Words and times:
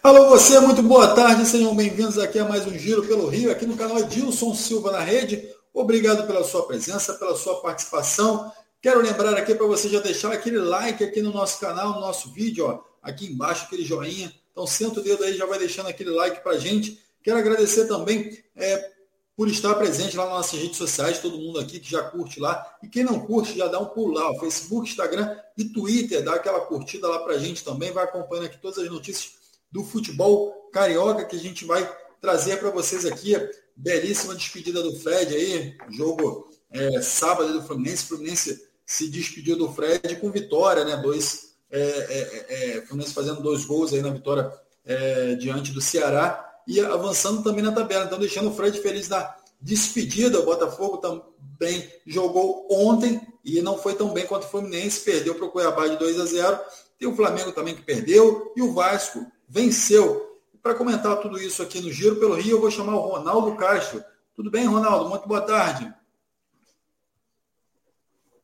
Alô, 0.00 0.28
você, 0.28 0.60
muito 0.60 0.80
boa 0.80 1.08
tarde, 1.08 1.44
sejam 1.44 1.74
bem-vindos 1.74 2.18
aqui 2.18 2.38
a 2.38 2.44
mais 2.44 2.64
um 2.64 2.78
Giro 2.78 3.04
pelo 3.04 3.26
Rio, 3.26 3.50
aqui 3.50 3.66
no 3.66 3.76
canal 3.76 3.98
Edilson 3.98 4.54
Silva 4.54 4.92
na 4.92 5.00
Rede. 5.00 5.52
Obrigado 5.74 6.24
pela 6.24 6.44
sua 6.44 6.64
presença, 6.68 7.14
pela 7.14 7.34
sua 7.34 7.60
participação. 7.60 8.50
Quero 8.80 9.02
lembrar 9.02 9.36
aqui 9.36 9.56
para 9.56 9.66
você 9.66 9.88
já 9.88 9.98
deixar 9.98 10.32
aquele 10.32 10.58
like 10.58 11.02
aqui 11.02 11.20
no 11.20 11.32
nosso 11.32 11.58
canal, 11.58 11.94
no 11.94 12.00
nosso 12.00 12.30
vídeo, 12.30 12.66
ó, 12.66 12.80
aqui 13.02 13.26
embaixo, 13.26 13.64
aquele 13.64 13.84
joinha. 13.84 14.32
Então, 14.52 14.68
senta 14.68 15.00
o 15.00 15.02
dedo 15.02 15.24
aí, 15.24 15.36
já 15.36 15.46
vai 15.46 15.58
deixando 15.58 15.88
aquele 15.88 16.10
like 16.10 16.44
para 16.44 16.56
gente. 16.58 17.02
Quero 17.20 17.38
agradecer 17.38 17.88
também 17.88 18.38
é, 18.54 18.92
por 19.36 19.48
estar 19.48 19.74
presente 19.74 20.16
lá 20.16 20.26
nas 20.26 20.34
nossas 20.34 20.60
redes 20.60 20.76
sociais, 20.76 21.18
todo 21.18 21.38
mundo 21.38 21.58
aqui 21.58 21.80
que 21.80 21.90
já 21.90 22.04
curte 22.04 22.38
lá. 22.38 22.64
E 22.84 22.88
quem 22.88 23.02
não 23.02 23.18
curte, 23.26 23.58
já 23.58 23.66
dá 23.66 23.80
um 23.80 23.86
pulo 23.86 24.14
lá, 24.14 24.30
o 24.30 24.38
Facebook, 24.38 24.88
Instagram 24.88 25.36
e 25.56 25.64
Twitter, 25.64 26.22
dá 26.22 26.34
aquela 26.34 26.60
curtida 26.60 27.08
lá 27.08 27.18
para 27.18 27.36
gente 27.36 27.64
também, 27.64 27.90
vai 27.90 28.04
acompanhando 28.04 28.46
aqui 28.46 28.58
todas 28.58 28.78
as 28.78 28.88
notícias 28.88 29.37
do 29.70 29.84
futebol 29.84 30.70
carioca 30.72 31.24
que 31.24 31.36
a 31.36 31.38
gente 31.38 31.64
vai 31.64 31.88
trazer 32.20 32.58
para 32.58 32.70
vocês 32.70 33.04
aqui. 33.04 33.34
Belíssima 33.76 34.34
despedida 34.34 34.82
do 34.82 34.98
Fred 34.98 35.34
aí, 35.34 35.76
jogo 35.90 36.48
é, 36.70 37.00
sábado 37.00 37.52
do 37.52 37.62
Fluminense. 37.62 38.04
O 38.04 38.08
Fluminense 38.08 38.68
se 38.84 39.08
despediu 39.08 39.56
do 39.56 39.72
Fred 39.72 40.16
com 40.16 40.30
vitória, 40.30 40.84
né? 40.84 40.96
Dois, 40.96 41.54
é, 41.70 41.80
é, 41.80 42.76
é, 42.78 42.82
Fluminense 42.86 43.14
fazendo 43.14 43.42
dois 43.42 43.64
gols 43.64 43.92
aí 43.92 44.02
na 44.02 44.10
vitória 44.10 44.52
é, 44.84 45.34
diante 45.34 45.72
do 45.72 45.80
Ceará 45.80 46.44
e 46.66 46.80
avançando 46.80 47.42
também 47.42 47.62
na 47.62 47.72
tabela. 47.72 48.04
Então, 48.04 48.18
deixando 48.18 48.50
o 48.50 48.54
Fred 48.54 48.78
feliz 48.80 49.08
na 49.08 49.34
despedida. 49.60 50.40
O 50.40 50.44
Botafogo 50.44 50.98
também 50.98 51.88
jogou 52.06 52.66
ontem 52.70 53.20
e 53.44 53.60
não 53.62 53.78
foi 53.78 53.94
tão 53.94 54.12
bem 54.12 54.26
quanto 54.26 54.44
o 54.44 54.50
Fluminense, 54.50 55.00
perdeu 55.00 55.34
para 55.34 55.46
o 55.46 55.50
Cuiabá 55.50 55.86
de 55.86 55.96
2 55.96 56.20
a 56.20 56.26
0. 56.26 56.58
Tem 56.98 57.08
o 57.08 57.14
Flamengo 57.14 57.52
também 57.52 57.74
que 57.74 57.82
perdeu 57.82 58.52
e 58.56 58.62
o 58.62 58.72
Vasco 58.72 59.24
venceu. 59.48 60.38
Para 60.62 60.74
comentar 60.74 61.16
tudo 61.20 61.40
isso 61.40 61.62
aqui 61.62 61.80
no 61.80 61.90
Giro 61.90 62.16
pelo 62.16 62.34
Rio, 62.34 62.56
eu 62.56 62.60
vou 62.60 62.70
chamar 62.70 62.94
o 62.96 63.00
Ronaldo 63.00 63.56
Castro. 63.56 64.02
Tudo 64.34 64.50
bem, 64.50 64.66
Ronaldo? 64.66 65.08
Muito 65.08 65.26
boa 65.26 65.40
tarde. 65.40 65.92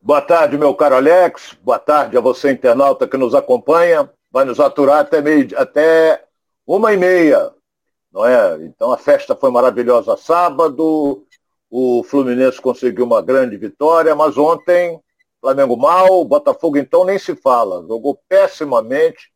Boa 0.01 0.21
tarde, 0.21 0.57
meu 0.57 0.75
caro 0.75 0.97
Alex. 0.97 1.57
Boa 1.63 1.79
tarde 1.79 2.17
a 2.17 2.21
você, 2.21 2.53
internauta, 2.53 3.07
que 3.07 3.17
nos 3.17 3.35
acompanha. 3.35 4.11
Vai 4.31 4.45
nos 4.45 4.59
aturar 4.61 4.99
até, 4.99 5.21
meio, 5.21 5.49
até 5.59 6.25
uma 6.67 6.93
e 6.93 6.97
meia 6.97 7.55
não 8.15 8.25
é? 8.25 8.65
Então 8.65 8.93
a 8.93 8.97
festa 8.97 9.35
foi 9.35 9.51
maravilhosa 9.51 10.17
sábado, 10.17 11.27
o 11.69 12.05
Fluminense 12.05 12.61
conseguiu 12.61 13.05
uma 13.05 13.21
grande 13.21 13.57
vitória, 13.57 14.15
mas 14.15 14.39
ontem 14.39 15.01
Flamengo 15.41 15.77
mal, 15.77 16.25
Botafogo 16.25 16.79
então 16.79 17.05
nem 17.05 17.19
se 17.19 17.35
fala, 17.35 17.85
jogou 17.87 18.19
pessimamente, 18.29 19.33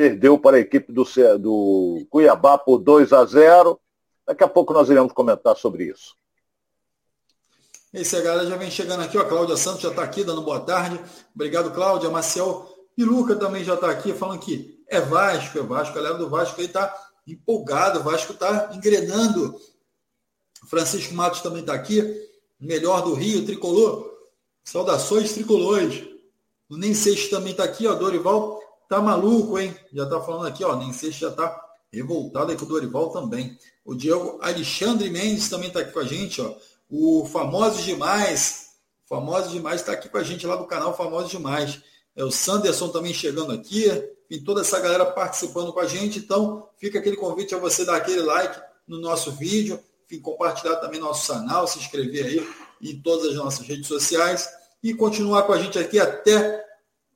perdeu 0.00 0.38
para 0.38 0.56
a 0.56 0.60
equipe 0.60 0.90
do, 0.90 1.04
do 1.38 2.06
Cuiabá 2.08 2.56
por 2.56 2.78
2 2.78 3.12
a 3.12 3.22
0. 3.22 3.78
Daqui 4.26 4.42
a 4.42 4.48
pouco 4.48 4.72
nós 4.72 4.88
iremos 4.88 5.12
comentar 5.12 5.54
sobre 5.54 5.84
isso. 5.84 6.14
Esse 7.92 8.16
a 8.16 8.22
galera 8.22 8.48
já 8.48 8.56
vem 8.56 8.70
chegando 8.70 9.02
aqui, 9.02 9.18
ó. 9.18 9.24
Cláudia 9.26 9.58
Santos 9.58 9.82
já 9.82 9.90
está 9.90 10.02
aqui 10.02 10.24
dando 10.24 10.40
boa 10.40 10.60
tarde. 10.60 10.98
Obrigado, 11.34 11.70
Cláudia. 11.74 12.08
Marcel 12.08 12.66
Piluca 12.96 13.36
também 13.36 13.62
já 13.62 13.74
está 13.74 13.90
aqui 13.90 14.14
falando 14.14 14.40
que 14.40 14.82
é 14.88 15.02
Vasco, 15.02 15.58
é 15.58 15.62
Vasco. 15.62 15.92
A 15.92 15.96
galera 15.96 16.16
do 16.16 16.30
Vasco 16.30 16.58
aí 16.58 16.66
está 16.66 16.96
empolgado. 17.26 18.00
O 18.00 18.02
Vasco 18.02 18.32
está 18.32 18.70
engrenando. 18.72 19.54
Francisco 20.66 21.12
Matos 21.12 21.42
também 21.42 21.60
está 21.60 21.74
aqui. 21.74 22.26
Melhor 22.58 23.02
do 23.02 23.12
Rio, 23.12 23.44
tricolor. 23.44 24.10
Saudações 24.64 25.34
tricolores. 25.34 26.08
O 26.70 26.78
Nem 26.78 26.94
também 27.28 27.50
está 27.50 27.64
aqui, 27.64 27.86
ó. 27.86 27.92
Dorival 27.92 28.69
tá 28.90 29.00
maluco, 29.00 29.56
hein? 29.56 29.74
Já 29.92 30.02
está 30.02 30.20
falando 30.20 30.48
aqui, 30.48 30.64
ó. 30.64 30.74
Nem 30.74 30.92
Seixo 30.92 31.20
já 31.20 31.28
está 31.28 31.58
revoltado 31.92 32.50
aí 32.50 32.58
com 32.58 32.64
o 32.64 32.68
Dorival 32.68 33.10
também. 33.10 33.56
O 33.84 33.94
Diego 33.94 34.38
Alexandre 34.42 35.08
Mendes 35.08 35.48
também 35.48 35.68
está 35.68 35.80
aqui 35.80 35.92
com 35.92 36.00
a 36.00 36.04
gente, 36.04 36.40
ó. 36.40 36.54
O 36.90 37.24
Famosos 37.24 37.84
Demais. 37.84 38.70
Famosos 39.08 39.52
Demais 39.52 39.80
está 39.80 39.92
aqui 39.92 40.08
com 40.08 40.18
a 40.18 40.24
gente 40.24 40.44
lá 40.44 40.56
do 40.56 40.66
canal 40.66 40.96
Famosos 40.96 41.30
Demais. 41.30 41.80
É 42.16 42.24
o 42.24 42.32
Sanderson 42.32 42.88
também 42.88 43.14
chegando 43.14 43.52
aqui 43.52 43.86
e 44.28 44.40
toda 44.40 44.62
essa 44.62 44.80
galera 44.80 45.06
participando 45.06 45.72
com 45.72 45.80
a 45.80 45.86
gente. 45.86 46.18
Então, 46.18 46.68
fica 46.76 46.98
aquele 46.98 47.16
convite 47.16 47.54
a 47.54 47.58
você 47.58 47.84
dar 47.84 47.96
aquele 47.96 48.22
like 48.22 48.60
no 48.88 49.00
nosso 49.00 49.30
vídeo, 49.30 49.80
enfim, 50.04 50.20
compartilhar 50.20 50.76
também 50.76 50.98
nosso 50.98 51.32
canal, 51.32 51.66
se 51.68 51.78
inscrever 51.78 52.26
aí 52.26 52.48
em 52.82 53.00
todas 53.00 53.28
as 53.28 53.34
nossas 53.36 53.64
redes 53.64 53.86
sociais 53.86 54.48
e 54.82 54.94
continuar 54.94 55.44
com 55.44 55.52
a 55.52 55.58
gente 55.58 55.78
aqui 55.78 56.00
até 56.00 56.69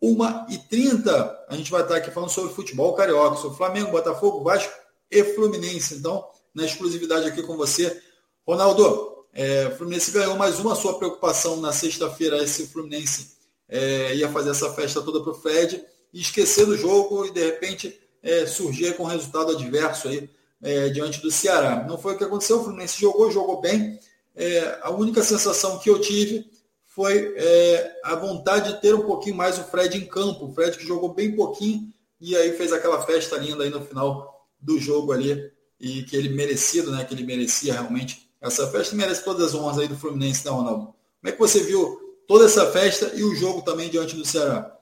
1h30. 0.05 1.37
A 1.49 1.57
gente 1.57 1.71
vai 1.71 1.83
estar 1.83 1.97
aqui 1.97 2.11
falando 2.11 2.31
sobre 2.31 2.53
futebol 2.53 2.95
carioca, 2.95 3.37
sobre 3.37 3.57
Flamengo, 3.57 3.91
Botafogo, 3.91 4.43
Vasco 4.43 4.73
e 5.11 5.25
Fluminense. 5.25 5.95
Então, 5.95 6.27
na 6.55 6.65
exclusividade 6.65 7.27
aqui 7.27 7.43
com 7.43 7.57
você. 7.57 8.01
Ronaldo, 8.47 9.25
é, 9.33 9.71
Fluminense 9.71 10.11
ganhou 10.11 10.37
mais 10.37 10.61
uma 10.61 10.75
sua 10.75 10.99
preocupação 10.99 11.61
na 11.61 11.73
sexta-feira, 11.73 12.43
esse 12.43 12.67
Fluminense 12.67 13.35
é, 13.69 14.15
ia 14.15 14.29
fazer 14.29 14.51
essa 14.51 14.73
festa 14.73 15.03
toda 15.03 15.21
para 15.21 15.33
o 15.33 15.35
Fred 15.35 15.83
e 16.13 16.21
esquecer 16.21 16.67
do 16.67 16.77
jogo 16.77 17.27
e 17.27 17.33
de 17.33 17.45
repente 17.45 17.99
é, 18.23 18.47
surgir 18.47 18.97
com 18.97 19.05
resultado 19.05 19.53
adverso 19.53 20.09
aí 20.09 20.31
é, 20.63 20.89
diante 20.89 21.21
do 21.21 21.31
Ceará. 21.31 21.85
Não 21.89 21.99
foi 21.99 22.15
o 22.15 22.19
que 22.19 22.25
aconteceu, 22.25 22.61
o 22.61 22.65
Fluminense 22.65 23.01
jogou, 23.01 23.31
jogou 23.31 23.61
bem. 23.61 23.99
É, 24.37 24.79
a 24.83 24.91
única 24.91 25.23
sensação 25.23 25.79
que 25.79 25.91
eu 25.91 26.01
tive 26.01 26.47
foi 26.95 27.35
é, 27.37 28.01
a 28.05 28.15
vontade 28.15 28.73
de 28.73 28.81
ter 28.81 28.95
um 28.95 29.03
pouquinho 29.03 29.35
mais 29.35 29.59
o 29.59 29.65
Fred 29.65 29.97
em 29.99 30.07
campo. 30.07 30.47
O 30.47 30.53
Fred 30.53 30.77
que 30.77 30.87
jogou 30.87 31.13
bem 31.13 31.35
pouquinho 31.35 31.93
e 32.21 32.37
aí 32.37 32.57
fez 32.57 32.73
aquela 32.73 33.03
festa 33.03 33.37
linda 33.37 33.65
aí 33.65 33.71
no 33.71 33.85
final 33.85 34.47
do 34.61 34.79
jogo 34.79 35.13
ali 35.13 35.53
e 35.81 36.05
que 36.05 36.17
ele 36.17 36.29
merecido, 36.29 36.93
né? 36.93 37.05
Que 37.05 37.13
ele 37.13 37.25
merecia 37.25 37.73
realmente 37.73 38.31
essa 38.41 38.71
festa 38.71 38.95
merece 38.95 39.25
todas 39.25 39.49
as 39.49 39.55
honras 39.55 39.79
aí 39.79 39.89
do 39.89 39.97
Fluminense, 39.97 40.45
né, 40.45 40.53
Ronaldo? 40.53 40.85
Como 40.87 40.97
é 41.25 41.33
que 41.33 41.39
você 41.39 41.63
viu 41.65 42.23
toda 42.29 42.45
essa 42.45 42.71
festa 42.71 43.11
e 43.15 43.25
o 43.25 43.35
jogo 43.35 43.63
também 43.63 43.89
diante 43.89 44.15
do 44.15 44.25
Ceará? 44.25 44.79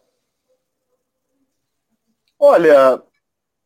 Olha, 2.39 3.01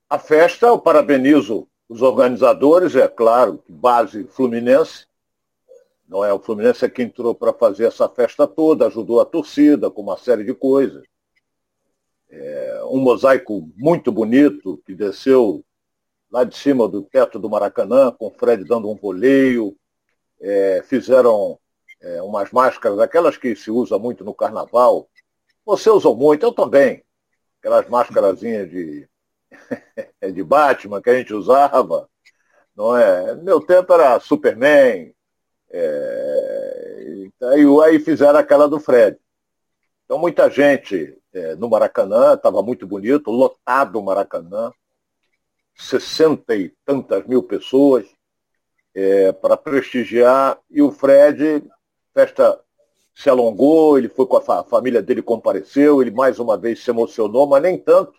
a 0.09 0.19
festa, 0.19 0.67
eu 0.67 0.79
parabenizo 0.79 1.67
os 1.89 2.03
organizadores, 2.03 2.95
é 2.95 3.09
claro, 3.09 3.63
base 3.69 4.25
Fluminense. 4.25 5.07
Não 6.09 6.25
é 6.25 6.33
o 6.33 6.39
Fluminense 6.39 6.85
é 6.85 6.89
que 6.89 7.03
entrou 7.03 7.35
para 7.35 7.53
fazer 7.53 7.87
essa 7.87 8.09
festa 8.09 8.47
toda, 8.47 8.87
ajudou 8.87 9.21
a 9.21 9.25
torcida 9.25 9.91
com 9.91 10.03
uma 10.03 10.17
série 10.17 10.45
de 10.45 10.55
coisas. 10.55 11.05
É, 12.29 12.81
um 12.85 12.99
mosaico 12.99 13.69
muito 13.77 14.13
bonito 14.13 14.81
que 14.85 14.95
desceu 14.95 15.65
lá 16.31 16.45
de 16.45 16.57
cima 16.57 16.89
do 16.89 17.03
teto 17.03 17.39
do 17.39 17.51
Maracanã, 17.51 18.13
com 18.13 18.27
o 18.27 18.31
Fred 18.31 18.65
dando 18.65 18.91
um 18.91 18.97
voleio. 18.97 19.77
É, 20.41 20.83
fizeram 20.85 21.59
é, 22.01 22.23
umas 22.23 22.51
máscaras, 22.53 22.99
aquelas 22.99 23.37
que 23.37 23.57
se 23.57 23.71
usa 23.71 23.99
muito 23.99 24.25
no 24.25 24.35
carnaval. 24.35 25.09
Você 25.65 25.91
usou 25.91 26.17
muito, 26.17 26.45
eu 26.45 26.53
também 26.53 27.03
aquelas 27.67 27.89
máscarazinhas 27.89 28.71
de, 28.71 29.09
de 30.33 30.45
Batman 30.45 31.03
que 31.03 31.11
a 31.11 31.19
gente 31.19 31.35
usava, 31.35 32.09
não 32.77 32.97
é? 32.97 33.35
Meu 33.35 33.61
tempo 33.61 33.93
era 33.93 34.21
Superman, 34.21 35.13
é, 35.71 37.29
aí, 37.43 37.65
aí 37.85 37.99
fizeram 38.01 38.39
aquela 38.39 38.69
do 38.69 38.81
Fred. 38.81 39.19
Então 40.05 40.19
muita 40.19 40.49
gente 40.49 41.19
é, 41.33 41.55
no 41.57 41.69
Maracanã, 41.69 42.35
estava 42.35 42.63
muito 42.63 42.87
bonito, 42.87 43.31
lotado 43.31 43.99
o 43.99 44.05
Maracanã, 44.05 44.73
60 45.75 46.55
e 46.55 46.73
tantas 46.85 47.27
mil 47.27 47.43
pessoas 47.43 48.07
é, 48.95 49.33
para 49.33 49.57
prestigiar, 49.57 50.59
e 50.71 50.81
o 50.81 50.91
Fred, 50.91 51.63
festa 52.15 52.59
se 53.15 53.31
alongou, 53.31 53.99
ele 53.99 54.09
foi 54.09 54.27
com 54.27 54.37
a, 54.37 54.61
a 54.61 54.65
família 54.65 55.03
dele 55.03 55.23
compareceu, 55.23 56.03
ele 56.03 56.11
mais 56.11 56.39
uma 56.39 56.57
vez 56.57 56.83
se 56.83 56.91
emocionou, 56.91 57.47
mas 57.47 57.63
nem 57.63 57.79
tanto. 57.79 58.13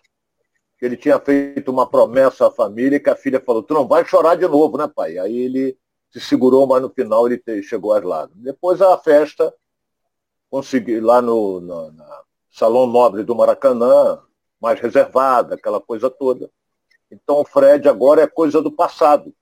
Ele 0.82 0.96
tinha 0.96 1.18
feito 1.18 1.70
uma 1.70 1.88
promessa 1.88 2.48
à 2.48 2.50
família 2.50 2.96
e 2.96 3.00
que 3.00 3.10
a 3.10 3.16
filha 3.16 3.40
falou, 3.40 3.62
tu 3.62 3.74
não 3.74 3.86
vai 3.86 4.04
chorar 4.04 4.36
de 4.36 4.46
novo, 4.46 4.76
né, 4.76 4.88
pai? 4.92 5.18
Aí 5.18 5.36
ele 5.36 5.78
se 6.10 6.20
segurou, 6.20 6.66
mas 6.66 6.82
no 6.82 6.90
final 6.90 7.26
ele 7.26 7.38
te, 7.38 7.62
chegou 7.62 7.92
lágrimas. 7.92 8.42
Depois 8.42 8.80
a 8.80 8.96
festa, 8.98 9.52
consegui 10.50 11.00
lá 11.00 11.20
no, 11.20 11.60
no 11.60 11.92
Salão 12.50 12.86
Nobre 12.86 13.22
do 13.22 13.34
Maracanã, 13.34 14.20
mais 14.60 14.80
reservada, 14.80 15.54
aquela 15.54 15.80
coisa 15.80 16.10
toda. 16.10 16.50
Então 17.10 17.40
o 17.40 17.44
Fred 17.44 17.88
agora 17.88 18.22
é 18.22 18.26
coisa 18.26 18.60
do 18.60 18.72
passado. 18.72 19.34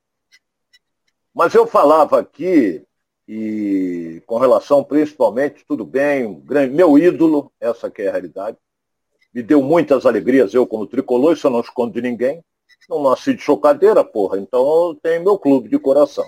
Mas 1.35 1.55
eu 1.55 1.67
falava 1.67 2.19
aqui 2.19 2.85
e 3.29 4.23
com 4.27 4.39
relação 4.39 4.85
principalmente, 4.85 5.65
tudo 5.67 5.85
bem, 5.85 6.41
grande, 6.41 6.75
meu 6.75 6.97
ídolo, 6.97 7.53
essa 7.61 7.91
que 7.91 8.03
é 8.03 8.09
a 8.09 8.13
realidade. 8.13 8.57
Me 9.35 9.43
deu 9.43 9.63
muitas 9.63 10.07
alegrias, 10.07 10.55
eu 10.55 10.67
como 10.67 10.87
tricolor, 10.87 11.33
isso 11.33 11.47
eu 11.47 11.51
não 11.51 11.61
escondo 11.61 11.93
de 11.93 12.01
ninguém. 12.01 12.43
Não 12.89 13.03
nasci 13.03 13.35
de 13.35 13.43
chocadeira, 13.43 14.05
porra, 14.05 14.39
então 14.39 14.61
eu 14.61 14.99
tenho 15.03 15.25
meu 15.25 15.39
clube 15.39 15.69
de 15.69 15.79
coração. 15.79 16.25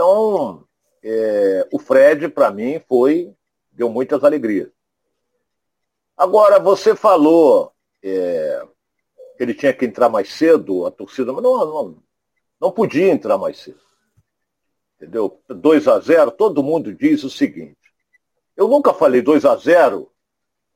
Então, 0.00 0.64
é, 1.04 1.68
o 1.70 1.78
Fred, 1.78 2.26
para 2.30 2.50
mim, 2.50 2.80
foi, 2.88 3.34
deu 3.70 3.90
muitas 3.90 4.24
alegrias. 4.24 4.70
Agora, 6.16 6.58
você 6.58 6.96
falou 6.96 7.70
é, 8.02 8.66
que 9.36 9.42
ele 9.42 9.52
tinha 9.52 9.74
que 9.74 9.84
entrar 9.84 10.08
mais 10.08 10.32
cedo, 10.32 10.86
a 10.86 10.90
torcida, 10.90 11.34
mas 11.34 11.42
não, 11.42 11.66
não, 11.66 12.02
não 12.58 12.72
podia 12.72 13.12
entrar 13.12 13.36
mais 13.36 13.58
cedo. 13.58 13.78
Entendeu? 14.96 15.38
2 15.46 15.86
a 15.86 16.00
0 16.00 16.30
todo 16.30 16.62
mundo 16.62 16.94
diz 16.94 17.22
o 17.22 17.28
seguinte. 17.28 17.76
Eu 18.56 18.68
nunca 18.68 18.94
falei 18.94 19.20
2 19.20 19.44
a 19.44 19.54
0 19.54 20.10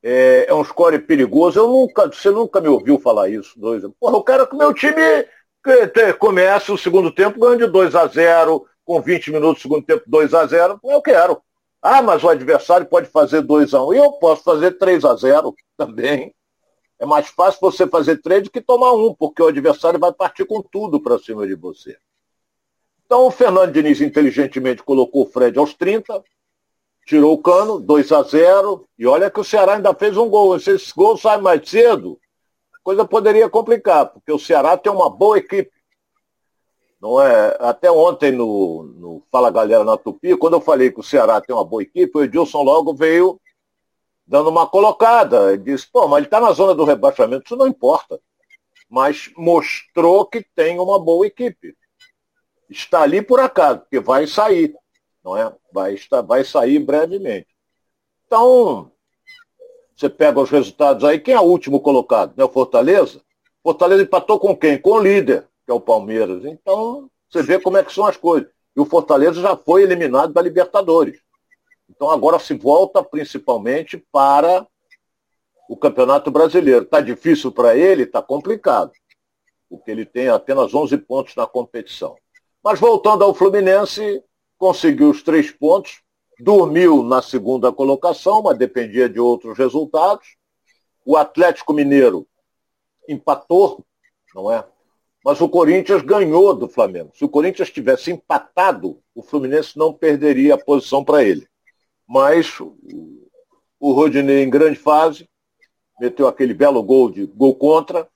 é, 0.03 0.45
é, 0.47 0.53
um 0.53 0.63
score 0.63 0.99
perigoso. 0.99 1.57
Eu 1.57 1.67
nunca, 1.67 2.05
você 2.05 2.29
nunca 2.29 2.61
me 2.61 2.67
ouviu 2.67 2.99
falar 2.99 3.27
isso. 3.27 3.59
Dois, 3.59 3.83
porra, 3.99 4.17
eu 4.17 4.23
quero 4.23 4.47
que 4.47 4.55
meu 4.55 4.71
time 4.71 5.25
comece 6.19 6.71
o 6.71 6.77
segundo 6.77 7.11
tempo 7.11 7.39
ganhando 7.39 7.65
de 7.65 7.71
2 7.71 7.95
a 7.95 8.05
0 8.05 8.67
com 8.85 9.01
20 9.01 9.31
minutos 9.31 9.59
do 9.59 9.61
segundo 9.63 9.85
tempo 9.85 10.03
2 10.07 10.33
a 10.33 10.45
0 10.45 10.79
Eu 10.83 11.01
quero. 11.01 11.41
Ah, 11.81 12.01
mas 12.01 12.23
o 12.23 12.29
adversário 12.29 12.85
pode 12.85 13.07
fazer 13.07 13.41
2 13.41 13.73
a 13.73 13.83
1 13.83 13.93
E 13.93 13.97
eu 13.97 14.11
posso 14.13 14.43
fazer 14.43 14.77
3 14.77 15.03
a 15.03 15.15
0 15.15 15.53
também. 15.75 16.33
É 16.97 17.05
mais 17.05 17.27
fácil 17.27 17.59
você 17.59 17.85
fazer 17.85 18.21
3 18.21 18.43
do 18.43 18.49
que 18.49 18.61
tomar 18.61 18.93
um, 18.93 19.13
porque 19.13 19.41
o 19.41 19.47
adversário 19.47 19.99
vai 19.99 20.13
partir 20.13 20.45
com 20.45 20.61
tudo 20.61 20.99
para 21.01 21.19
cima 21.19 21.45
de 21.45 21.55
você. 21.55 21.97
Então 23.05 23.27
o 23.27 23.31
Fernando 23.31 23.71
Diniz 23.71 24.01
inteligentemente 24.01 24.81
colocou 24.81 25.23
o 25.23 25.29
Fred 25.29 25.59
aos 25.59 25.73
30, 25.73 26.23
tirou 27.05 27.33
o 27.33 27.37
cano, 27.37 27.79
2 27.79 28.11
a 28.11 28.23
0 28.23 28.87
e 28.97 29.05
olha 29.05 29.29
que 29.29 29.39
o 29.39 29.43
Ceará 29.43 29.75
ainda 29.75 29.93
fez 29.93 30.17
um 30.17 30.29
gol. 30.29 30.59
Se 30.59 30.71
esse 30.71 30.93
gol 30.93 31.17
sai 31.17 31.39
mais 31.39 31.69
cedo, 31.69 32.17
a 32.73 32.77
coisa 32.81 33.05
poderia 33.05 33.49
complicar, 33.49 34.07
porque 34.07 34.31
o 34.31 34.39
Ceará 34.39 34.77
tem 34.77 34.91
uma 34.91 35.09
boa 35.09 35.37
equipe. 35.37 35.74
Não 37.01 37.21
é? 37.21 37.55
Até 37.59 37.91
ontem 37.91 38.31
no, 38.31 38.83
no 38.83 39.23
Fala 39.31 39.51
Galera 39.51 39.83
na 39.83 39.97
Tupi, 39.97 40.35
quando 40.37 40.53
eu 40.53 40.61
falei 40.61 40.91
que 40.91 40.99
o 40.99 41.03
Ceará 41.03 41.39
tem 41.41 41.55
uma 41.55 41.65
boa 41.65 41.83
equipe, 41.83 42.17
o 42.17 42.23
Edilson 42.23 42.63
logo 42.63 42.93
veio 42.93 43.39
dando 44.25 44.49
uma 44.49 44.65
colocada. 44.67 45.53
Ele 45.53 45.63
disse, 45.63 45.87
pô, 45.91 46.07
mas 46.07 46.17
ele 46.17 46.27
está 46.27 46.39
na 46.39 46.51
zona 46.51 46.73
do 46.73 46.83
rebaixamento, 46.83 47.45
isso 47.45 47.55
não 47.55 47.67
importa. 47.67 48.19
Mas 48.89 49.31
mostrou 49.35 50.25
que 50.25 50.45
tem 50.55 50.79
uma 50.79 50.97
boa 50.99 51.27
equipe. 51.27 51.75
Está 52.69 53.01
ali 53.01 53.21
por 53.21 53.39
acaso, 53.39 53.79
porque 53.79 53.99
vai 53.99 54.25
sair 54.25 54.75
não 55.25 55.35
é? 55.35 55.51
Vai, 55.73 55.95
estar, 55.95 56.21
vai 56.21 56.43
sair 56.43 56.77
brevemente. 56.77 57.47
Então, 58.27 58.91
você 59.95 60.07
pega 60.07 60.39
os 60.39 60.51
resultados 60.51 61.03
aí, 61.03 61.19
quem 61.19 61.33
é 61.33 61.39
o 61.39 61.45
último 61.45 61.79
colocado? 61.79 62.35
Né? 62.37 62.43
O 62.43 62.49
Fortaleza? 62.49 63.21
Fortaleza 63.63 64.03
empatou 64.03 64.39
com 64.39 64.55
quem? 64.55 64.77
Com 64.77 64.91
o 64.91 64.99
líder, 64.99 65.47
que 65.65 65.71
é 65.71 65.73
o 65.73 65.79
Palmeiras. 65.79 66.45
Então, 66.45 67.09
você 67.29 67.41
vê 67.41 67.59
como 67.59 67.77
é 67.77 67.83
que 67.83 67.93
são 67.93 68.05
as 68.05 68.17
coisas. 68.17 68.49
E 68.75 68.79
o 68.79 68.85
Fortaleza 68.85 69.41
já 69.41 69.55
foi 69.55 69.83
eliminado 69.83 70.33
da 70.33 70.41
Libertadores. 70.41 71.19
Então 71.89 72.09
agora 72.09 72.39
se 72.39 72.53
volta 72.53 73.03
principalmente 73.03 73.97
para 74.11 74.67
o 75.69 75.77
Campeonato 75.77 76.29
Brasileiro. 76.29 76.83
Está 76.83 76.99
difícil 76.99 77.51
para 77.51 77.75
ele? 77.75 78.03
Está 78.03 78.21
complicado. 78.21 78.91
Porque 79.69 79.89
ele 79.89 80.05
tem 80.05 80.27
apenas 80.29 80.73
11 80.73 80.97
pontos 80.99 81.35
na 81.35 81.47
competição. 81.47 82.15
Mas 82.63 82.79
voltando 82.79 83.23
ao 83.23 83.33
Fluminense, 83.33 84.23
conseguiu 84.57 85.09
os 85.09 85.21
três 85.21 85.51
pontos, 85.51 86.01
dormiu 86.39 87.03
na 87.03 87.21
segunda 87.21 87.71
colocação, 87.71 88.41
mas 88.41 88.57
dependia 88.57 89.07
de 89.07 89.19
outros 89.19 89.57
resultados. 89.57 90.35
O 91.05 91.15
Atlético 91.15 91.73
Mineiro 91.73 92.27
empatou, 93.07 93.85
não 94.33 94.51
é? 94.51 94.65
Mas 95.25 95.41
o 95.41 95.49
Corinthians 95.49 96.03
ganhou 96.03 96.53
do 96.53 96.69
Flamengo. 96.69 97.11
Se 97.15 97.25
o 97.25 97.29
Corinthians 97.29 97.71
tivesse 97.71 98.11
empatado, 98.11 99.01
o 99.15 99.23
Fluminense 99.23 99.75
não 99.75 99.91
perderia 99.91 100.53
a 100.53 100.63
posição 100.63 101.03
para 101.03 101.23
ele. 101.23 101.47
Mas 102.07 102.59
o 102.59 103.91
Rodinei 103.91 104.43
em 104.43 104.49
grande 104.51 104.77
fase, 104.77 105.27
meteu 105.99 106.27
aquele 106.27 106.53
belo 106.53 106.83
gol 106.83 107.09
de 107.09 107.25
gol 107.25 107.55
contra 107.55 108.07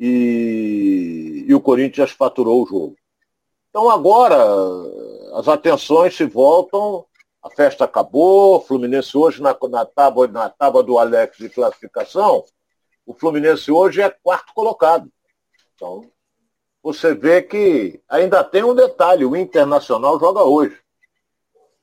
e, 0.00 1.44
e 1.46 1.54
o 1.54 1.60
Corinthians 1.60 2.10
faturou 2.10 2.64
o 2.64 2.66
jogo. 2.66 2.96
Então 3.70 3.88
agora 3.88 4.36
as 5.34 5.46
atenções 5.46 6.16
se 6.16 6.24
voltam, 6.24 7.06
a 7.40 7.50
festa 7.50 7.84
acabou, 7.84 8.56
o 8.56 8.60
Fluminense 8.60 9.16
hoje 9.16 9.40
na, 9.40 9.56
na, 9.70 9.86
tábua, 9.86 10.26
na 10.26 10.48
tábua 10.48 10.82
do 10.82 10.98
Alex 10.98 11.38
de 11.38 11.50
classificação, 11.50 12.42
o 13.06 13.14
Fluminense 13.14 13.70
hoje 13.70 14.02
é 14.02 14.10
quarto 14.10 14.52
colocado. 14.52 15.08
Então, 15.76 16.02
você 16.88 17.12
vê 17.12 17.42
que 17.42 18.00
ainda 18.08 18.42
tem 18.42 18.64
um 18.64 18.74
detalhe, 18.74 19.22
o 19.22 19.36
Internacional 19.36 20.18
joga 20.18 20.42
hoje. 20.42 20.74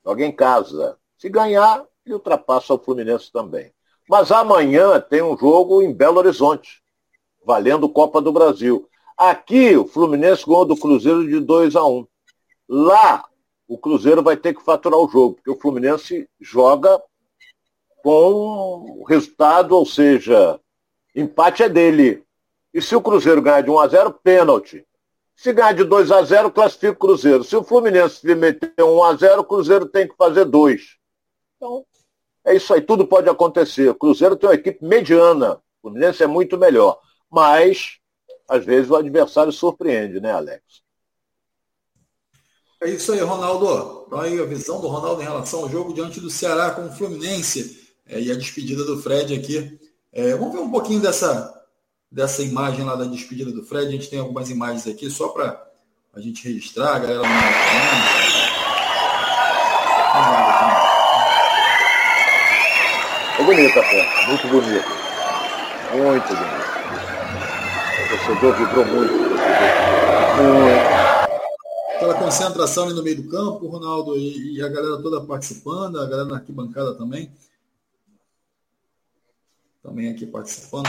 Joga 0.04 0.24
em 0.24 0.32
casa. 0.32 0.98
Se 1.16 1.28
ganhar, 1.28 1.84
ele 2.04 2.14
ultrapassa 2.14 2.74
o 2.74 2.78
Fluminense 2.78 3.30
também. 3.30 3.72
Mas 4.08 4.32
amanhã 4.32 5.00
tem 5.00 5.22
um 5.22 5.38
jogo 5.38 5.80
em 5.80 5.94
Belo 5.94 6.18
Horizonte, 6.18 6.82
valendo 7.44 7.88
Copa 7.88 8.20
do 8.20 8.32
Brasil. 8.32 8.88
Aqui, 9.16 9.76
o 9.76 9.86
Fluminense 9.86 10.44
ganhou 10.44 10.64
do 10.64 10.76
Cruzeiro 10.76 11.24
de 11.24 11.38
2 11.38 11.76
a 11.76 11.86
1 11.86 12.04
Lá, 12.68 13.24
o 13.68 13.78
Cruzeiro 13.78 14.24
vai 14.24 14.36
ter 14.36 14.54
que 14.54 14.64
faturar 14.64 14.98
o 14.98 15.08
jogo, 15.08 15.36
porque 15.36 15.50
o 15.50 15.60
Fluminense 15.60 16.28
joga 16.40 17.00
com 18.02 19.04
resultado, 19.08 19.76
ou 19.76 19.86
seja, 19.86 20.58
empate 21.14 21.62
é 21.62 21.68
dele. 21.68 22.24
E 22.74 22.82
se 22.82 22.96
o 22.96 23.00
Cruzeiro 23.00 23.40
ganhar 23.40 23.60
de 23.60 23.70
1 23.70 23.78
a 23.78 23.86
0 23.86 24.12
pênalti. 24.12 24.84
Se 25.36 25.52
ganhar 25.52 25.72
de 25.72 25.84
2 25.84 26.10
a 26.10 26.22
0 26.22 26.50
classifica 26.50 26.92
o 26.92 26.96
Cruzeiro. 26.96 27.44
Se 27.44 27.54
o 27.54 27.62
Fluminense 27.62 28.34
meter 28.34 28.72
1 28.82 29.04
a 29.04 29.14
0 29.14 29.42
o 29.42 29.44
Cruzeiro 29.44 29.86
tem 29.86 30.08
que 30.08 30.16
fazer 30.16 30.46
2. 30.46 30.96
Então, 31.56 31.84
é 32.44 32.56
isso 32.56 32.72
aí, 32.72 32.80
tudo 32.80 33.06
pode 33.06 33.28
acontecer. 33.28 33.90
O 33.90 33.94
Cruzeiro 33.94 34.36
tem 34.36 34.48
uma 34.48 34.54
equipe 34.54 34.84
mediana, 34.84 35.54
o 35.54 35.60
Fluminense 35.82 36.22
é 36.22 36.26
muito 36.26 36.56
melhor. 36.56 36.98
Mas, 37.30 37.98
às 38.48 38.64
vezes, 38.64 38.90
o 38.90 38.96
adversário 38.96 39.52
surpreende, 39.52 40.20
né, 40.20 40.32
Alex? 40.32 40.62
É 42.80 42.90
isso 42.90 43.12
aí, 43.12 43.20
Ronaldo. 43.20 44.04
Então 44.06 44.20
aí 44.20 44.38
a 44.38 44.44
visão 44.44 44.80
do 44.80 44.86
Ronaldo 44.86 45.22
em 45.22 45.24
relação 45.24 45.60
ao 45.60 45.68
jogo 45.68 45.94
diante 45.94 46.20
do 46.20 46.30
Ceará 46.30 46.70
com 46.70 46.86
o 46.86 46.92
Fluminense 46.92 47.94
é, 48.06 48.20
e 48.20 48.30
a 48.30 48.34
despedida 48.34 48.84
do 48.84 49.00
Fred 49.00 49.34
aqui. 49.34 49.78
É, 50.12 50.34
vamos 50.34 50.54
ver 50.54 50.60
um 50.60 50.70
pouquinho 50.70 51.00
dessa, 51.00 51.52
dessa 52.10 52.42
imagem 52.42 52.84
lá 52.84 52.94
da 52.94 53.04
despedida 53.04 53.52
do 53.52 53.64
Fred. 53.64 53.88
A 53.88 53.90
gente 53.90 54.08
tem 54.08 54.18
algumas 54.18 54.50
imagens 54.50 54.86
aqui 54.86 55.10
só 55.10 55.28
para 55.28 55.64
a 56.14 56.20
gente 56.20 56.46
registrar, 56.46 56.96
a 56.96 56.98
galera 56.98 57.22
não 57.22 57.26
É 63.38 63.44
bonita 63.44 63.80
a 63.80 63.82
foto, 63.82 64.28
muito 64.28 64.48
bonita. 64.48 64.88
Muito 65.92 66.28
bonita. 66.28 66.66
O 68.02 68.08
torcedor 68.08 68.56
vibrou 68.56 68.86
muito. 68.86 69.12
Muito 69.12 70.96
aquela 71.96 72.14
concentração 72.14 72.84
ali 72.84 72.94
no 72.94 73.02
meio 73.02 73.22
do 73.22 73.28
campo, 73.28 73.66
Ronaldo, 73.66 74.16
e, 74.16 74.54
e, 74.54 74.62
a 74.62 74.68
galera 74.68 75.00
toda 75.02 75.20
participando, 75.20 75.98
a 75.98 76.06
galera 76.06 76.24
na 76.24 76.36
arquibancada 76.36 76.94
também. 76.94 77.30
Também 79.86 80.10
aqui 80.10 80.26
participando. 80.26 80.86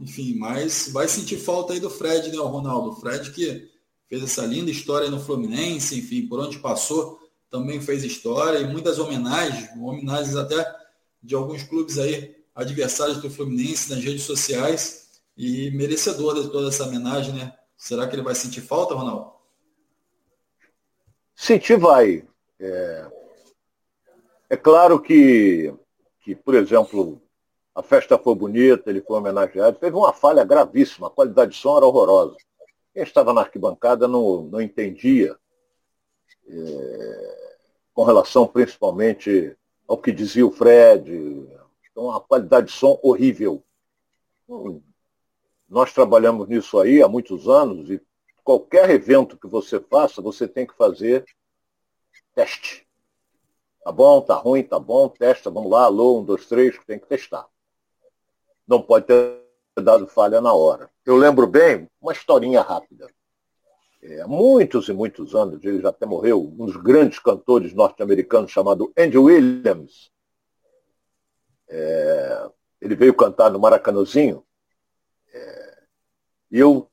Enfim, 0.00 0.34
mas 0.36 0.88
vai 0.92 1.06
sentir 1.06 1.36
falta 1.36 1.74
aí 1.74 1.80
do 1.80 1.90
Fred, 1.90 2.30
né, 2.30 2.38
o 2.38 2.46
Ronaldo? 2.46 2.90
O 2.90 2.96
Fred 2.96 3.30
que 3.32 3.70
fez 4.08 4.22
essa 4.22 4.46
linda 4.46 4.70
história 4.70 5.10
no 5.10 5.20
Fluminense, 5.20 5.98
enfim, 5.98 6.26
por 6.26 6.40
onde 6.40 6.58
passou, 6.58 7.20
também 7.50 7.80
fez 7.80 8.02
história 8.02 8.58
e 8.58 8.66
muitas 8.66 8.98
homenagens, 8.98 9.68
homenagens 9.76 10.36
até 10.36 10.64
de 11.22 11.34
alguns 11.34 11.62
clubes 11.62 11.98
aí, 11.98 12.34
adversários 12.54 13.18
do 13.18 13.30
Fluminense 13.30 13.90
nas 13.90 14.02
redes 14.02 14.22
sociais 14.22 15.20
e 15.36 15.70
merecedor 15.72 16.40
de 16.40 16.50
toda 16.50 16.68
essa 16.68 16.84
homenagem, 16.84 17.34
né? 17.34 17.52
Será 17.76 18.06
que 18.06 18.14
ele 18.14 18.22
vai 18.22 18.34
sentir 18.34 18.60
falta, 18.60 18.94
Ronaldo? 18.94 19.32
Sentir 21.34 21.78
vai. 21.78 22.24
É, 22.58 23.06
é 24.50 24.56
claro 24.56 25.00
que, 25.00 25.72
que, 26.20 26.34
por 26.34 26.54
exemplo, 26.54 27.22
a 27.74 27.82
festa 27.82 28.18
foi 28.18 28.34
bonita, 28.34 28.90
ele 28.90 29.00
foi 29.00 29.16
homenageado. 29.16 29.78
Teve 29.78 29.96
uma 29.96 30.12
falha 30.12 30.44
gravíssima, 30.44 31.06
a 31.06 31.10
qualidade 31.10 31.52
de 31.52 31.58
som 31.58 31.76
era 31.76 31.86
horrorosa. 31.86 32.36
Quem 32.92 33.02
estava 33.02 33.32
na 33.32 33.42
arquibancada 33.42 34.08
não, 34.08 34.42
não 34.42 34.60
entendia, 34.60 35.36
é, 36.48 37.56
com 37.94 38.02
relação 38.02 38.46
principalmente 38.46 39.56
ao 39.86 39.96
que 39.96 40.12
dizia 40.12 40.46
o 40.46 40.50
Fred. 40.50 41.48
Então, 41.90 42.10
a 42.10 42.20
qualidade 42.20 42.68
de 42.68 42.72
som 42.72 42.98
horrível. 43.02 43.62
Hum, 44.48 44.80
nós 45.68 45.92
trabalhamos 45.92 46.48
nisso 46.48 46.80
aí 46.80 47.00
há 47.00 47.08
muitos 47.08 47.48
anos 47.48 47.88
e 47.90 48.00
qualquer 48.42 48.90
evento 48.90 49.38
que 49.38 49.46
você 49.46 49.78
faça, 49.78 50.20
você 50.20 50.48
tem 50.48 50.66
que 50.66 50.76
fazer 50.76 51.24
teste. 52.34 52.86
Tá 53.84 53.92
bom, 53.92 54.20
tá 54.20 54.34
ruim, 54.34 54.62
tá 54.62 54.78
bom, 54.78 55.08
testa, 55.08 55.50
vamos 55.50 55.70
lá, 55.70 55.84
alô, 55.84 56.20
um, 56.20 56.24
dois, 56.24 56.46
três, 56.46 56.76
tem 56.84 56.98
que 56.98 57.06
testar. 57.06 57.46
Não 58.70 58.80
pode 58.80 59.06
ter 59.06 59.42
dado 59.82 60.06
falha 60.06 60.40
na 60.40 60.52
hora. 60.52 60.88
Eu 61.04 61.16
lembro 61.16 61.44
bem, 61.44 61.88
uma 62.00 62.12
historinha 62.12 62.60
rápida. 62.60 63.08
É, 64.00 64.20
há 64.20 64.28
muitos 64.28 64.88
e 64.88 64.92
muitos 64.92 65.34
anos, 65.34 65.64
ele 65.64 65.80
já 65.80 65.88
até 65.88 66.06
morreu, 66.06 66.40
um 66.40 66.66
dos 66.66 66.76
grandes 66.76 67.18
cantores 67.18 67.74
norte-americanos 67.74 68.52
chamado 68.52 68.92
Andy 68.96 69.18
Williams. 69.18 70.12
É, 71.68 72.48
ele 72.80 72.94
veio 72.94 73.12
cantar 73.12 73.50
no 73.50 73.58
Maracanãzinho 73.58 74.44
é, 75.34 75.82
e 76.52 76.58
eu 76.60 76.88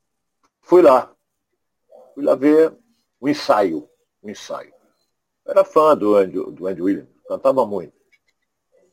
fui 0.63 0.81
lá. 0.81 1.13
Fui 2.15 2.23
lá 2.23 2.33
ver 2.33 2.75
o 3.19 3.29
ensaio. 3.29 3.87
O 4.23 4.29
ensaio. 4.31 4.73
Eu 5.45 5.51
era 5.51 5.63
fã 5.63 5.95
do 5.95 6.15
Andy, 6.15 6.43
do 6.53 6.65
Andy 6.65 6.81
Williams, 6.81 7.09
cantava 7.27 7.67
muito. 7.67 7.96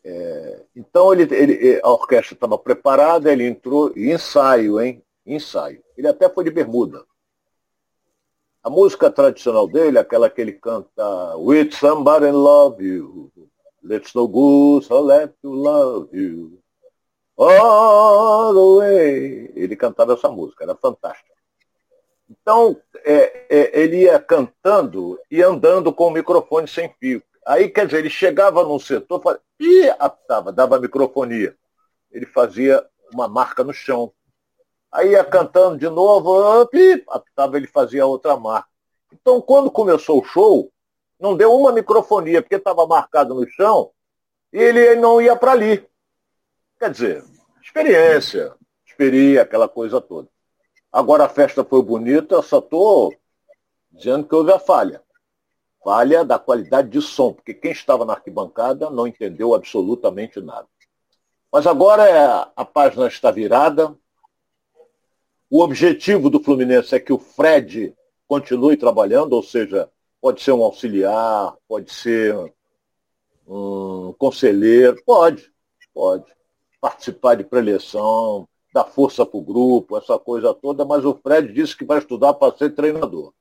É, 0.05 0.63
então 0.77 1.13
ele, 1.13 1.35
ele, 1.35 1.81
a 1.83 1.91
orquestra 1.91 2.35
estava 2.35 2.59
preparada, 2.59 3.33
ele 3.33 3.47
entrou, 3.47 3.91
ensaio, 3.97 4.81
hein? 4.81 5.03
Ensaio. 5.25 5.83
Ele 5.97 6.07
até 6.07 6.29
foi 6.29 6.45
de 6.45 6.51
bermuda. 6.51 7.05
A 8.63 8.69
música 8.69 9.11
tradicional 9.11 9.67
dele, 9.67 9.99
aquela 9.99 10.29
que 10.29 10.41
ele 10.41 10.53
canta 10.53 11.37
With 11.37 11.73
somebody 11.73 12.31
love 12.31 12.85
you, 12.85 13.31
let's 13.83 14.15
no 14.15 14.27
good, 14.29 14.87
so 14.87 15.01
let 15.01 15.35
to 15.43 15.51
love 15.51 16.09
you. 16.13 16.59
All 17.37 18.55
the 18.55 18.87
way. 18.87 19.53
Ele 19.55 19.77
cantava 19.77 20.15
essa 20.15 20.31
música, 20.31 20.65
era 20.65 20.75
fantástica. 20.75 21.35
Então, 22.31 22.77
é, 23.05 23.47
é, 23.51 23.81
ele 23.81 24.03
ia 24.03 24.19
cantando 24.19 25.19
e 25.31 25.43
andando 25.43 25.93
com 25.93 26.07
o 26.07 26.11
microfone 26.11 26.67
sem 26.67 26.89
fio. 26.99 27.23
Aí, 27.47 27.69
quer 27.69 27.87
dizer, 27.87 27.99
ele 27.99 28.11
chegava 28.11 28.65
num 28.65 28.79
setor 28.79 29.41
e 29.61 29.89
aptava, 29.99 30.51
dava 30.51 30.81
microfonia. 30.81 31.55
Ele 32.11 32.25
fazia 32.25 32.85
uma 33.13 33.29
marca 33.29 33.63
no 33.63 33.73
chão. 33.73 34.13
Aí 34.91 35.11
ia 35.11 35.25
cantando 35.25 35.77
de 35.77 35.89
novo, 35.89 36.69
e 36.73 37.05
ele 37.55 37.67
fazia 37.67 38.07
outra 38.07 38.37
marca. 38.37 38.69
Então, 39.13 39.41
quando 39.41 39.71
começou 39.71 40.21
o 40.21 40.25
show, 40.25 40.73
não 41.21 41.37
deu 41.37 41.53
uma 41.55 41.73
microfonia, 41.73 42.41
porque 42.41 42.55
estava 42.55 42.87
marcado 42.87 43.35
no 43.35 43.47
chão, 43.49 43.91
e 44.53 44.59
ele 44.59 44.95
não 44.97 45.21
ia 45.21 45.37
para 45.37 45.53
ali. 45.53 45.87
Quer 46.79 46.91
dizer, 46.91 47.25
experiência, 47.63 48.55
experiência, 48.87 49.43
aquela 49.43 49.69
coisa 49.69 50.01
toda. 50.01 50.29
Agora 50.91 51.25
a 51.25 51.29
festa 51.29 51.65
foi 51.65 51.83
bonita, 51.83 52.37
eu 52.37 52.43
só 52.43 52.59
estou 52.59 53.15
dizendo 53.91 54.27
que 54.27 54.35
houve 54.35 54.53
a 54.53 54.59
falha 54.59 55.03
falha 55.85 56.25
da 56.25 56.39
qualidade 56.39 56.89
de 56.89 57.03
som, 57.03 57.35
porque 57.35 57.53
quem 57.53 57.71
estava 57.71 58.07
na 58.07 58.15
arquibancada 58.15 58.89
não 58.89 59.07
entendeu 59.07 59.55
absolutamente 59.55 60.41
nada. 60.41 60.67
Mas 61.53 61.67
agora 61.67 62.09
é, 62.09 62.49
a 62.57 62.65
página 62.65 63.07
está 63.07 63.31
virada. 63.31 63.95
O 65.49 65.63
objetivo 65.63 66.31
do 66.31 66.43
Fluminense 66.43 66.95
é 66.95 66.99
que 66.99 67.13
o 67.13 67.19
Fred 67.19 67.95
continue 68.27 68.77
trabalhando, 68.77 69.35
ou 69.35 69.43
seja, 69.43 69.89
pode 70.21 70.43
ser 70.43 70.53
um 70.53 70.65
auxiliar, 70.65 71.55
pode 71.69 71.93
ser 71.93 72.35
um 73.47 74.15
conselheiro, 74.19 75.01
pode, 75.05 75.53
pode 75.93 76.25
participar 76.81 77.35
de 77.35 77.45
preleção, 77.45 78.49
dar 78.73 78.85
força 78.85 79.25
para 79.25 79.39
o 79.39 79.43
grupo, 79.43 79.97
essa 79.97 80.19
coisa 80.19 80.53
toda, 80.55 80.85
mas 80.85 81.05
o 81.05 81.15
Fred 81.15 81.53
disse 81.53 81.77
que 81.77 81.85
vai 81.85 81.99
estudar 81.99 82.35
para 82.35 82.57
ser 82.57 82.71
treinador. 82.75 83.33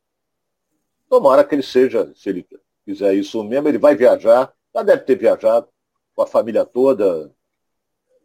Tomara 1.14 1.44
que 1.44 1.54
ele 1.54 1.62
seja, 1.62 2.12
se 2.16 2.28
ele 2.28 2.44
fizer 2.84 3.14
isso 3.14 3.44
mesmo, 3.44 3.68
ele 3.68 3.78
vai 3.78 3.94
viajar, 3.94 4.52
já 4.74 4.82
deve 4.82 5.04
ter 5.04 5.16
viajado 5.16 5.68
com 6.16 6.24
a 6.24 6.26
família 6.26 6.66
toda. 6.66 7.32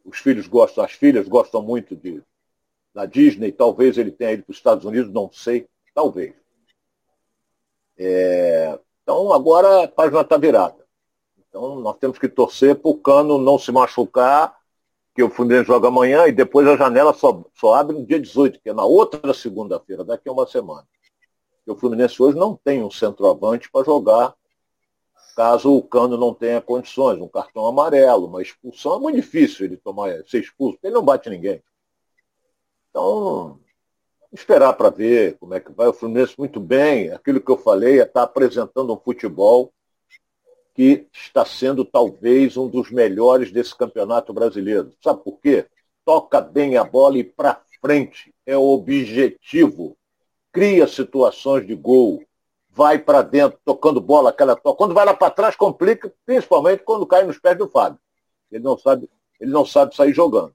Os 0.02 0.16
filhos 0.20 0.46
gostam, 0.46 0.82
as 0.82 0.92
filhas 0.92 1.28
gostam 1.28 1.60
muito 1.60 1.94
de, 1.94 2.22
da 2.94 3.04
Disney, 3.04 3.52
talvez 3.52 3.98
ele 3.98 4.10
tenha 4.10 4.32
ido 4.32 4.42
para 4.42 4.52
os 4.52 4.56
Estados 4.56 4.86
Unidos, 4.86 5.12
não 5.12 5.30
sei, 5.30 5.68
talvez. 5.94 6.32
É, 7.98 8.78
então 9.02 9.34
agora 9.34 9.84
a 9.84 9.88
página 9.88 10.22
está 10.22 10.38
virada. 10.38 10.82
Então 11.46 11.78
nós 11.80 11.98
temos 11.98 12.18
que 12.18 12.26
torcer 12.26 12.74
para 12.74 12.90
o 12.90 12.96
Cano 12.96 13.36
não 13.36 13.58
se 13.58 13.70
machucar, 13.70 14.56
que 15.14 15.22
o 15.22 15.28
Fluminense 15.28 15.66
joga 15.66 15.88
amanhã 15.88 16.26
e 16.26 16.32
depois 16.32 16.66
a 16.66 16.74
janela 16.74 17.12
só, 17.12 17.44
só 17.52 17.74
abre 17.74 17.94
no 17.94 18.06
dia 18.06 18.18
18, 18.18 18.58
que 18.62 18.70
é 18.70 18.72
na 18.72 18.86
outra 18.86 19.34
segunda-feira, 19.34 20.02
daqui 20.02 20.26
a 20.26 20.32
uma 20.32 20.46
semana 20.46 20.86
o 21.70 21.76
Fluminense 21.76 22.22
hoje 22.22 22.36
não 22.38 22.56
tem 22.56 22.82
um 22.82 22.90
centroavante 22.90 23.70
para 23.70 23.84
jogar 23.84 24.34
caso 25.36 25.72
o 25.72 25.82
Cano 25.82 26.16
não 26.16 26.34
tenha 26.34 26.60
condições, 26.60 27.20
um 27.20 27.28
cartão 27.28 27.64
amarelo, 27.64 28.26
uma 28.26 28.42
expulsão 28.42 28.96
é 28.96 28.98
muito 28.98 29.14
difícil 29.14 29.66
ele 29.66 29.76
tomar, 29.76 30.10
ser 30.26 30.40
expulso, 30.40 30.78
ele 30.82 30.94
não 30.94 31.04
bate 31.04 31.30
ninguém. 31.30 31.62
Então, 32.90 33.60
esperar 34.32 34.72
para 34.72 34.90
ver 34.90 35.38
como 35.38 35.54
é 35.54 35.60
que 35.60 35.70
vai. 35.72 35.86
O 35.86 35.92
Fluminense 35.92 36.34
muito 36.36 36.58
bem, 36.58 37.12
aquilo 37.12 37.40
que 37.40 37.50
eu 37.50 37.56
falei, 37.56 38.00
é 38.00 38.02
estar 38.02 38.12
tá 38.14 38.22
apresentando 38.22 38.92
um 38.92 38.98
futebol 38.98 39.72
que 40.74 41.06
está 41.12 41.44
sendo 41.44 41.84
talvez 41.84 42.56
um 42.56 42.68
dos 42.68 42.90
melhores 42.90 43.50
desse 43.50 43.76
campeonato 43.76 44.32
brasileiro. 44.32 44.92
Sabe 45.02 45.22
por 45.22 45.40
quê? 45.40 45.66
Toca 46.04 46.40
bem 46.40 46.76
a 46.76 46.84
bola 46.84 47.18
e 47.18 47.24
para 47.24 47.60
frente. 47.80 48.32
É 48.46 48.56
o 48.56 48.62
objetivo 48.62 49.97
cria 50.58 50.88
situações 50.88 51.64
de 51.64 51.76
gol, 51.76 52.20
vai 52.68 52.98
para 52.98 53.22
dentro, 53.22 53.60
tocando 53.64 54.00
bola, 54.00 54.30
aquela 54.30 54.56
toca. 54.56 54.76
Quando 54.76 54.92
vai 54.92 55.04
lá 55.04 55.14
para 55.14 55.30
trás, 55.30 55.54
complica, 55.54 56.12
principalmente 56.26 56.82
quando 56.82 57.06
cai 57.06 57.22
nos 57.22 57.38
pés 57.38 57.56
do 57.56 57.68
Fábio. 57.68 58.00
Ele 58.50 58.64
não 58.64 58.76
sabe, 58.76 59.08
ele 59.38 59.52
não 59.52 59.64
sabe 59.64 59.94
sair 59.94 60.12
jogando. 60.12 60.52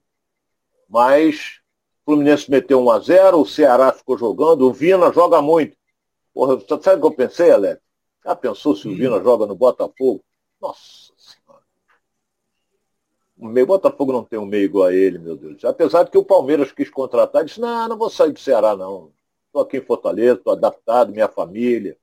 Mas 0.86 1.60
o 2.02 2.04
Fluminense 2.04 2.50
meteu 2.50 2.82
1 2.82 2.90
a 2.90 2.98
0 2.98 3.40
o 3.40 3.46
Ceará 3.46 3.92
ficou 3.92 4.18
jogando, 4.18 4.68
o 4.68 4.72
Vina 4.74 5.10
joga 5.10 5.40
muito. 5.40 5.74
Porra, 6.34 6.60
sabe 6.82 6.98
o 6.98 7.00
que 7.00 7.06
eu 7.06 7.12
pensei, 7.12 7.50
Alex? 7.50 7.80
Já 8.22 8.36
pensou 8.36 8.76
se 8.76 8.86
o 8.86 8.94
Vina 8.94 9.22
joga 9.22 9.46
no 9.46 9.54
Botafogo? 9.54 10.22
Nossa 10.60 11.14
Senhora. 11.16 11.62
O 13.38 13.46
meio 13.46 13.66
Botafogo 13.66 14.12
não 14.12 14.22
tem 14.22 14.38
um 14.38 14.44
meio 14.44 14.64
igual 14.64 14.88
a 14.88 14.94
ele, 14.94 15.18
meu 15.18 15.34
Deus. 15.34 15.64
Apesar 15.64 16.02
de 16.02 16.10
que 16.10 16.18
o 16.18 16.24
Palmeiras 16.24 16.72
quis 16.72 16.90
contratar, 16.90 17.42
disse, 17.42 17.58
não, 17.58 17.88
não 17.88 17.96
vou 17.96 18.10
sair 18.10 18.32
do 18.32 18.38
Ceará, 18.38 18.76
não. 18.76 19.13
Estou 19.54 19.62
aqui 19.62 19.76
em 19.76 19.86
Fortaleza, 19.86 20.32
estou 20.32 20.52
adaptado, 20.52 21.12
minha 21.12 21.28
família. 21.28 21.96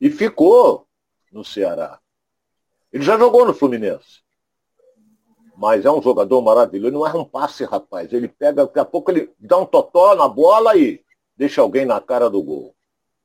E 0.00 0.08
ficou 0.08 0.86
no 1.30 1.44
Ceará. 1.44 2.00
Ele 2.90 3.04
já 3.04 3.18
jogou 3.18 3.44
no 3.44 3.52
Fluminense. 3.52 4.22
Mas 5.58 5.84
é 5.84 5.90
um 5.90 6.00
jogador 6.00 6.40
maravilhoso. 6.40 6.94
Não 6.94 7.06
é 7.06 7.12
um 7.12 7.22
passe, 7.22 7.64
rapaz. 7.64 8.10
Ele 8.14 8.28
pega, 8.28 8.64
daqui 8.64 8.78
a 8.78 8.84
pouco 8.86 9.10
ele 9.10 9.30
dá 9.38 9.58
um 9.58 9.66
totó 9.66 10.14
na 10.14 10.26
bola 10.26 10.74
e 10.74 11.04
deixa 11.36 11.60
alguém 11.60 11.84
na 11.84 12.00
cara 12.00 12.30
do 12.30 12.42
gol. 12.42 12.74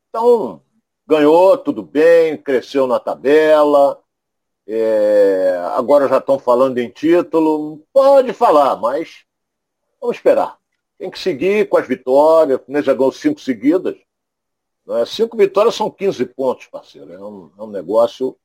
Então, 0.10 0.62
ganhou, 1.08 1.58
tudo 1.58 1.82
bem, 1.82 2.36
cresceu 2.36 2.86
na 2.86 3.00
tabela. 3.00 4.04
É, 4.68 5.56
agora 5.78 6.10
já 6.10 6.18
estão 6.18 6.38
falando 6.38 6.78
em 6.78 6.90
título. 6.90 7.88
Pode 7.94 8.34
falar, 8.34 8.76
mas 8.76 9.24
vamos 10.02 10.18
esperar. 10.18 10.60
Tem 10.98 11.10
que 11.10 11.20
seguir 11.20 11.68
com 11.68 11.78
as 11.78 11.88
vitórias. 11.88 12.60
O 12.68 12.82
já 12.82 12.94
ganhou 12.94 13.12
cinco 13.12 13.40
seguidas. 13.40 13.96
Né? 14.86 15.06
Cinco 15.06 15.36
vitórias 15.36 15.76
são 15.76 15.90
15 15.90 16.26
pontos, 16.28 16.68
parceiro. 16.68 17.12
É 17.12 17.20
um, 17.20 17.52
é 17.58 17.64
um 17.64 17.70
negócio 17.70 18.38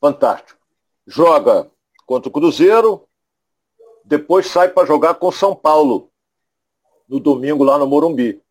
fantástico. 0.00 0.58
Joga 1.06 1.70
contra 2.06 2.28
o 2.28 2.32
Cruzeiro, 2.32 3.06
depois 4.04 4.46
sai 4.48 4.68
para 4.68 4.86
jogar 4.86 5.14
com 5.14 5.30
São 5.30 5.54
Paulo, 5.54 6.10
no 7.08 7.20
domingo 7.20 7.62
lá 7.62 7.78
no 7.78 7.86
Morumbi. 7.86 8.42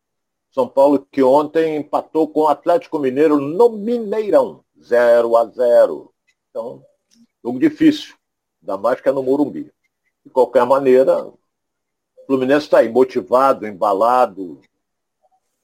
São 0.51 0.67
Paulo 0.67 1.05
que 1.11 1.21
ontem 1.21 1.77
empatou 1.77 2.27
com 2.27 2.41
o 2.41 2.47
Atlético 2.47 2.97
Mineiro 2.97 3.39
no 3.39 3.69
Mineirão, 3.69 4.63
0 4.81 5.35
a 5.37 5.45
0. 5.45 6.13
Então, 6.49 6.83
jogo 7.43 7.59
difícil, 7.59 8.15
ainda 8.61 8.77
mais 8.77 8.99
que 8.99 9.09
é 9.09 9.11
no 9.11 9.21
Morumbi. 9.21 9.71
De 10.25 10.31
qualquer 10.31 10.65
maneira, 10.65 11.31
Fluminense 12.29 12.67
está 12.67 12.77
aí 12.77 12.89
motivado, 12.89 13.65
embalado. 13.65 14.61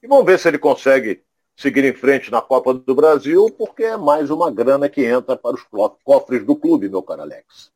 E 0.02 0.08
vamos 0.08 0.26
ver 0.26 0.40
se 0.40 0.48
ele 0.48 0.58
consegue 0.58 1.22
seguir 1.56 1.86
em 1.86 1.94
frente 1.94 2.32
na 2.32 2.42
Copa 2.42 2.74
do 2.74 2.96
Brasil, 2.96 3.52
porque 3.56 3.84
é 3.84 3.96
mais 3.96 4.32
uma 4.32 4.50
grana 4.50 4.90
que 4.90 5.06
entra 5.06 5.38
para 5.38 5.56
os 5.56 5.62
cofres 6.04 6.44
do 6.44 6.56
clube, 6.56 6.90
meu 6.90 7.04
caro 7.04 7.22
Alex. 7.22 7.70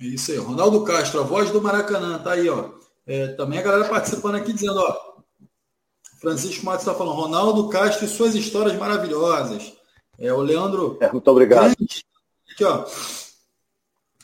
Isso 0.00 0.32
aí, 0.32 0.38
Ronaldo 0.38 0.82
Castro, 0.82 1.20
a 1.20 1.22
voz 1.22 1.52
do 1.52 1.62
Maracanã, 1.62 2.18
tá 2.18 2.32
aí, 2.32 2.48
ó. 2.48 2.70
É, 3.06 3.28
também 3.34 3.60
a 3.60 3.62
galera 3.62 3.88
participando 3.88 4.34
aqui 4.34 4.52
dizendo, 4.52 4.80
ó. 4.80 5.18
Francisco 6.20 6.66
Matos 6.66 6.80
está 6.80 6.94
falando, 6.94 7.14
Ronaldo 7.14 7.68
Castro 7.68 8.04
e 8.04 8.08
suas 8.08 8.34
histórias 8.34 8.76
maravilhosas. 8.76 9.74
É, 10.18 10.32
o 10.32 10.40
Leandro. 10.40 10.98
É, 11.00 11.12
muito 11.12 11.30
obrigado. 11.30 11.72
Grande, 11.76 12.04
Aqui, 12.50 12.64
ó. 12.64 12.84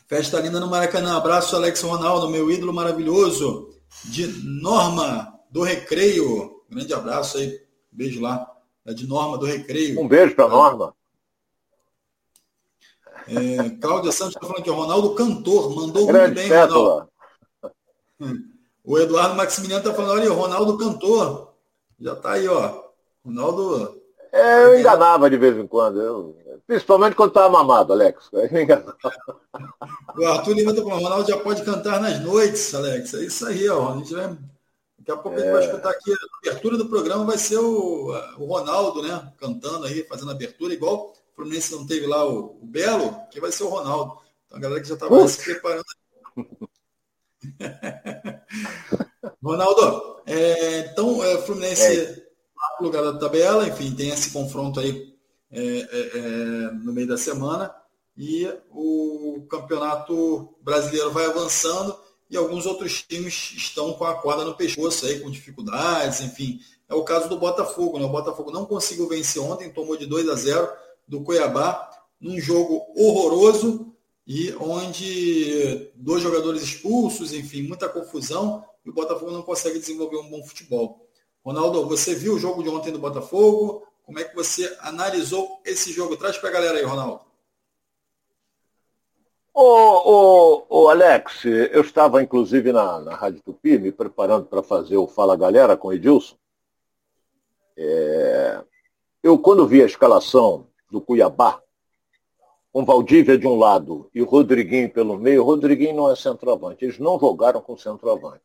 Festa 0.08 0.40
linda 0.40 0.58
no 0.58 0.66
Maracanã. 0.66 1.16
Abraço, 1.16 1.54
Alex 1.54 1.80
Ronaldo, 1.80 2.28
meu 2.28 2.50
ídolo 2.50 2.72
maravilhoso. 2.72 3.72
De 4.02 4.26
Norma 4.44 5.38
do 5.50 5.62
Recreio. 5.62 6.64
Grande 6.68 6.92
abraço 6.92 7.38
aí. 7.38 7.60
Beijo 7.92 8.20
lá. 8.20 8.50
É 8.84 8.92
de 8.92 9.06
Norma 9.06 9.38
do 9.38 9.46
Recreio. 9.46 10.00
Um 10.00 10.08
beijo 10.08 10.34
para 10.34 10.48
Norma. 10.48 10.94
É, 13.26 13.70
Cláudia 13.80 14.12
Santos 14.12 14.34
está 14.34 14.46
falando 14.46 14.62
que 14.62 14.70
o 14.70 14.74
Ronaldo 14.74 15.14
Cantor 15.14 15.74
mandou 15.74 16.06
Grande 16.06 16.40
muito 16.40 16.48
bem, 16.48 16.66
Ronaldo. 16.66 17.08
O 18.84 18.98
Eduardo 18.98 19.34
Maximiliano 19.34 19.82
está 19.82 19.94
falando, 19.94 20.20
olha, 20.20 20.32
o 20.32 20.36
Ronaldo 20.36 20.76
Cantor. 20.76 21.54
Já 21.98 22.12
está 22.12 22.32
aí, 22.32 22.46
ó. 22.46 22.84
Ronaldo. 23.24 24.02
É, 24.34 24.64
eu 24.64 24.80
enganava 24.80 25.30
de 25.30 25.36
vez 25.36 25.56
em 25.56 25.66
quando. 25.66 26.00
Eu, 26.00 26.36
principalmente 26.66 27.14
quando 27.14 27.30
estava 27.30 27.48
mamado, 27.48 27.92
Alex. 27.92 28.30
O 30.16 30.26
Arthur 30.26 30.54
Lima 30.54 30.74
falando, 30.74 30.86
o 30.86 31.04
Ronaldo 31.04 31.28
já 31.28 31.36
pode 31.38 31.62
cantar 31.62 32.00
nas 32.00 32.20
noites, 32.20 32.74
Alex. 32.74 33.14
É 33.14 33.24
isso 33.24 33.46
aí, 33.46 33.68
ó. 33.68 33.92
A 33.92 33.96
gente 33.96 34.14
vai 34.14 34.36
Daqui 35.04 35.12
a 35.12 35.16
pouco 35.18 35.38
é. 35.38 35.40
a 35.40 35.44
gente 35.44 35.52
vai 35.52 35.62
é. 35.62 35.66
escutar 35.66 35.90
aqui, 35.90 36.12
a 36.12 36.48
abertura 36.48 36.78
do 36.78 36.88
programa 36.88 37.24
vai 37.24 37.36
ser 37.36 37.58
o, 37.58 38.08
o 38.38 38.44
Ronaldo, 38.46 39.02
né? 39.02 39.32
Cantando 39.38 39.84
aí, 39.84 40.02
fazendo 40.04 40.30
abertura, 40.30 40.72
igual 40.72 41.12
o 41.12 41.36
Fluminense 41.36 41.72
não 41.72 41.86
teve 41.86 42.06
lá 42.06 42.26
o, 42.26 42.58
o 42.62 42.66
Belo, 42.66 43.14
que 43.30 43.38
vai 43.38 43.52
ser 43.52 43.64
o 43.64 43.68
Ronaldo. 43.68 44.18
Então 44.46 44.58
a 44.58 44.60
galera 44.60 44.80
que 44.80 44.88
já 44.88 44.94
estava 44.94 45.28
se 45.28 45.44
preparando. 45.44 45.84
Ronaldo, 49.42 50.22
é, 50.26 50.78
então 50.80 51.22
é, 51.22 51.36
Fluminense 51.42 52.00
é. 52.00 52.24
No 52.78 52.86
lugar 52.86 53.02
da 53.02 53.18
tabela, 53.18 53.66
enfim, 53.66 53.94
tem 53.94 54.10
esse 54.10 54.30
confronto 54.30 54.80
aí 54.80 55.14
é, 55.50 55.60
é, 55.60 56.18
é, 56.18 56.70
no 56.72 56.92
meio 56.92 57.06
da 57.06 57.16
semana 57.16 57.74
e 58.16 58.48
o 58.70 59.46
campeonato 59.48 60.54
brasileiro 60.62 61.10
vai 61.10 61.26
avançando 61.26 61.96
e 62.30 62.36
alguns 62.36 62.66
outros 62.66 63.02
times 63.02 63.52
estão 63.56 63.92
com 63.92 64.04
a 64.04 64.14
corda 64.14 64.44
no 64.44 64.54
pescoço 64.54 65.06
aí, 65.06 65.20
com 65.20 65.30
dificuldades, 65.30 66.20
enfim. 66.20 66.58
É 66.88 66.94
o 66.94 67.04
caso 67.04 67.28
do 67.28 67.38
Botafogo, 67.38 67.98
né? 67.98 68.04
O 68.04 68.10
Botafogo 68.10 68.50
não 68.50 68.66
conseguiu 68.66 69.08
vencer 69.08 69.40
ontem, 69.42 69.70
tomou 69.70 69.96
de 69.96 70.06
2 70.06 70.28
a 70.28 70.34
0 70.34 70.68
do 71.06 71.22
Cuiabá, 71.22 71.90
num 72.20 72.40
jogo 72.40 72.82
horroroso 72.96 73.94
e 74.26 74.52
onde 74.58 75.90
dois 75.94 76.22
jogadores 76.22 76.62
expulsos, 76.62 77.32
enfim, 77.32 77.62
muita 77.62 77.88
confusão, 77.88 78.64
e 78.84 78.90
o 78.90 78.94
Botafogo 78.94 79.30
não 79.30 79.42
consegue 79.42 79.78
desenvolver 79.78 80.16
um 80.16 80.30
bom 80.30 80.42
futebol. 80.42 81.03
Ronaldo, 81.44 81.86
você 81.86 82.14
viu 82.14 82.34
o 82.34 82.38
jogo 82.38 82.62
de 82.62 82.68
ontem 82.68 82.92
do 82.92 82.98
Botafogo? 82.98 83.86
Como 84.04 84.18
é 84.18 84.24
que 84.24 84.34
você 84.34 84.76
analisou 84.80 85.60
esse 85.64 85.92
jogo? 85.92 86.16
Traz 86.16 86.38
para 86.38 86.48
a 86.48 86.52
galera 86.52 86.78
aí, 86.78 86.84
Ronaldo. 86.84 87.20
Ô, 89.52 89.62
ô, 89.62 90.66
ô, 90.68 90.88
Alex, 90.88 91.44
eu 91.44 91.80
estava 91.82 92.22
inclusive 92.22 92.72
na, 92.72 93.00
na 93.00 93.14
Rádio 93.14 93.40
Tupi 93.42 93.78
me 93.78 93.92
preparando 93.92 94.46
para 94.46 94.62
fazer 94.62 94.96
o 94.96 95.06
Fala 95.06 95.36
Galera 95.36 95.76
com 95.76 95.88
o 95.88 95.92
Edilson. 95.92 96.36
É, 97.76 98.62
eu, 99.22 99.38
quando 99.38 99.66
vi 99.66 99.82
a 99.82 99.86
escalação 99.86 100.66
do 100.90 101.00
Cuiabá, 101.00 101.60
com 102.72 102.84
Valdívia 102.84 103.38
de 103.38 103.46
um 103.46 103.56
lado 103.56 104.10
e 104.14 104.20
o 104.20 104.24
Rodriguinho 104.24 104.92
pelo 104.92 105.16
meio, 105.16 105.42
o 105.42 105.44
Rodriguinho 105.44 105.94
não 105.94 106.10
é 106.10 106.16
centroavante. 106.16 106.84
Eles 106.84 106.98
não 106.98 107.18
jogaram 107.18 107.60
com 107.60 107.76
centroavante. 107.76 108.42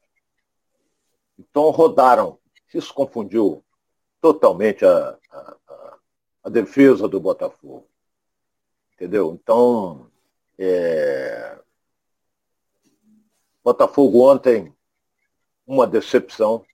Então 1.37 1.69
rodaram. 1.71 2.38
Isso 2.73 2.93
confundiu 2.93 3.63
totalmente 4.21 4.85
a, 4.85 5.17
a, 5.31 5.55
a 6.43 6.49
defesa 6.49 7.07
do 7.07 7.19
Botafogo. 7.19 7.87
Entendeu? 8.93 9.37
Então, 9.41 10.09
é... 10.57 11.57
Botafogo 13.63 14.29
ontem, 14.29 14.73
uma 15.65 15.85
decepção. 15.85 16.65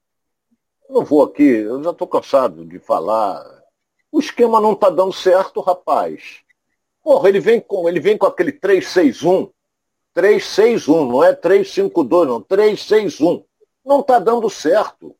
Não 0.90 1.04
vou 1.04 1.24
aqui, 1.24 1.44
eu 1.44 1.84
já 1.84 1.92
estou 1.92 2.08
cansado 2.08 2.66
de 2.66 2.80
falar. 2.80 3.44
O 4.12 4.20
esquema 4.20 4.62
não 4.62 4.74
está 4.74 4.90
dando 4.90 5.14
certo, 5.14 5.60
rapaz. 5.62 6.42
Porra, 7.04 7.30
ele 7.30 7.40
vem 7.40 7.60
com, 7.60 7.88
ele 7.88 8.00
vem 8.00 8.18
com 8.18 8.26
aquele 8.26 8.52
361. 8.52 9.52
361, 10.14 11.06
não 11.06 11.24
é 11.24 11.34
352, 11.34 12.28
não. 12.28 12.42
361. 12.42 13.44
Não 13.84 14.00
está 14.00 14.18
dando 14.18 14.50
certo. 14.50 15.16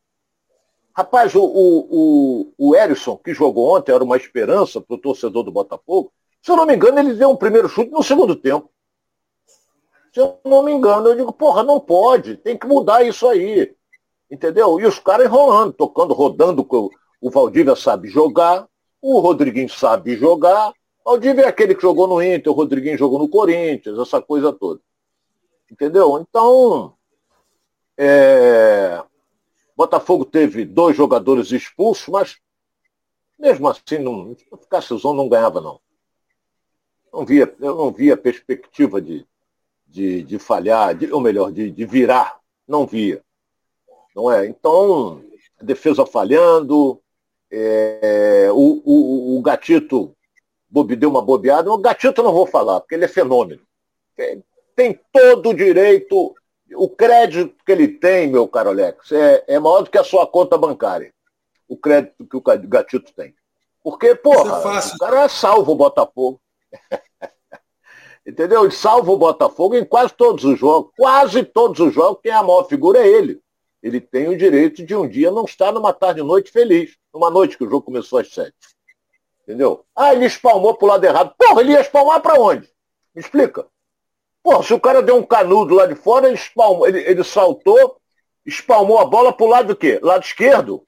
Rapaz, 0.96 1.34
o, 1.34 1.44
o, 1.44 1.88
o, 1.90 2.52
o 2.56 2.74
Erisson, 2.74 3.18
que 3.18 3.34
jogou 3.34 3.76
ontem, 3.76 3.92
era 3.92 4.02
uma 4.02 4.16
esperança 4.16 4.80
para 4.80 4.94
o 4.94 4.98
torcedor 4.98 5.42
do 5.42 5.52
Botafogo. 5.52 6.10
Se 6.40 6.50
eu 6.50 6.56
não 6.56 6.64
me 6.64 6.74
engano, 6.74 6.98
ele 6.98 7.12
deu 7.12 7.28
um 7.28 7.36
primeiro 7.36 7.68
chute 7.68 7.90
no 7.90 8.02
segundo 8.02 8.34
tempo. 8.34 8.70
Se 10.10 10.20
eu 10.20 10.40
não 10.42 10.62
me 10.62 10.72
engano, 10.72 11.08
eu 11.08 11.14
digo, 11.14 11.30
porra, 11.34 11.62
não 11.62 11.78
pode, 11.78 12.38
tem 12.38 12.56
que 12.56 12.66
mudar 12.66 13.04
isso 13.04 13.28
aí. 13.28 13.76
Entendeu? 14.30 14.80
E 14.80 14.86
os 14.86 14.98
caras 14.98 15.26
enrolando, 15.26 15.74
tocando, 15.74 16.14
rodando, 16.14 16.66
o 17.20 17.30
Valdívia 17.30 17.76
sabe 17.76 18.08
jogar, 18.08 18.66
o 19.02 19.18
Rodriguinho 19.18 19.68
sabe 19.68 20.16
jogar. 20.16 20.70
O 21.04 21.10
Valdívia 21.10 21.42
é 21.42 21.48
aquele 21.48 21.74
que 21.74 21.82
jogou 21.82 22.06
no 22.06 22.22
Inter, 22.22 22.50
o 22.50 22.56
Rodriguinho 22.56 22.96
jogou 22.96 23.18
no 23.18 23.28
Corinthians, 23.28 23.98
essa 23.98 24.22
coisa 24.22 24.50
toda. 24.50 24.80
Entendeu? 25.70 26.18
Então, 26.18 26.94
é... 27.98 29.02
Botafogo 29.76 30.24
teve 30.24 30.64
dois 30.64 30.96
jogadores 30.96 31.52
expulsos, 31.52 32.08
mas 32.08 32.38
mesmo 33.38 33.68
assim, 33.68 33.98
não, 33.98 34.34
se 34.34 34.44
ficasse 34.44 34.94
usando, 34.94 35.16
não 35.16 35.28
ganhava, 35.28 35.60
não 35.60 35.80
não 37.16 37.24
via, 37.24 37.52
eu 37.60 37.74
não 37.74 37.90
via 37.90 38.16
perspectiva 38.16 39.00
de, 39.00 39.26
de, 39.86 40.22
de 40.22 40.38
falhar, 40.38 40.94
de, 40.94 41.10
ou 41.10 41.20
melhor, 41.20 41.50
de, 41.50 41.70
de 41.70 41.86
virar. 41.86 42.38
Não 42.68 42.86
via. 42.86 43.22
Não 44.14 44.30
é? 44.30 44.46
Então, 44.46 45.24
defesa 45.62 46.04
falhando, 46.04 47.00
é, 47.50 48.48
o, 48.52 48.82
o, 48.84 49.38
o 49.38 49.42
Gatito 49.42 50.14
deu 50.98 51.08
uma 51.08 51.22
bobeada. 51.22 51.72
O 51.72 51.78
Gatito 51.78 52.22
não 52.22 52.32
vou 52.32 52.46
falar, 52.46 52.80
porque 52.80 52.94
ele 52.94 53.06
é 53.06 53.08
fenômeno. 53.08 53.62
Tem, 54.14 54.44
tem 54.74 55.00
todo 55.10 55.50
o 55.50 55.54
direito, 55.54 56.34
o 56.74 56.88
crédito 56.88 57.54
que 57.64 57.72
ele 57.72 57.88
tem, 57.88 58.28
meu 58.28 58.48
caro 58.48 58.70
Alex, 58.70 59.12
é, 59.12 59.44
é 59.46 59.58
maior 59.58 59.82
do 59.82 59.90
que 59.90 59.98
a 59.98 60.04
sua 60.04 60.26
conta 60.26 60.58
bancária. 60.58 61.12
O 61.68 61.76
crédito 61.76 62.26
que 62.26 62.36
o 62.36 62.40
Gatito 62.40 63.12
tem. 63.12 63.34
Porque, 63.82 64.14
porra, 64.14 64.50
é 64.50 64.94
o 64.94 64.98
cara 64.98 65.24
é 65.24 65.28
salvo 65.28 65.72
o 65.72 65.76
Botafogo. 65.76 66.40
Entendeu? 68.26 68.64
Ele 68.64 68.72
salva 68.72 69.12
o 69.12 69.16
Botafogo 69.16 69.76
em 69.76 69.84
quase 69.84 70.12
todos 70.14 70.44
os 70.44 70.58
jogos. 70.58 70.90
Quase 70.96 71.44
todos 71.44 71.78
os 71.78 71.94
jogos, 71.94 72.20
quem 72.20 72.32
é 72.32 72.34
a 72.34 72.42
maior 72.42 72.64
figura 72.64 72.98
é 72.98 73.06
ele. 73.06 73.40
Ele 73.80 74.00
tem 74.00 74.28
o 74.28 74.36
direito 74.36 74.84
de 74.84 74.96
um 74.96 75.08
dia 75.08 75.30
não 75.30 75.44
estar 75.44 75.70
numa 75.70 75.92
tarde 75.92 76.20
e 76.20 76.24
noite 76.24 76.50
feliz. 76.50 76.96
Numa 77.14 77.30
noite 77.30 77.56
que 77.56 77.62
o 77.62 77.70
jogo 77.70 77.82
começou 77.82 78.18
às 78.18 78.32
sete. 78.32 78.56
Entendeu? 79.42 79.84
Ah, 79.94 80.12
ele 80.12 80.26
espalmou 80.26 80.74
pro 80.74 80.88
lado 80.88 81.04
errado. 81.04 81.32
Porra, 81.38 81.60
ele 81.60 81.72
ia 81.72 81.80
espalmar 81.80 82.20
para 82.20 82.40
onde? 82.40 82.68
Me 83.14 83.20
explica. 83.20 83.64
Porra, 84.46 84.62
se 84.62 84.72
o 84.72 84.78
cara 84.78 85.02
deu 85.02 85.16
um 85.16 85.24
canudo 85.24 85.74
lá 85.74 85.86
de 85.86 85.96
fora, 85.96 86.28
ele, 86.28 86.36
espalmou, 86.36 86.86
ele, 86.86 87.00
ele 87.00 87.24
saltou, 87.24 87.96
espalmou 88.46 89.00
a 89.00 89.04
bola 89.04 89.32
pro 89.32 89.48
lado 89.48 89.66
do 89.66 89.76
quê? 89.76 89.98
Lado 90.00 90.22
esquerdo. 90.22 90.84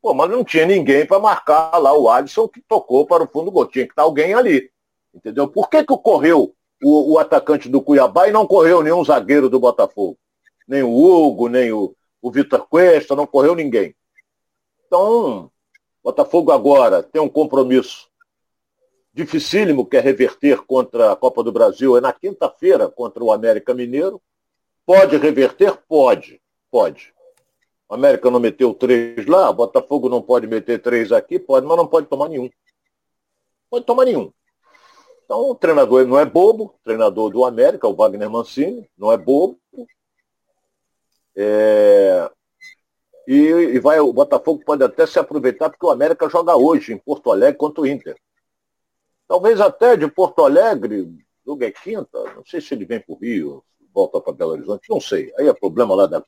Pô, 0.00 0.14
mas 0.14 0.30
não 0.30 0.42
tinha 0.42 0.64
ninguém 0.64 1.04
para 1.04 1.18
marcar 1.18 1.76
lá 1.76 1.92
o 1.92 2.08
Alisson 2.08 2.48
que 2.48 2.62
tocou 2.62 3.04
para 3.04 3.24
o 3.24 3.28
fundo 3.28 3.44
do 3.44 3.50
gol. 3.50 3.66
Tinha 3.66 3.84
que 3.84 3.92
estar 3.92 4.04
alguém 4.04 4.32
ali. 4.32 4.70
Entendeu? 5.14 5.46
Por 5.46 5.68
que, 5.68 5.84
que 5.84 5.98
correu 5.98 6.54
o, 6.82 7.12
o, 7.12 7.18
atacante 7.18 7.68
do 7.68 7.82
Cuiabá 7.82 8.26
e 8.26 8.32
não 8.32 8.46
correu 8.46 8.82
nenhum 8.82 9.04
zagueiro 9.04 9.50
do 9.50 9.60
Botafogo? 9.60 10.16
Nem 10.66 10.82
o 10.82 10.96
Hugo, 10.96 11.50
nem 11.50 11.72
o, 11.72 11.94
o 12.22 12.30
Vitor 12.30 12.66
Cuesta, 12.66 13.14
não 13.14 13.26
correu 13.26 13.54
ninguém. 13.54 13.94
Então, 14.86 15.50
Botafogo 16.02 16.50
agora 16.52 17.02
tem 17.02 17.20
um 17.20 17.28
compromisso 17.28 18.08
dificílimo 19.14 19.86
que 19.86 19.96
é 19.96 20.00
reverter 20.00 20.60
contra 20.62 21.12
a 21.12 21.16
Copa 21.16 21.42
do 21.42 21.52
Brasil. 21.52 21.96
É 21.96 22.00
na 22.00 22.12
quinta-feira 22.12 22.88
contra 22.88 23.22
o 23.22 23.32
América 23.32 23.72
Mineiro. 23.72 24.20
Pode 24.84 25.16
reverter? 25.16 25.78
Pode. 25.88 26.42
Pode. 26.70 27.14
O 27.88 27.94
América 27.94 28.30
não 28.30 28.40
meteu 28.40 28.74
três 28.74 29.24
lá, 29.26 29.48
o 29.48 29.54
Botafogo 29.54 30.08
não 30.08 30.20
pode 30.20 30.46
meter 30.46 30.82
três 30.82 31.12
aqui, 31.12 31.38
pode, 31.38 31.64
mas 31.64 31.76
não 31.76 31.86
pode 31.86 32.08
tomar 32.08 32.28
nenhum. 32.28 32.50
Pode 33.70 33.84
tomar 33.84 34.04
nenhum. 34.04 34.32
Então, 35.24 35.50
o 35.50 35.54
treinador 35.54 36.06
não 36.06 36.18
é 36.18 36.24
bobo, 36.24 36.74
treinador 36.82 37.30
do 37.30 37.44
América, 37.44 37.86
o 37.86 37.94
Wagner 37.94 38.28
Mancini, 38.28 38.90
não 38.98 39.12
é 39.12 39.16
bobo. 39.16 39.58
É... 41.36 42.30
E, 43.26 43.36
e, 43.36 43.78
vai, 43.78 44.00
o 44.00 44.12
Botafogo 44.12 44.62
pode 44.64 44.82
até 44.82 45.06
se 45.06 45.18
aproveitar, 45.18 45.70
porque 45.70 45.86
o 45.86 45.90
América 45.90 46.28
joga 46.28 46.56
hoje 46.56 46.92
em 46.92 46.98
Porto 46.98 47.30
Alegre 47.30 47.56
contra 47.56 47.82
o 47.82 47.86
Inter. 47.86 48.16
Talvez 49.34 49.60
até 49.60 49.96
de 49.96 50.06
Porto 50.06 50.44
Alegre, 50.44 51.12
do 51.44 51.58
quinta, 51.82 52.22
não 52.36 52.44
sei 52.46 52.60
se 52.60 52.72
ele 52.72 52.84
vem 52.84 53.00
para 53.00 53.12
o 53.12 53.18
Rio, 53.18 53.64
volta 53.92 54.20
para 54.20 54.32
Belo 54.32 54.52
Horizonte, 54.52 54.88
não 54.88 55.00
sei. 55.00 55.34
Aí 55.36 55.48
é 55.48 55.52
problema 55.52 55.92
lá 55.92 56.06
da, 56.06 56.22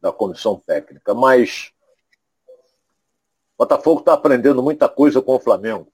da 0.00 0.10
comissão 0.10 0.60
técnica. 0.66 1.14
Mas 1.14 1.70
Botafogo 3.56 4.00
está 4.00 4.14
aprendendo 4.14 4.60
muita 4.60 4.88
coisa 4.88 5.22
com 5.22 5.36
o 5.36 5.38
Flamengo 5.38 5.86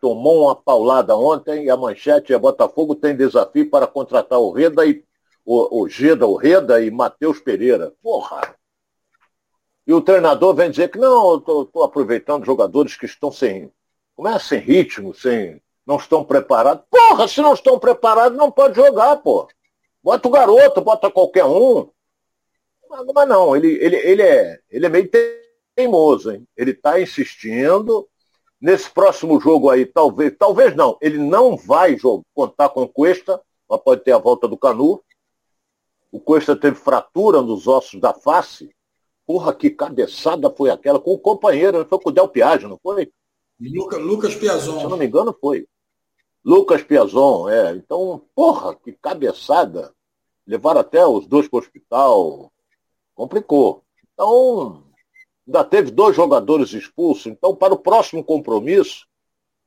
tomou 0.00 0.44
uma 0.44 0.56
paulada 0.56 1.14
ontem 1.14 1.66
e 1.66 1.70
a 1.70 1.76
manchete 1.76 2.32
é 2.32 2.38
Botafogo 2.38 2.94
tem 2.94 3.14
desafio 3.14 3.68
para 3.68 3.86
contratar 3.86 4.38
o 4.40 4.52
Reda 4.52 4.86
e 4.86 5.04
o, 5.44 5.82
o 5.82 5.88
Geda, 5.90 6.26
o 6.26 6.36
Reda 6.36 6.82
e 6.82 6.90
Matheus 6.90 7.38
Pereira. 7.38 7.92
Porra! 8.02 8.56
E 9.86 9.92
o 9.92 10.00
treinador 10.00 10.54
vem 10.54 10.70
dizer 10.70 10.90
que 10.90 10.98
não, 10.98 11.36
estou 11.36 11.84
aproveitando 11.84 12.46
jogadores 12.46 12.96
que 12.96 13.04
estão 13.04 13.30
sem. 13.30 13.70
Como 14.20 14.28
é? 14.28 14.38
Sem 14.38 14.58
ritmo, 14.60 15.14
sem. 15.14 15.62
não 15.86 15.96
estão 15.96 16.22
preparados. 16.22 16.84
Porra, 16.90 17.26
se 17.26 17.40
não 17.40 17.54
estão 17.54 17.78
preparados, 17.78 18.36
não 18.36 18.50
pode 18.50 18.76
jogar, 18.76 19.16
pô. 19.16 19.48
Bota 20.02 20.28
o 20.28 20.30
garoto, 20.30 20.82
bota 20.82 21.10
qualquer 21.10 21.46
um. 21.46 21.88
Mas 23.14 23.26
não, 23.26 23.56
ele, 23.56 23.82
ele, 23.82 23.96
ele, 23.96 24.22
é, 24.22 24.60
ele 24.68 24.84
é 24.84 24.88
meio 24.90 25.10
teimoso, 25.74 26.32
hein? 26.32 26.46
Ele 26.54 26.72
está 26.72 27.00
insistindo. 27.00 28.06
Nesse 28.60 28.90
próximo 28.90 29.40
jogo 29.40 29.70
aí, 29.70 29.86
talvez, 29.86 30.36
talvez 30.38 30.76
não, 30.76 30.98
ele 31.00 31.16
não 31.16 31.56
vai 31.56 31.96
jogar, 31.96 32.22
contar 32.34 32.68
com 32.68 32.82
o 32.82 32.88
Cuesta, 32.88 33.40
mas 33.66 33.80
pode 33.80 34.04
ter 34.04 34.12
a 34.12 34.18
volta 34.18 34.46
do 34.46 34.58
Canu. 34.58 35.02
O 36.12 36.20
Cuesta 36.20 36.54
teve 36.54 36.76
fratura 36.76 37.40
nos 37.40 37.66
ossos 37.66 37.98
da 37.98 38.12
face. 38.12 38.68
Porra, 39.26 39.54
que 39.54 39.70
cabeçada 39.70 40.50
foi 40.50 40.68
aquela 40.68 41.00
com 41.00 41.14
o 41.14 41.18
companheiro, 41.18 41.86
foi 41.88 41.98
com 41.98 42.10
o 42.10 42.12
Del 42.12 42.28
Piage, 42.28 42.66
não 42.66 42.78
foi? 42.82 43.10
Luca, 43.60 43.98
Lucas 43.98 44.34
Piazon. 44.34 44.80
Se 44.80 44.86
não 44.86 44.96
me 44.96 45.06
engano, 45.06 45.36
foi. 45.38 45.66
Lucas 46.44 46.82
Piazon, 46.82 47.48
é. 47.48 47.72
Então, 47.72 48.22
porra, 48.34 48.74
que 48.74 48.92
cabeçada. 48.92 49.92
Levaram 50.46 50.80
até 50.80 51.06
os 51.06 51.26
dois 51.26 51.46
para 51.46 51.56
o 51.56 51.60
hospital. 51.60 52.52
Complicou. 53.14 53.84
Então, 54.12 54.82
ainda 55.46 55.62
teve 55.64 55.90
dois 55.90 56.16
jogadores 56.16 56.72
expulsos. 56.72 57.26
Então, 57.26 57.54
para 57.54 57.74
o 57.74 57.78
próximo 57.78 58.24
compromisso, 58.24 59.06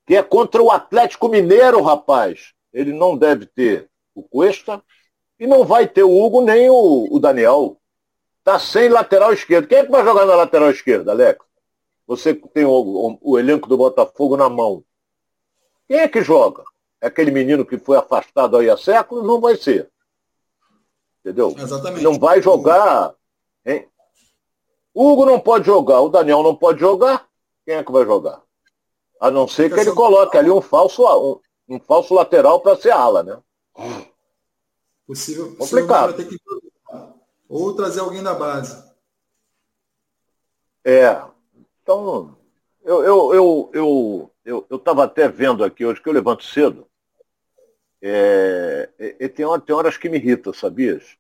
que 0.06 0.16
é 0.16 0.24
contra 0.24 0.62
o 0.62 0.72
Atlético 0.72 1.30
Mineiro, 1.30 1.82
rapaz, 1.82 2.54
ele 2.74 2.92
não 2.92 3.16
deve 3.16 3.46
ter 3.46 3.90
o 4.16 4.24
Cuesta 4.24 4.84
e 5.40 5.46
não 5.46 5.64
vai 5.64 5.88
ter 5.88 6.04
o 6.04 6.24
Hugo 6.24 6.42
nem 6.42 6.70
o, 6.70 7.08
o 7.12 7.20
Daniel. 7.20 7.78
Tá 8.44 8.60
sem 8.60 8.90
lateral 8.90 9.32
esquerdo. 9.32 9.68
Quem 9.68 9.78
é 9.78 9.86
que 9.86 9.92
vai 9.92 10.04
jogar 10.04 10.26
na 10.26 10.36
lateral 10.36 10.70
esquerda, 10.70 11.12
Alex? 11.12 11.40
Você 12.08 12.34
tem 12.34 12.66
o, 12.66 12.72
o, 12.72 13.18
o 13.22 13.40
elenco 13.40 13.68
do 13.68 13.78
Botafogo 13.78 14.36
na 14.36 14.50
mão. 14.50 14.84
Quem 15.88 16.00
é 16.00 16.08
que 16.08 16.22
joga? 16.22 16.64
É 17.02 17.08
aquele 17.08 17.32
menino 17.32 17.66
que 17.66 17.78
foi 17.78 17.98
afastado 17.98 18.58
aí 18.58 18.70
há 18.70 18.78
séculos? 18.78 19.26
Não 19.26 19.40
vai 19.40 19.56
ser. 19.58 19.92
Entendeu? 21.20 21.56
Exatamente. 21.58 22.04
Não 22.04 22.20
vai 22.20 22.42
jogar. 22.42 23.14
Hein? 23.66 23.88
Hugo 24.94 25.26
não 25.26 25.40
pode 25.40 25.66
jogar, 25.66 26.02
o 26.02 26.10
Daniel 26.10 26.44
não 26.44 26.56
pode 26.56 26.80
jogar. 26.80 27.28
Quem 27.66 27.76
é 27.76 27.84
que 27.84 27.92
vai 27.92 28.06
jogar? 28.06 28.42
A 29.20 29.32
não 29.32 29.48
ser 29.48 29.74
que 29.74 29.80
ele 29.80 29.94
coloque 29.94 30.38
ali 30.38 30.52
um 30.52 30.62
falso, 30.62 31.04
um, 31.06 31.76
um 31.76 31.80
falso 31.80 32.14
lateral 32.14 32.60
para 32.60 32.76
ser 32.76 32.92
ala, 32.92 33.24
né? 33.24 33.42
Possível, 35.08 35.56
Complicado. 35.56 36.14
Ter 36.14 36.28
que... 36.28 36.38
Ou 37.48 37.76
trazer 37.76 38.02
alguém 38.02 38.22
da 38.22 38.34
base. 38.34 38.84
É. 40.84 41.22
Então, 41.84 42.38
eu 42.82 43.04
eu 43.04 43.34
eu 43.34 43.72
eu 43.74 44.66
eu, 44.70 44.78
estava 44.78 45.04
até 45.04 45.28
vendo 45.28 45.64
aqui 45.66 45.86
hoje 45.86 46.02
que 46.02 46.08
eu 46.08 46.14
levanto 46.14 46.44
cedo. 46.44 46.88
É, 48.02 48.90
e, 49.20 49.30
tem, 49.30 49.46
tem 49.66 49.76
horas 49.76 49.98
que 49.98 50.10
me 50.10 50.18
irrita, 50.18 50.54
sabias? 50.54 51.18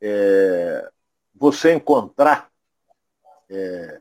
É, 0.00 0.90
você 1.34 1.74
encontrar 1.74 2.50
é, 3.50 4.00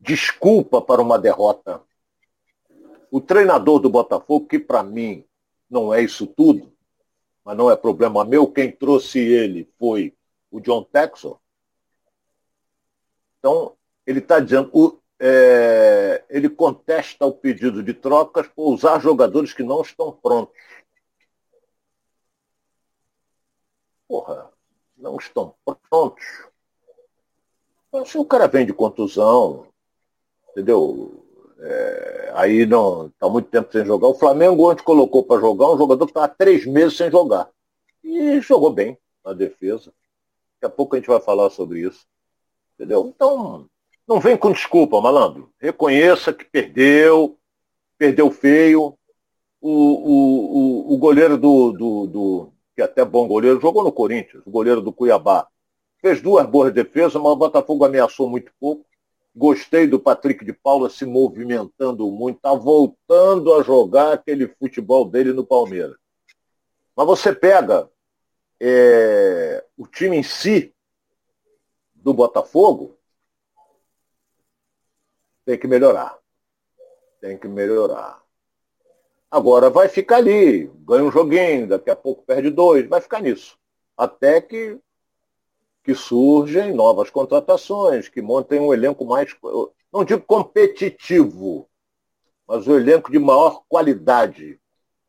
desculpa 0.00 0.80
para 0.80 1.02
uma 1.02 1.18
derrota. 1.18 1.82
O 3.10 3.20
treinador 3.20 3.80
do 3.80 3.90
Botafogo, 3.90 4.46
que 4.46 4.58
para 4.58 4.82
mim 4.82 5.24
não 5.68 5.92
é 5.92 6.02
isso 6.02 6.26
tudo, 6.26 6.72
mas 7.44 7.56
não 7.56 7.70
é 7.70 7.76
problema 7.76 8.24
meu, 8.24 8.46
quem 8.46 8.70
trouxe 8.70 9.18
ele 9.18 9.68
foi 9.78 10.14
o 10.50 10.60
John 10.60 10.84
Texel. 10.84 11.40
Então, 13.38 13.76
ele 14.04 14.18
está 14.20 14.40
dizendo, 14.40 14.70
o, 14.72 14.98
é, 15.18 16.24
ele 16.28 16.48
contesta 16.48 17.24
o 17.24 17.32
pedido 17.32 17.82
de 17.82 17.94
trocas 17.94 18.46
por 18.48 18.72
usar 18.72 19.00
jogadores 19.00 19.52
que 19.52 19.62
não 19.62 19.80
estão 19.80 20.12
prontos. 20.12 20.54
Porra, 24.08 24.50
não 24.96 25.16
estão 25.16 25.54
prontos. 25.88 26.24
Se 28.04 28.18
o 28.18 28.24
cara 28.24 28.46
vem 28.46 28.66
de 28.66 28.74
contusão, 28.74 29.66
entendeu? 30.50 31.24
É, 31.58 32.32
aí 32.34 32.66
não 32.66 33.06
está 33.06 33.28
muito 33.28 33.48
tempo 33.48 33.72
sem 33.72 33.84
jogar. 33.84 34.08
O 34.08 34.14
Flamengo 34.14 34.70
ontem 34.70 34.84
colocou 34.84 35.24
para 35.24 35.40
jogar 35.40 35.72
um 35.72 35.78
jogador 35.78 36.04
que 36.06 36.10
está 36.10 36.24
há 36.24 36.28
três 36.28 36.66
meses 36.66 36.96
sem 36.96 37.10
jogar. 37.10 37.50
E 38.04 38.40
jogou 38.40 38.70
bem 38.70 38.98
na 39.24 39.32
defesa. 39.32 39.92
Daqui 40.54 40.72
a 40.72 40.76
pouco 40.76 40.94
a 40.94 40.98
gente 40.98 41.08
vai 41.08 41.20
falar 41.20 41.48
sobre 41.50 41.80
isso. 41.80 42.06
Entendeu? 42.74 43.06
Então, 43.08 43.68
não 44.06 44.20
vem 44.20 44.36
com 44.36 44.52
desculpa, 44.52 45.00
malandro. 45.00 45.52
Reconheça 45.60 46.32
que 46.32 46.44
perdeu, 46.44 47.38
perdeu 47.98 48.30
feio. 48.30 48.96
O, 49.60 49.70
o, 49.70 50.90
o, 50.90 50.94
o 50.94 50.98
goleiro 50.98 51.36
do, 51.36 51.72
do, 51.72 52.06
do, 52.06 52.52
que 52.74 52.82
é 52.82 52.84
até 52.84 53.04
bom 53.04 53.26
goleiro, 53.26 53.60
jogou 53.60 53.82
no 53.82 53.90
Corinthians, 53.90 54.46
o 54.46 54.50
goleiro 54.50 54.82
do 54.82 54.92
Cuiabá. 54.92 55.48
Fez 56.00 56.20
duas 56.20 56.46
boas 56.46 56.72
defesas, 56.72 57.14
mas 57.14 57.32
o 57.32 57.36
Botafogo 57.36 57.84
ameaçou 57.84 58.28
muito 58.28 58.52
pouco. 58.60 58.84
Gostei 59.34 59.86
do 59.86 59.98
Patrick 59.98 60.44
de 60.44 60.52
Paula 60.52 60.88
se 60.88 61.04
movimentando 61.04 62.10
muito, 62.10 62.36
está 62.36 62.54
voltando 62.54 63.54
a 63.54 63.62
jogar 63.62 64.12
aquele 64.12 64.46
futebol 64.46 65.04
dele 65.04 65.32
no 65.32 65.44
Palmeiras. 65.44 65.96
Mas 66.94 67.06
você 67.06 67.34
pega 67.34 67.90
é, 68.60 69.64
o 69.76 69.86
time 69.86 70.16
em 70.16 70.22
si 70.22 70.74
do 71.94 72.14
Botafogo, 72.14 72.95
tem 75.46 75.56
que 75.56 75.68
melhorar. 75.68 76.18
Tem 77.20 77.38
que 77.38 77.46
melhorar. 77.46 78.20
Agora 79.30 79.70
vai 79.70 79.88
ficar 79.88 80.16
ali, 80.16 80.66
ganha 80.80 81.04
um 81.04 81.10
joguinho, 81.10 81.68
daqui 81.68 81.88
a 81.88 81.96
pouco 81.96 82.24
perde 82.24 82.50
dois, 82.50 82.86
vai 82.88 83.00
ficar 83.00 83.22
nisso. 83.22 83.56
Até 83.96 84.40
que, 84.40 84.78
que 85.84 85.94
surgem 85.94 86.74
novas 86.74 87.10
contratações, 87.10 88.08
que 88.08 88.20
montem 88.20 88.60
um 88.60 88.74
elenco 88.74 89.04
mais, 89.04 89.34
não 89.92 90.04
digo 90.04 90.22
competitivo, 90.22 91.68
mas 92.46 92.66
um 92.66 92.76
elenco 92.76 93.10
de 93.10 93.18
maior 93.18 93.62
qualidade. 93.68 94.60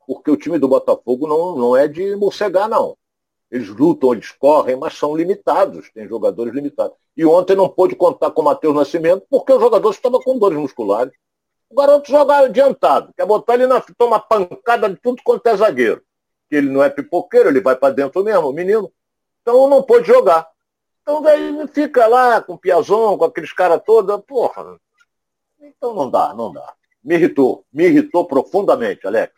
Porque 0.06 0.32
o 0.32 0.38
time 0.38 0.58
do 0.58 0.68
Botafogo 0.68 1.28
não, 1.28 1.56
não 1.56 1.76
é 1.76 1.88
de 1.88 2.16
morcegar, 2.16 2.70
não. 2.70 2.96
Eles 3.50 3.70
lutam, 3.70 4.14
eles 4.14 4.32
correm, 4.32 4.76
mas 4.76 4.98
são 4.98 5.16
limitados, 5.16 5.90
tem 5.94 6.08
jogadores 6.08 6.54
limitados. 6.54 6.98
E 7.16 7.26
ontem 7.26 7.56
não 7.56 7.70
pôde 7.70 7.96
contar 7.96 8.32
com 8.32 8.42
o 8.42 8.46
Matheus 8.46 8.76
Nascimento 8.76 9.26
porque 9.30 9.54
o 9.54 9.60
jogador 9.60 9.90
estava 9.90 10.20
com 10.20 10.38
dores 10.38 10.58
musculares. 10.58 11.14
O 11.70 11.76
garoto 11.76 12.10
joga 12.10 12.38
adiantado, 12.38 13.14
quer 13.16 13.26
botar 13.26 13.56
ele 13.56 13.68
na 13.68 13.82
toma 13.98 14.20
pancada 14.20 14.90
de 14.90 14.96
tudo 14.98 15.22
quanto 15.24 15.48
é 15.48 15.58
zagueiro. 15.58 16.02
Que 16.50 16.58
ele 16.58 16.70
não 16.70 16.84
é 16.84 16.90
pipoqueiro, 16.90 17.50
ele 17.50 17.62
vai 17.62 17.76
para 17.76 17.94
dentro 17.94 18.24
mesmo, 18.24 18.50
o 18.50 18.54
menino. 18.54 18.92
Então 19.42 19.70
não 19.70 19.82
pôde 19.82 20.08
jogar. 20.08 20.48
Então 21.02 21.22
daí 21.22 21.68
fica 21.70 22.06
lá 22.06 22.42
com 22.42 22.54
o 22.54 22.58
Piazon, 22.58 23.18
com 23.18 23.26
aqueles 23.26 23.54
caras 23.54 23.82
todos, 23.86 24.22
porra. 24.26 24.78
Então 25.60 25.94
não 25.94 26.10
dá, 26.10 26.34
não 26.34 26.52
dá. 26.52 26.74
Me 27.04 27.16
irritou, 27.16 27.66
me 27.72 27.86
irritou 27.86 28.26
profundamente, 28.26 29.08
Alex. 29.08 29.34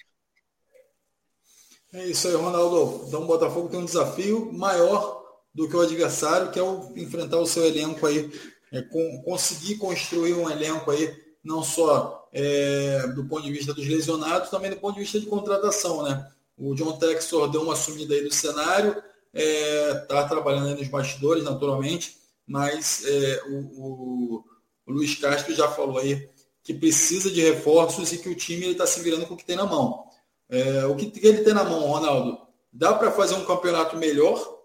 É 1.93 2.05
isso 2.05 2.27
aí, 2.27 2.35
Ronaldo. 2.35 3.05
Então 3.07 3.23
o 3.23 3.27
Botafogo 3.27 3.69
tem 3.69 3.79
um 3.79 3.85
desafio 3.85 4.51
maior 4.53 5.23
do 5.53 5.67
que 5.67 5.75
o 5.75 5.81
adversário, 5.81 6.51
que 6.51 6.59
é 6.59 6.63
o, 6.63 6.93
enfrentar 6.95 7.39
o 7.39 7.47
seu 7.47 7.65
elenco 7.65 8.05
aí, 8.05 8.31
é, 8.71 8.81
com, 8.81 9.21
conseguir 9.23 9.77
construir 9.77 10.33
um 10.33 10.49
elenco 10.49 10.91
aí, 10.91 11.15
não 11.43 11.63
só 11.63 12.29
é, 12.31 13.07
do 13.15 13.25
ponto 13.25 13.43
de 13.43 13.51
vista 13.51 13.73
dos 13.73 13.87
lesionados, 13.87 14.49
também 14.49 14.69
do 14.69 14.77
ponto 14.77 14.95
de 14.95 15.01
vista 15.01 15.19
de 15.19 15.25
contratação, 15.25 16.03
né? 16.03 16.29
O 16.57 16.75
John 16.75 16.97
Texor 16.97 17.49
deu 17.49 17.61
uma 17.61 17.75
sumida 17.75 18.13
aí 18.13 18.21
do 18.21 18.33
cenário, 18.33 19.01
está 19.33 19.41
é, 19.41 19.93
tá 20.05 20.27
trabalhando 20.27 20.67
aí 20.67 20.75
nos 20.75 20.87
bastidores, 20.87 21.43
naturalmente, 21.43 22.17
mas 22.45 23.03
é, 23.05 23.43
o, 23.47 23.55
o, 23.55 24.45
o, 24.85 24.91
Luiz 24.91 25.15
Castro 25.15 25.55
já 25.55 25.69
falou 25.69 25.97
aí 25.97 26.27
que 26.63 26.73
precisa 26.73 27.31
de 27.31 27.41
reforços 27.41 28.11
e 28.11 28.17
que 28.17 28.29
o 28.29 28.35
time 28.35 28.67
está 28.67 28.85
se 28.85 28.99
virando 29.01 29.25
com 29.25 29.35
o 29.35 29.37
que 29.37 29.45
tem 29.45 29.55
na 29.55 29.65
mão. 29.65 30.08
É, 30.49 30.85
o 30.85 30.95
que, 30.95 31.11
ele 31.25 31.43
tem 31.43 31.53
na 31.53 31.63
mão, 31.63 31.81
Ronaldo? 31.81 32.39
Dá 32.73 32.93
para 32.93 33.11
fazer 33.11 33.35
um 33.35 33.45
campeonato 33.45 33.95
melhor 33.97 34.59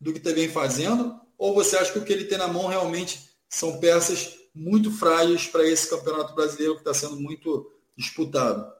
do 0.00 0.12
que 0.12 0.20
vem 0.32 0.48
fazendo? 0.48 1.18
Ou 1.38 1.54
você 1.54 1.76
acha 1.76 1.92
que 1.92 1.98
o 1.98 2.04
que 2.04 2.12
ele 2.12 2.24
tem 2.24 2.38
na 2.38 2.46
mão 2.46 2.66
realmente 2.66 3.30
são 3.48 3.80
peças 3.80 4.38
muito 4.54 4.90
frágeis 4.90 5.46
para 5.46 5.66
esse 5.66 5.88
campeonato 5.88 6.34
brasileiro 6.34 6.74
que 6.74 6.80
está 6.80 6.92
sendo 6.92 7.16
muito 7.16 7.72
disputado? 7.96 8.70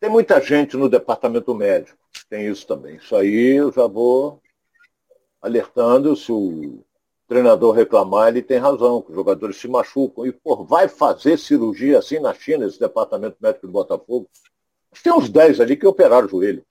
Tem 0.00 0.10
muita 0.10 0.40
gente 0.40 0.76
no 0.76 0.88
departamento 0.88 1.54
médico, 1.54 1.98
tem 2.28 2.48
isso 2.48 2.66
também. 2.66 2.96
Isso 2.96 3.14
aí 3.14 3.56
eu 3.56 3.70
já 3.70 3.86
vou 3.86 4.40
alertando 5.40 6.16
se 6.16 6.32
o 6.32 6.84
treinador 7.28 7.74
reclamar, 7.74 8.28
ele 8.28 8.42
tem 8.42 8.58
razão, 8.58 9.00
que 9.00 9.10
os 9.10 9.14
jogadores 9.14 9.56
se 9.56 9.68
machucam. 9.68 10.26
E, 10.26 10.32
pô, 10.32 10.64
vai 10.64 10.88
fazer 10.88 11.38
cirurgia 11.38 11.98
assim 11.98 12.18
na 12.18 12.34
China, 12.34 12.66
esse 12.66 12.78
departamento 12.78 13.36
médico 13.40 13.66
do 13.66 13.72
Botafogo? 13.72 14.28
Tem 15.02 15.12
uns 15.12 15.28
10 15.28 15.60
ali 15.60 15.76
que 15.76 15.86
operaram 15.86 16.26
o 16.26 16.30
joelho. 16.30 16.64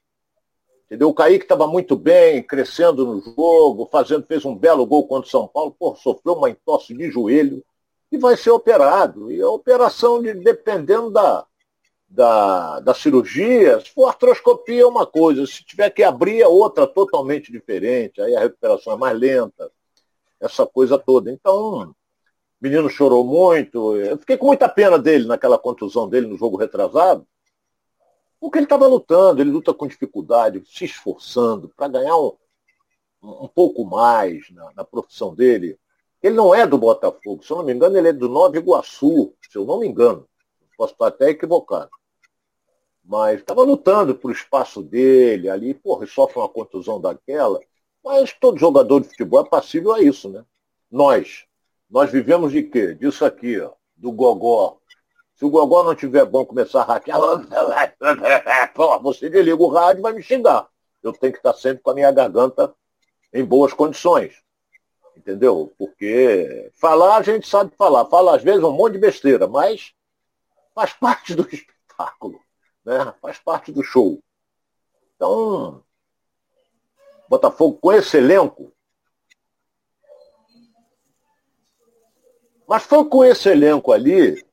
Entendeu? 0.86 1.08
O 1.08 1.14
Kaique 1.14 1.46
estava 1.46 1.66
muito 1.68 1.96
bem, 1.96 2.44
crescendo 2.44 3.06
no 3.06 3.22
jogo, 3.22 3.88
fazendo, 3.90 4.26
fez 4.26 4.44
um 4.44 4.54
belo 4.54 4.86
gol 4.86 5.08
contra 5.08 5.26
o 5.26 5.32
São 5.32 5.48
Paulo, 5.48 5.74
pô, 5.78 5.96
sofreu 5.96 6.34
uma 6.34 6.50
entorse 6.50 6.94
de 6.94 7.10
joelho 7.10 7.64
e 8.12 8.18
vai 8.18 8.36
ser 8.36 8.50
operado. 8.50 9.32
E 9.32 9.42
a 9.42 9.50
operação, 9.50 10.22
de, 10.22 10.34
dependendo 10.34 11.10
da, 11.10 11.46
da, 12.10 12.80
da 12.82 12.94
cirurgia, 12.94 13.80
se 13.80 13.90
for 13.92 14.08
artroscopia 14.08 14.82
é 14.82 14.86
uma 14.86 15.06
coisa, 15.06 15.48
se 15.48 15.64
tiver 15.64 15.90
que 15.92 16.04
abrir 16.04 16.42
é 16.42 16.48
outra 16.48 16.86
totalmente 16.86 17.52
diferente, 17.54 18.22
aí 18.22 18.36
a 18.36 18.42
recuperação 18.42 18.92
é 18.92 18.98
mais 18.98 19.18
lenta, 19.18 19.72
essa 20.42 20.68
coisa 20.68 20.98
toda. 20.98 21.32
Então, 21.32 21.84
o 21.84 21.96
menino 22.60 22.90
chorou 22.90 23.24
muito, 23.24 23.96
eu 23.96 24.18
fiquei 24.18 24.36
com 24.36 24.48
muita 24.48 24.68
pena 24.68 25.00
dele 25.00 25.26
naquela 25.26 25.58
contusão 25.58 26.10
dele 26.10 26.28
no 26.28 26.38
jogo 26.38 26.58
retrasado, 26.58 27.26
porque 28.42 28.58
ele 28.58 28.66
estava 28.66 28.88
lutando, 28.88 29.40
ele 29.40 29.52
luta 29.52 29.72
com 29.72 29.86
dificuldade, 29.86 30.64
se 30.66 30.86
esforçando 30.86 31.70
para 31.78 31.88
ganhar 31.88 32.18
um, 32.18 32.36
um 33.22 33.48
pouco 33.48 33.86
mais 33.86 34.50
na, 34.50 34.74
na, 34.74 34.84
profissão 34.84 35.36
dele. 35.36 35.78
Ele 36.24 36.34
não 36.34 36.54
é 36.54 36.66
do 36.66 36.76
Botafogo, 36.76 37.44
se 37.44 37.52
eu 37.52 37.58
não 37.58 37.64
me 37.64 37.72
engano, 37.72 37.96
ele 37.96 38.08
é 38.08 38.14
do 38.14 38.28
Nova 38.28 38.58
Iguaçu, 38.58 39.36
se 39.48 39.56
eu 39.56 39.64
não 39.64 39.80
me 39.80 39.88
engano. 39.88 40.28
Posso 40.76 40.94
estar 40.94 41.08
até 41.08 41.30
equivocado. 41.30 41.92
Mas 43.04 43.42
estava 43.42 43.62
lutando 43.62 44.16
por 44.16 44.32
espaço 44.32 44.82
dele 44.82 45.48
ali, 45.48 45.76
porra, 45.76 46.08
sofre 46.08 46.40
uma 46.40 46.50
contusão 46.50 47.00
daquela. 47.00 47.60
Mas 48.04 48.34
todo 48.34 48.58
jogador 48.58 49.02
de 49.02 49.10
futebol 49.10 49.42
é 49.42 49.48
passível 49.48 49.94
a 49.94 50.02
isso, 50.02 50.30
né? 50.30 50.44
Nós. 50.90 51.46
Nós 51.88 52.12
vivemos 52.12 52.52
de 52.52 52.64
quê? 52.64 52.96
Disso 52.96 53.24
aqui, 53.24 53.60
ó, 53.60 53.74
do 53.96 54.12
gogó, 54.12 54.81
se 55.42 55.46
o 55.46 55.50
Gogó 55.50 55.84
não 55.84 55.96
tiver 55.96 56.24
bom 56.24 56.46
começar 56.46 56.82
a 56.82 56.86
hackear, 56.86 57.18
você 59.02 59.28
desliga 59.28 59.64
o 59.64 59.70
rádio 59.70 60.02
e 60.02 60.04
vai 60.04 60.14
me 60.14 60.22
xingar. 60.22 60.70
Eu 61.02 61.12
tenho 61.14 61.34
que 61.34 61.40
estar 61.40 61.54
sempre 61.54 61.82
com 61.82 61.90
a 61.90 61.96
minha 61.96 62.12
garganta 62.12 62.72
em 63.34 63.44
boas 63.44 63.74
condições. 63.74 64.40
Entendeu? 65.18 65.74
Porque 65.80 66.70
falar 66.76 67.18
a 67.18 67.24
gente 67.24 67.48
sabe 67.48 67.76
falar. 67.76 68.06
Fala 68.06 68.36
às 68.36 68.44
vezes 68.44 68.64
um 68.64 68.72
monte 68.72 68.94
de 68.94 69.00
besteira, 69.00 69.48
mas 69.48 69.96
faz 70.76 70.94
parte 70.94 71.34
do 71.34 71.42
espetáculo. 71.52 72.40
Né? 72.86 73.12
Faz 73.20 73.40
parte 73.40 73.72
do 73.72 73.82
show. 73.82 74.22
Então, 75.16 75.84
Botafogo 77.28 77.80
com 77.82 77.92
esse 77.92 78.16
elenco. 78.16 78.72
Mas 82.68 82.84
foi 82.84 83.04
com 83.06 83.26
esse 83.26 83.50
elenco 83.50 83.92
ali 83.92 84.51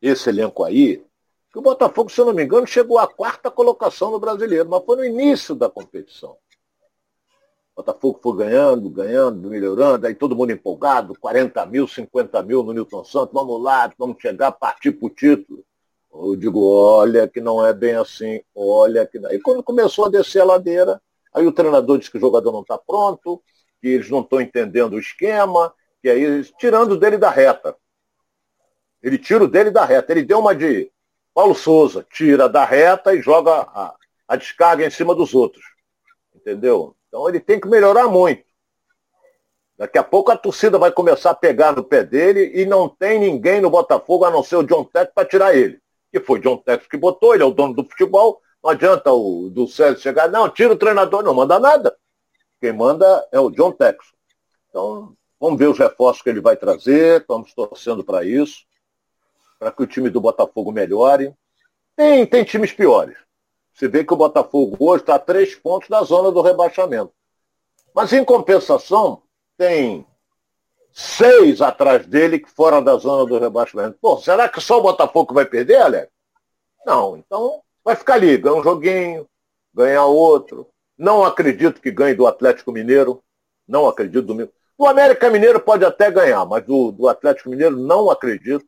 esse 0.00 0.28
elenco 0.28 0.64
aí, 0.64 1.04
que 1.52 1.58
o 1.58 1.62
Botafogo, 1.62 2.10
se 2.10 2.20
eu 2.20 2.26
não 2.26 2.32
me 2.32 2.44
engano, 2.44 2.66
chegou 2.66 2.98
à 2.98 3.06
quarta 3.06 3.50
colocação 3.50 4.10
no 4.10 4.20
brasileiro, 4.20 4.68
mas 4.68 4.84
foi 4.84 4.96
no 4.96 5.04
início 5.04 5.54
da 5.54 5.68
competição. 5.68 6.36
O 7.74 7.82
Botafogo 7.82 8.20
foi 8.22 8.36
ganhando, 8.36 8.88
ganhando, 8.88 9.48
melhorando, 9.48 10.06
aí 10.06 10.14
todo 10.14 10.36
mundo 10.36 10.52
empolgado, 10.52 11.18
40 11.18 11.66
mil, 11.66 11.88
50 11.88 12.42
mil 12.42 12.62
no 12.62 12.72
Newton 12.72 13.04
Santos, 13.04 13.34
vamos 13.34 13.60
lá, 13.62 13.92
vamos 13.98 14.16
chegar, 14.20 14.52
partir 14.52 14.92
para 14.92 15.06
o 15.06 15.10
título. 15.10 15.64
Eu 16.12 16.36
digo, 16.36 16.62
olha 16.64 17.28
que 17.28 17.40
não 17.40 17.64
é 17.64 17.72
bem 17.72 17.94
assim, 17.94 18.40
olha 18.54 19.06
que 19.06 19.18
não. 19.18 19.30
E 19.32 19.40
quando 19.40 19.62
começou 19.62 20.06
a 20.06 20.08
descer 20.08 20.40
a 20.40 20.44
ladeira, 20.44 21.00
aí 21.32 21.46
o 21.46 21.52
treinador 21.52 21.98
disse 21.98 22.10
que 22.10 22.18
o 22.18 22.20
jogador 22.20 22.52
não 22.52 22.62
está 22.62 22.76
pronto, 22.76 23.42
que 23.80 23.88
eles 23.88 24.10
não 24.10 24.20
estão 24.20 24.40
entendendo 24.40 24.94
o 24.94 24.98
esquema, 24.98 25.72
que 26.02 26.08
aí, 26.08 26.44
tirando 26.58 26.96
dele 26.96 27.16
da 27.16 27.30
reta. 27.30 27.76
Ele 29.02 29.18
tira 29.18 29.44
o 29.44 29.48
dele 29.48 29.70
da 29.70 29.84
reta. 29.84 30.12
Ele 30.12 30.22
deu 30.22 30.38
uma 30.38 30.54
de 30.54 30.90
Paulo 31.34 31.54
Souza, 31.54 32.06
tira 32.10 32.48
da 32.48 32.64
reta 32.64 33.14
e 33.14 33.22
joga 33.22 33.52
a, 33.52 33.94
a 34.28 34.36
descarga 34.36 34.84
em 34.84 34.90
cima 34.90 35.14
dos 35.14 35.34
outros. 35.34 35.64
Entendeu? 36.34 36.94
Então 37.08 37.28
ele 37.28 37.40
tem 37.40 37.58
que 37.58 37.68
melhorar 37.68 38.08
muito. 38.08 38.44
Daqui 39.76 39.96
a 39.96 40.04
pouco 40.04 40.30
a 40.30 40.36
torcida 40.36 40.78
vai 40.78 40.92
começar 40.92 41.30
a 41.30 41.34
pegar 41.34 41.74
no 41.74 41.82
pé 41.82 42.04
dele 42.04 42.52
e 42.54 42.66
não 42.66 42.88
tem 42.88 43.18
ninguém 43.18 43.60
no 43.60 43.70
Botafogo 43.70 44.26
a 44.26 44.30
não 44.30 44.42
ser 44.42 44.56
o 44.56 44.62
John 44.62 44.84
Tex 44.84 45.10
para 45.14 45.26
tirar 45.26 45.56
ele. 45.56 45.80
Que 46.12 46.20
foi 46.20 46.40
John 46.40 46.58
Tex 46.58 46.86
que 46.86 46.98
botou, 46.98 47.34
ele 47.34 47.42
é 47.42 47.46
o 47.46 47.52
dono 47.52 47.72
do 47.72 47.84
futebol. 47.84 48.42
Não 48.62 48.70
adianta 48.70 49.10
o 49.10 49.48
do 49.48 49.66
Célio 49.66 49.98
chegar, 49.98 50.28
não, 50.28 50.50
tira 50.50 50.74
o 50.74 50.76
treinador, 50.76 51.22
não 51.22 51.32
manda 51.32 51.58
nada. 51.58 51.96
Quem 52.60 52.74
manda 52.74 53.26
é 53.32 53.40
o 53.40 53.50
John 53.50 53.72
Tex. 53.72 54.04
Então, 54.68 55.14
vamos 55.40 55.58
ver 55.58 55.68
os 55.68 55.78
reforços 55.78 56.20
que 56.20 56.28
ele 56.28 56.42
vai 56.42 56.56
trazer, 56.56 57.22
estamos 57.22 57.54
torcendo 57.54 58.04
para 58.04 58.22
isso 58.22 58.68
para 59.60 59.70
que 59.70 59.82
o 59.82 59.86
time 59.86 60.08
do 60.08 60.22
Botafogo 60.22 60.72
melhore. 60.72 61.34
Tem, 61.94 62.24
tem 62.24 62.42
times 62.42 62.72
piores. 62.72 63.14
Você 63.74 63.86
vê 63.86 64.02
que 64.02 64.14
o 64.14 64.16
Botafogo 64.16 64.74
hoje 64.80 65.02
está 65.02 65.16
a 65.16 65.18
três 65.18 65.54
pontos 65.54 65.88
da 65.90 66.02
zona 66.02 66.32
do 66.32 66.40
rebaixamento. 66.40 67.12
Mas, 67.94 68.10
em 68.14 68.24
compensação, 68.24 69.22
tem 69.58 70.06
seis 70.90 71.60
atrás 71.60 72.06
dele 72.06 72.38
que 72.38 72.50
foram 72.50 72.82
da 72.82 72.96
zona 72.96 73.26
do 73.26 73.38
rebaixamento. 73.38 73.98
Pô, 74.00 74.16
será 74.18 74.48
que 74.48 74.60
só 74.60 74.78
o 74.78 74.82
Botafogo 74.82 75.34
vai 75.34 75.44
perder, 75.44 75.76
Alex? 75.76 76.10
Não, 76.86 77.18
então 77.18 77.62
vai 77.84 77.94
ficar 77.94 78.14
ali, 78.14 78.38
ganha 78.38 78.56
um 78.56 78.62
joguinho, 78.62 79.26
ganha 79.74 80.02
outro. 80.04 80.66
Não 80.96 81.22
acredito 81.22 81.80
que 81.80 81.90
ganhe 81.90 82.14
do 82.14 82.26
Atlético 82.26 82.72
Mineiro. 82.72 83.22
Não 83.68 83.86
acredito 83.86 84.34
do 84.34 84.86
América 84.86 85.30
Mineiro 85.30 85.60
pode 85.60 85.84
até 85.84 86.10
ganhar, 86.10 86.44
mas 86.46 86.64
do, 86.64 86.90
do 86.90 87.08
Atlético 87.08 87.50
Mineiro 87.50 87.76
não 87.76 88.10
acredito 88.10 88.64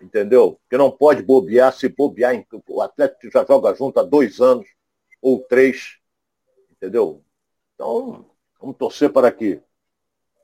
entendeu? 0.00 0.58
Porque 0.62 0.76
não 0.76 0.90
pode 0.90 1.22
bobear, 1.22 1.72
se 1.72 1.88
bobear, 1.88 2.44
o 2.68 2.80
Atlético 2.80 3.30
já 3.32 3.44
joga 3.44 3.74
junto 3.74 3.98
há 4.00 4.02
dois 4.02 4.40
anos 4.40 4.66
ou 5.20 5.40
três, 5.40 5.98
entendeu? 6.70 7.22
Então, 7.74 8.24
vamos 8.60 8.76
torcer 8.76 9.12
para 9.12 9.30
que 9.30 9.60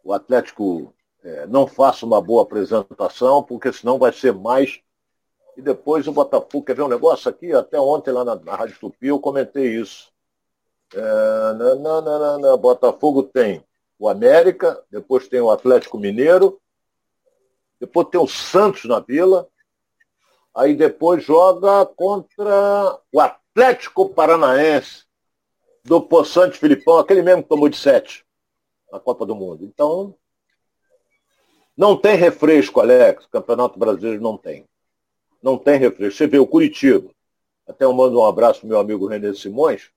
o 0.05 0.13
Atlético 0.13 0.95
é, 1.23 1.47
não 1.47 1.67
faça 1.67 2.05
uma 2.05 2.21
boa 2.21 2.43
apresentação, 2.43 3.43
porque 3.43 3.73
senão 3.73 3.99
vai 3.99 4.13
ser 4.13 4.33
mais. 4.33 4.81
E 5.57 5.63
depois 5.63 6.07
o 6.09 6.13
Botafogo, 6.13 6.65
quer 6.65 6.75
ver 6.75 6.83
um 6.83 6.89
negócio 6.89 7.31
aqui? 7.31 7.53
Até 7.53 7.79
ontem 7.79 8.11
lá 8.11 8.25
na, 8.25 8.35
na 8.37 8.57
Rádio 8.57 8.79
Tupi 8.79 9.09
eu 9.09 9.21
comentei 9.21 9.77
isso. 9.77 10.11
É, 10.95 11.01
na, 11.01 11.75
na, 11.77 12.01
na, 12.01 12.39
na, 12.39 12.57
Botafogo 12.57 13.23
tem 13.23 13.65
o 13.99 14.09
América, 14.09 14.83
depois 14.91 15.29
tem 15.29 15.41
o 15.41 15.51
Atlético 15.51 15.99
Mineiro, 15.99 16.61
depois 17.83 18.07
tem 18.11 18.21
o 18.21 18.29
Santos 18.29 18.85
na 18.85 19.01
Vila, 19.01 19.49
aí 20.55 20.73
depois 20.73 21.25
joga 21.25 21.85
contra 21.85 22.97
o 23.11 23.19
Atlético 23.21 24.09
Paranaense, 24.09 25.05
do 25.83 26.01
Poçante 26.01 26.57
Filipão, 26.57 26.99
aquele 26.99 27.23
mesmo 27.23 27.43
que 27.43 27.49
tomou 27.49 27.69
de 27.69 27.77
sete 27.77 28.25
na 28.93 29.01
Copa 29.01 29.27
do 29.27 29.35
Mundo. 29.35 29.65
Então, 29.65 30.15
não 31.77 31.97
tem 31.97 32.15
refresco, 32.15 32.79
Alex, 32.79 33.27
Campeonato 33.27 33.77
Brasileiro 33.81 34.23
não 34.23 34.39
tem. 34.39 34.65
Não 35.43 35.59
tem 35.59 35.77
refresco. 35.77 36.17
Você 36.17 36.29
vê 36.29 36.39
o 36.39 36.47
Curitiba, 36.47 37.11
até 37.67 37.85
eu 37.85 37.93
mando 37.93 38.21
um 38.21 38.25
abraço 38.25 38.61
pro 38.61 38.69
meu 38.69 38.79
amigo 38.79 39.09
René 39.09 39.35
Simões, 39.35 39.91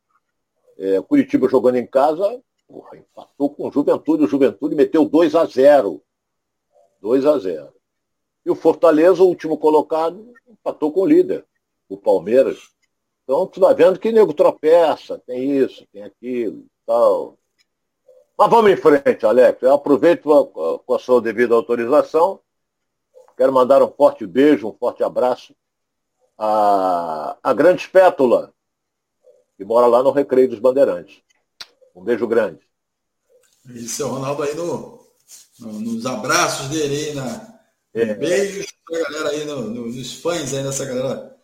é, 0.79 0.99
Curitiba 1.03 1.47
jogando 1.47 1.75
em 1.75 1.85
casa, 1.85 2.41
porra, 2.67 2.97
empatou 2.97 3.53
com 3.53 3.67
o 3.67 3.71
Juventude, 3.71 4.23
o 4.23 4.27
Juventude 4.27 4.73
meteu 4.73 5.05
2 5.05 5.35
a 5.35 5.45
0 5.45 6.01
2 6.99 7.27
a 7.27 7.37
0 7.37 7.74
e 8.45 8.51
o 8.51 8.55
Fortaleza, 8.55 9.23
o 9.23 9.27
último 9.27 9.57
colocado, 9.57 10.31
empatou 10.47 10.91
com 10.91 11.01
o 11.01 11.05
líder, 11.05 11.43
o 11.89 11.97
Palmeiras. 11.97 12.69
Então, 13.23 13.47
tu 13.47 13.59
vai 13.59 13.73
vendo 13.73 13.99
que 13.99 14.11
nego 14.11 14.33
tropeça, 14.33 15.17
tem 15.25 15.57
isso, 15.57 15.85
tem 15.91 16.03
aquilo, 16.03 16.63
tal. 16.85 17.39
Mas 18.37 18.49
vamos 18.49 18.71
em 18.71 18.77
frente, 18.77 19.25
Alex. 19.25 19.61
Eu 19.63 19.73
aproveito 19.73 20.23
com 20.85 20.93
a 20.93 20.99
sua 20.99 21.21
devida 21.21 21.55
autorização. 21.55 22.39
Quero 23.35 23.51
mandar 23.51 23.81
um 23.81 23.91
forte 23.91 24.27
beijo, 24.27 24.67
um 24.67 24.73
forte 24.73 25.03
abraço 25.03 25.55
à, 26.37 27.37
à 27.41 27.53
grande 27.53 27.81
espétula, 27.81 28.53
que 29.57 29.65
mora 29.65 29.87
lá 29.87 30.03
no 30.03 30.11
Recreio 30.11 30.49
dos 30.49 30.59
Bandeirantes. 30.59 31.21
Um 31.95 32.03
beijo 32.03 32.27
grande. 32.27 32.59
Isso, 33.65 34.03
é 34.03 34.05
o 34.05 34.09
Ronaldo 34.09 34.43
aí 34.43 34.53
no, 34.53 34.99
no, 35.59 35.79
nos 35.79 36.05
abraços 36.05 36.69
dele 36.69 36.95
aí 36.95 37.15
na, 37.15 37.54
é. 37.95 38.13
Beijos 38.13 38.67
pra 38.85 38.99
galera 39.03 39.29
aí 39.29 39.45
no, 39.45 39.61
no, 39.69 39.87
nos 39.87 40.13
fãs 40.13 40.53
aí 40.53 40.63
nessa 40.63 40.85
galera 40.85 41.35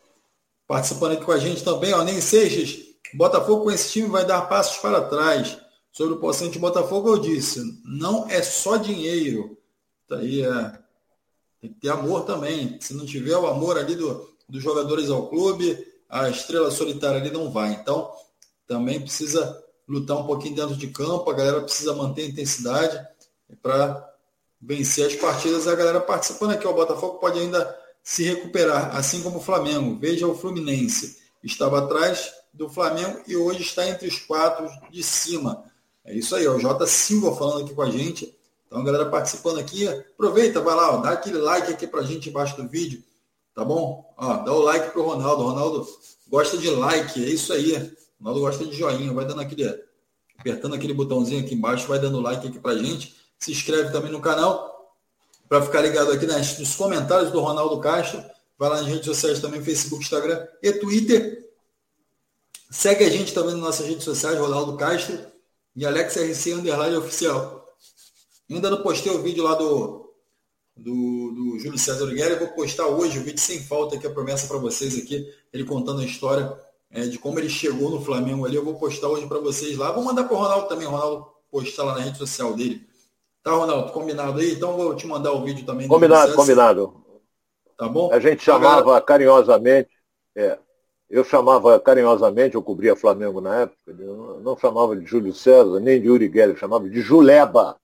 participando 0.68 1.14
aqui 1.14 1.26
com 1.26 1.32
a 1.32 1.40
gente 1.40 1.64
também, 1.64 1.94
ó. 1.94 2.04
Nem 2.04 2.22
Seixas, 2.22 2.78
Botafogo 3.14 3.64
com 3.64 3.72
esse 3.72 3.92
time 3.92 4.08
vai 4.08 4.26
dar 4.26 4.42
passos 4.44 4.78
para 4.78 5.02
trás. 5.02 5.58
Sobre 5.92 6.14
o 6.14 6.20
Poçante 6.20 6.58
Botafogo, 6.58 7.10
eu 7.10 7.18
disse, 7.18 7.62
não 7.84 8.30
é 8.30 8.42
só 8.42 8.78
dinheiro. 8.78 9.58
Tá 10.08 10.18
aí, 10.18 10.42
é, 10.42 10.80
tem 11.60 11.74
que 11.74 11.80
ter 11.80 11.90
amor 11.90 12.24
também. 12.24 12.80
Se 12.80 12.94
não 12.94 13.06
tiver 13.06 13.36
o 13.36 13.48
amor 13.48 13.78
ali 13.78 13.96
do, 13.96 14.30
dos 14.48 14.64
jogadores 14.64 15.10
ao 15.10 15.28
clube, 15.28 15.78
a 16.08 16.30
estrela 16.30 16.72
solitária 16.72 17.20
ali 17.20 17.30
não 17.30 17.52
vai. 17.52 17.74
Então, 17.74 18.10
também 18.66 19.02
precisa 19.02 19.62
lutar 19.88 20.18
um 20.18 20.26
pouquinho 20.26 20.56
dentro 20.56 20.76
de 20.76 20.88
campo, 20.88 21.30
a 21.30 21.34
galera 21.34 21.62
precisa 21.62 21.94
manter 21.94 22.24
a 22.24 22.28
intensidade. 22.28 23.06
para 23.62 24.11
vencer 24.62 25.08
as 25.08 25.16
partidas. 25.16 25.68
A 25.68 25.76
galera 25.76 26.00
participando 26.00 26.52
aqui, 26.52 26.68
o 26.68 26.74
Botafogo 26.74 27.18
pode 27.18 27.40
ainda 27.40 27.78
se 28.04 28.24
recuperar, 28.24 28.96
assim 28.96 29.22
como 29.22 29.38
o 29.38 29.42
Flamengo. 29.42 29.98
Veja 30.00 30.28
o 30.28 30.36
Fluminense. 30.36 31.20
Estava 31.44 31.80
atrás 31.80 32.32
do 32.54 32.70
Flamengo 32.70 33.22
e 33.28 33.36
hoje 33.36 33.62
está 33.62 33.88
entre 33.88 34.08
os 34.08 34.20
quatro 34.20 34.70
de 34.92 35.02
cima. 35.02 35.64
É 36.04 36.14
isso 36.14 36.36
aí, 36.36 36.48
o 36.48 36.60
J 36.60 36.86
Silva 36.88 37.36
falando 37.36 37.64
aqui 37.64 37.74
com 37.74 37.82
a 37.82 37.90
gente. 37.90 38.36
Então, 38.68 38.84
galera 38.84 39.06
participando 39.10 39.60
aqui, 39.60 39.88
aproveita, 39.88 40.62
vai 40.62 40.76
lá, 40.76 40.96
ó, 40.96 40.98
dá 40.98 41.12
aquele 41.12 41.38
like 41.38 41.74
aqui 41.74 41.86
pra 41.86 42.04
gente 42.04 42.30
embaixo 42.30 42.56
do 42.56 42.68
vídeo, 42.68 43.04
tá 43.54 43.66
bom? 43.66 44.14
Ó, 44.18 44.38
dá 44.38 44.54
o 44.54 44.62
like 44.62 44.92
pro 44.92 45.04
Ronaldo. 45.04 45.44
O 45.44 45.50
Ronaldo 45.50 45.88
gosta 46.30 46.58
de 46.58 46.70
like, 46.70 47.24
é 47.24 47.28
isso 47.28 47.52
aí. 47.52 47.76
O 47.76 48.24
Ronaldo 48.24 48.40
gosta 48.40 48.66
de 48.66 48.74
joinha, 48.74 49.12
vai 49.14 49.26
dando 49.26 49.42
aquele, 49.42 49.78
apertando 50.38 50.74
aquele 50.74 50.94
botãozinho 50.94 51.42
aqui 51.42 51.54
embaixo, 51.54 51.88
vai 51.88 52.00
dando 52.00 52.22
like 52.22 52.48
aqui 52.48 52.60
pra 52.60 52.78
gente. 52.78 53.16
Se 53.42 53.52
inscreve 53.52 53.92
também 53.92 54.12
no 54.12 54.22
canal 54.22 54.96
para 55.50 55.62
ficar 55.64 55.82
ligado 55.82 56.12
aqui 56.12 56.26
nas, 56.26 56.58
nos 56.60 56.76
comentários 56.76 57.32
do 57.32 57.42
Ronaldo 57.42 57.80
Castro. 57.82 58.24
Vai 58.58 58.70
lá 58.70 58.78
nas 58.78 58.88
redes 58.88 59.06
sociais 59.06 59.40
também, 59.40 59.62
Facebook, 59.62 60.04
Instagram 60.04 60.48
e 60.62 60.72
Twitter. 60.72 61.50
Segue 62.70 63.04
a 63.04 63.10
gente 63.10 63.34
também 63.34 63.54
nas 63.54 63.62
nossas 63.62 63.88
redes 63.88 64.04
sociais, 64.04 64.38
Ronaldo 64.38 64.78
Castro 64.78 65.20
e 65.76 65.86
Alex 65.86 66.16
RC 66.16 66.54
Underline 66.54 66.96
Oficial. 66.96 67.66
Ainda 68.50 68.70
não 68.70 68.84
postei 68.84 69.12
o 69.12 69.24
vídeo 69.24 69.44
lá 69.44 69.56
do, 69.56 70.14
do, 70.78 71.32
do 71.32 71.60
Júlio 71.60 71.80
César 71.80 72.06
Guerra. 72.14 72.38
vou 72.38 72.50
postar 72.50 72.86
hoje 72.86 73.18
o 73.18 73.24
vídeo 73.24 73.42
sem 73.42 73.62
falta, 73.64 73.96
é 73.96 74.08
a 74.08 74.14
promessa 74.14 74.48
para 74.48 74.58
vocês 74.58 74.98
aqui, 74.98 75.28
ele 75.52 75.66
contando 75.66 76.02
a 76.02 76.06
história 76.06 76.56
é, 76.92 77.08
de 77.08 77.18
como 77.18 77.40
ele 77.40 77.50
chegou 77.50 77.90
no 77.90 78.06
Flamengo 78.06 78.46
ali. 78.46 78.56
Eu 78.56 78.64
vou 78.64 78.76
postar 78.76 79.08
hoje 79.08 79.26
para 79.26 79.40
vocês 79.40 79.76
lá. 79.78 79.92
Vou 79.92 80.04
mandar 80.04 80.26
para 80.26 80.36
o 80.36 80.40
Ronaldo 80.40 80.68
também, 80.68 80.88
Ronaldo 80.88 81.28
postar 81.50 81.84
lá 81.84 81.96
na 81.96 82.02
rede 82.02 82.18
social 82.20 82.54
dele. 82.54 82.88
Tá, 83.44 83.52
Ronaldo? 83.52 83.92
Combinado 83.92 84.40
aí? 84.40 84.54
Então 84.54 84.78
vou 84.78 84.96
te 84.96 85.08
mandar 85.08 85.32
o 85.34 85.44
vídeo 85.44 85.66
também. 85.66 85.88
Combinado, 85.88 86.36
combinado. 86.36 87.04
Tá 87.78 87.88
bom? 87.88 88.14
A 88.14 88.20
gente 88.20 88.44
chamava 88.44 88.80
Agora... 88.80 89.02
carinhosamente, 89.02 89.90
é, 90.36 90.60
eu 91.10 91.24
chamava 91.24 91.80
carinhosamente, 91.80 92.56
eu 92.56 92.62
cobria 92.62 92.96
Flamengo 92.96 93.42
na 93.42 93.62
época, 93.62 93.78
eu 93.88 94.40
não 94.42 94.56
chamava 94.58 94.96
de 94.96 95.06
Júlio 95.06 95.34
César, 95.34 95.80
nem 95.80 96.00
de 96.00 96.10
Uri 96.10 96.32
Geller, 96.32 96.58
chamava 96.58 96.88
de 96.88 97.02
Juleba. 97.02 97.76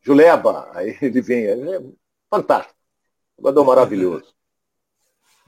Juleba, 0.00 0.70
aí 0.72 0.96
ele 1.02 1.20
vinha, 1.20 1.50
é 1.50 1.82
fantástico, 2.30 2.74
jogador 3.38 3.64
maravilhoso. 3.64 4.26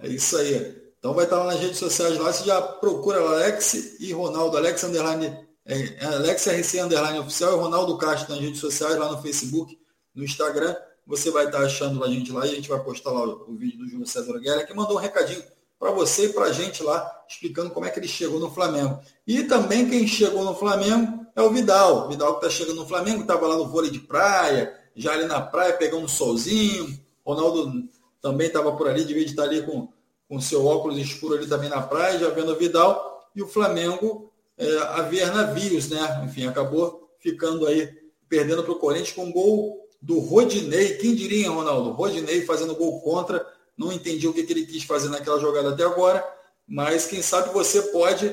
É 0.02 0.08
isso 0.08 0.37
aí. 0.37 0.92
Então 0.98 1.14
vai 1.14 1.22
estar 1.22 1.38
lá 1.38 1.44
nas 1.52 1.60
redes 1.60 1.78
sociais 1.78 2.18
lá, 2.18 2.32
você 2.32 2.44
já 2.44 2.60
procura 2.60 3.20
Alex 3.20 4.00
e 4.00 4.12
Ronaldo, 4.12 4.56
Alex 4.56 4.82
Underline 4.82 5.46
é, 5.66 6.05
é 6.05 6.05
Alex 6.07 6.46
RC 6.46 6.81
Underline 6.81 7.18
Oficial 7.18 7.57
e 7.57 7.61
Ronaldo 7.61 7.96
Castro 7.96 8.35
nas 8.35 8.42
redes 8.42 8.61
sociais, 8.61 8.96
lá 8.96 9.11
no 9.11 9.22
Facebook, 9.22 9.79
no 10.14 10.24
Instagram. 10.24 10.77
Você 11.07 11.31
vai 11.31 11.46
estar 11.46 11.61
achando 11.61 12.03
a 12.03 12.09
gente 12.09 12.33
lá 12.33 12.46
e 12.46 12.53
a 12.53 12.55
gente 12.55 12.68
vai 12.68 12.83
postar 12.83 13.11
lá 13.11 13.24
o, 13.24 13.55
vídeo 13.55 13.79
do 13.79 13.88
Júlio 13.88 14.07
César 14.07 14.38
Guerra, 14.38 14.64
que 14.64 14.74
mandou 14.74 14.96
um 14.96 15.00
recadinho 15.00 15.42
para 15.79 15.90
você 15.90 16.27
e 16.27 16.33
para 16.33 16.46
a 16.46 16.53
gente 16.53 16.83
lá, 16.83 17.24
explicando 17.29 17.70
como 17.70 17.85
é 17.85 17.90
que 17.90 17.98
ele 17.98 18.09
chegou 18.09 18.40
no 18.40 18.50
Flamengo. 18.50 18.98
E 19.27 19.42
também 19.44 19.88
quem 19.88 20.07
chegou 20.07 20.44
no 20.44 20.55
Flamengo 20.55 21.27
é 21.37 21.42
o 21.42 21.50
Vidal. 21.50 22.07
O 22.07 22.09
Vidal 22.09 22.38
que 22.38 22.46
está 22.46 22.57
chegando 22.57 22.77
no 22.77 22.88
Flamengo, 22.88 23.22
estava 23.22 23.46
lá 23.46 23.57
no 23.57 23.68
vôlei 23.68 23.90
de 23.90 23.98
praia, 23.98 24.74
já 24.96 25.12
ali 25.12 25.27
na 25.27 25.40
praia, 25.40 25.74
pegando 25.74 26.05
um 26.05 26.09
solzinho. 26.09 26.98
Ronaldo 27.24 27.88
também 28.22 28.46
estava 28.46 28.72
por 28.72 28.88
ali, 28.88 29.05
devia 29.05 29.24
estar 29.24 29.42
ali 29.42 29.62
com 29.62 29.88
com 30.29 30.40
seu 30.40 30.66
óculos 30.66 30.98
escuro 30.98 31.35
ali 31.35 31.46
também 31.46 31.68
na 31.68 31.83
praia, 31.83 32.18
já 32.18 32.29
vendo 32.31 32.53
o 32.53 32.57
Vidal. 32.57 33.31
E 33.35 33.42
o 33.42 33.46
Flamengo 33.46 34.33
é, 34.57 34.79
a 34.79 35.03
ver 35.03 35.33
navios, 35.33 35.88
né? 35.88 36.23
Enfim, 36.25 36.47
acabou 36.47 37.11
ficando 37.19 37.67
aí, 37.67 37.88
perdendo 38.29 38.62
para 38.62 38.73
o 38.73 38.79
Corinthians 38.79 39.12
com 39.12 39.25
um 39.25 39.33
gol 39.33 39.88
do 40.01 40.19
Rodinei. 40.19 40.97
Quem 40.97 41.14
diria, 41.14 41.51
Ronaldo? 41.51 41.90
Rodinei 41.93 42.43
fazendo 42.43 42.77
gol 42.77 43.01
contra. 43.01 43.45
Não 43.77 43.93
entendi 43.93 44.29
o 44.29 44.33
que, 44.33 44.45
que 44.45 44.53
ele 44.53 44.67
quis 44.67 44.85
fazer 44.85 45.09
naquela 45.09 45.40
jogada 45.40 45.71
até 45.71 45.83
agora, 45.83 46.25
mas 46.67 47.07
quem 47.07 47.21
sabe 47.21 47.53
você 47.53 47.83
pode 47.83 48.27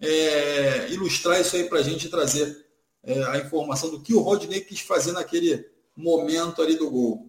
é, 0.00 0.90
ilustrar 0.90 1.40
isso 1.40 1.54
aí 1.54 1.68
para 1.68 1.78
a 1.78 1.82
gente 1.82 2.06
e 2.06 2.10
trazer 2.10 2.66
é, 3.04 3.22
a 3.24 3.38
informação 3.38 3.90
do 3.90 4.00
que 4.00 4.14
o 4.14 4.20
Rodinei 4.20 4.60
quis 4.60 4.80
fazer 4.80 5.12
naquele 5.12 5.64
momento 5.96 6.62
ali 6.62 6.76
do 6.76 6.90
gol. 6.90 7.28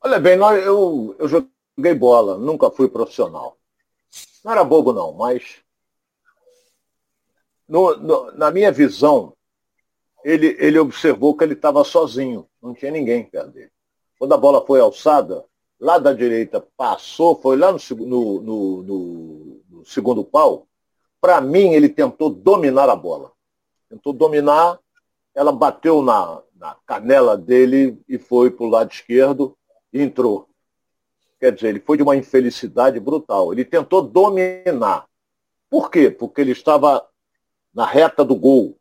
Olha 0.00 0.18
bem, 0.18 0.36
eu, 0.64 1.14
eu 1.18 1.28
joguei 1.28 1.94
bola, 1.94 2.36
nunca 2.36 2.70
fui 2.70 2.88
profissional. 2.88 3.56
Não 4.44 4.52
era 4.52 4.64
bobo, 4.64 4.92
não, 4.92 5.12
mas 5.12 5.62
no, 7.68 7.96
no, 7.96 8.32
na 8.32 8.50
minha 8.50 8.72
visão, 8.72 9.34
ele, 10.24 10.56
ele 10.58 10.78
observou 10.78 11.36
que 11.36 11.44
ele 11.44 11.54
estava 11.54 11.82
sozinho, 11.84 12.46
não 12.60 12.74
tinha 12.74 12.90
ninguém 12.90 13.24
perto 13.24 13.50
dele. 13.50 13.70
Quando 14.18 14.34
a 14.34 14.36
bola 14.36 14.64
foi 14.64 14.80
alçada, 14.80 15.44
lá 15.80 15.98
da 15.98 16.12
direita 16.12 16.64
passou, 16.76 17.40
foi 17.40 17.56
lá 17.56 17.72
no, 17.72 17.78
no, 18.06 18.42
no, 18.42 19.62
no 19.68 19.84
segundo 19.84 20.24
pau. 20.24 20.66
Para 21.20 21.40
mim, 21.40 21.72
ele 21.72 21.88
tentou 21.88 22.30
dominar 22.30 22.88
a 22.88 22.96
bola. 22.96 23.32
Tentou 23.88 24.12
dominar, 24.12 24.78
ela 25.34 25.50
bateu 25.50 26.02
na, 26.02 26.42
na 26.54 26.76
canela 26.86 27.36
dele 27.36 27.98
e 28.08 28.18
foi 28.18 28.50
para 28.50 28.64
o 28.64 28.68
lado 28.68 28.92
esquerdo 28.92 29.56
e 29.92 30.00
entrou. 30.00 30.48
Quer 31.42 31.50
dizer, 31.50 31.68
ele 31.70 31.80
foi 31.80 31.96
de 31.96 32.04
uma 32.04 32.14
infelicidade 32.14 33.00
brutal. 33.00 33.52
Ele 33.52 33.64
tentou 33.64 34.00
dominar. 34.00 35.06
Por 35.68 35.90
quê? 35.90 36.08
Porque 36.08 36.40
ele 36.40 36.52
estava 36.52 37.04
na 37.74 37.84
reta 37.84 38.24
do 38.24 38.36
gol. 38.36 38.78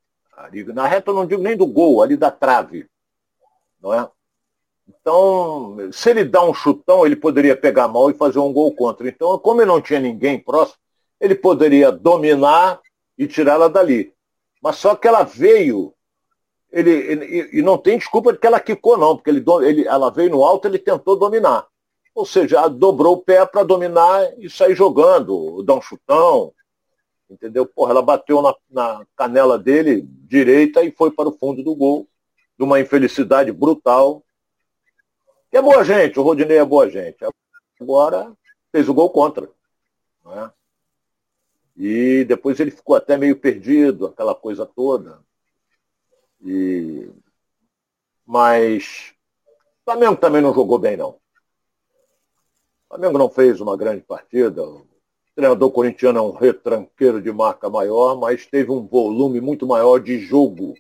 Na 0.68 0.86
reta, 0.86 1.12
não 1.12 1.26
digo 1.26 1.42
nem 1.42 1.58
do 1.58 1.66
gol, 1.66 2.04
ali 2.04 2.16
da 2.16 2.30
trave. 2.30 2.88
Não 3.82 3.92
é? 3.92 4.08
Então, 4.88 5.76
se 5.92 6.12
ele 6.12 6.24
dá 6.24 6.44
um 6.44 6.54
chutão, 6.54 7.04
ele 7.04 7.16
poderia 7.16 7.58
pegar 7.58 7.88
mal 7.88 8.12
e 8.12 8.14
fazer 8.14 8.38
um 8.38 8.54
gol 8.54 8.76
contra. 8.76 9.10
Então, 9.10 9.40
como 9.40 9.62
ele 9.62 9.68
não 9.68 9.82
tinha 9.82 10.00
ninguém 10.00 10.38
próximo, 10.38 10.78
ele 11.20 11.34
poderia 11.34 11.92
dominar 11.92 12.80
e 13.18 13.26
tirá-la 13.26 13.70
dali. 13.70 14.14
Mas 14.62 14.76
só 14.76 14.96
que 14.96 15.08
ela 15.08 15.24
veio, 15.24 15.96
ele, 16.72 16.92
ele, 16.92 17.50
e 17.54 17.64
não 17.64 17.80
tem 17.80 17.98
desculpa 17.98 18.32
de 18.32 18.38
que 18.38 18.46
ela 18.46 18.60
quicou, 18.60 19.00
não, 19.00 19.16
porque 19.16 19.32
ele, 19.32 19.44
ele, 19.64 19.88
ela 19.88 20.12
veio 20.12 20.30
no 20.30 20.44
alto, 20.44 20.68
ele 20.68 20.78
tentou 20.78 21.16
dominar. 21.16 21.71
Ou 22.14 22.26
seja, 22.26 22.68
dobrou 22.68 23.16
o 23.16 23.22
pé 23.22 23.46
para 23.46 23.64
dominar 23.64 24.38
e 24.38 24.50
sair 24.50 24.76
jogando, 24.76 25.64
dar 25.64 25.76
um 25.76 25.82
chutão. 25.82 26.54
Entendeu? 27.30 27.66
Porra, 27.66 27.92
ela 27.92 28.02
bateu 28.02 28.42
na, 28.42 28.54
na 28.70 29.06
canela 29.16 29.58
dele 29.58 30.02
direita 30.02 30.84
e 30.84 30.92
foi 30.92 31.12
para 31.12 31.30
o 31.30 31.38
fundo 31.38 31.64
do 31.64 31.74
gol. 31.74 32.08
De 32.58 32.64
uma 32.64 32.80
infelicidade 32.80 33.52
brutal. 33.52 34.24
E 35.52 35.58
é 35.58 35.62
boa 35.62 35.84
gente, 35.84 36.20
o 36.20 36.24
Rodinei 36.24 36.58
é 36.58 36.66
boa 36.66 36.90
gente. 36.90 37.26
Agora 37.80 38.32
fez 38.72 38.88
o 38.88 38.94
gol 38.94 39.10
contra. 39.10 39.50
É? 40.28 40.52
E 41.76 42.26
depois 42.26 42.60
ele 42.60 42.72
ficou 42.72 42.96
até 42.96 43.18
meio 43.18 43.36
perdido, 43.36 44.08
aquela 44.08 44.36
coisa 44.36 44.66
toda. 44.66 45.20
E... 46.44 47.10
Mas 48.26 49.14
o 49.82 49.86
Flamengo 49.86 50.18
também 50.18 50.42
não 50.42 50.54
jogou 50.54 50.78
bem, 50.78 50.96
não. 50.96 51.20
O 52.92 52.94
Flamengo 52.94 53.18
não 53.18 53.30
fez 53.30 53.62
uma 53.62 53.78
grande 53.78 54.02
partida. 54.02 54.62
O 54.66 54.86
treinador 55.34 55.72
corintiano 55.72 56.20
é 56.20 56.22
um 56.22 56.32
retranqueiro 56.32 57.22
de 57.22 57.32
marca 57.32 57.70
maior, 57.70 58.18
mas 58.20 58.46
teve 58.46 58.70
um 58.70 58.86
volume 58.86 59.40
muito 59.40 59.66
maior 59.66 59.98
de 59.98 60.20
jogo. 60.20 60.74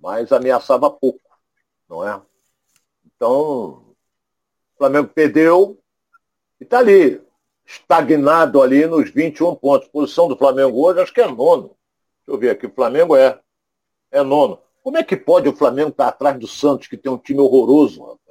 Mas 0.00 0.32
ameaçava 0.32 0.90
pouco, 0.90 1.20
não 1.88 2.04
é? 2.04 2.20
Então, 3.06 3.38
o 3.38 3.94
Flamengo 4.76 5.10
perdeu 5.14 5.78
e 6.60 6.64
está 6.64 6.80
ali, 6.80 7.22
estagnado 7.64 8.60
ali 8.60 8.84
nos 8.88 9.08
21 9.08 9.54
pontos. 9.54 9.86
Posição 9.86 10.26
do 10.26 10.36
Flamengo 10.36 10.76
hoje, 10.84 11.02
acho 11.02 11.14
que 11.14 11.20
é 11.20 11.28
nono. 11.28 11.76
Deixa 12.26 12.36
eu 12.36 12.36
ver 12.36 12.50
aqui, 12.50 12.66
o 12.66 12.74
Flamengo 12.74 13.14
é, 13.14 13.38
é 14.10 14.24
nono. 14.24 14.58
Como 14.82 14.98
é 14.98 15.04
que 15.04 15.16
pode 15.16 15.48
o 15.48 15.54
Flamengo 15.54 15.90
estar 15.90 16.06
tá 16.06 16.10
atrás 16.10 16.36
do 16.36 16.48
Santos, 16.48 16.88
que 16.88 16.96
tem 16.96 17.12
um 17.12 17.16
time 17.16 17.38
horroroso, 17.38 18.00
rapaz? 18.00 18.21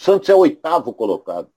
Santos 0.00 0.30
é 0.30 0.34
o 0.34 0.38
oitavo 0.38 0.94
colocado. 0.94 1.52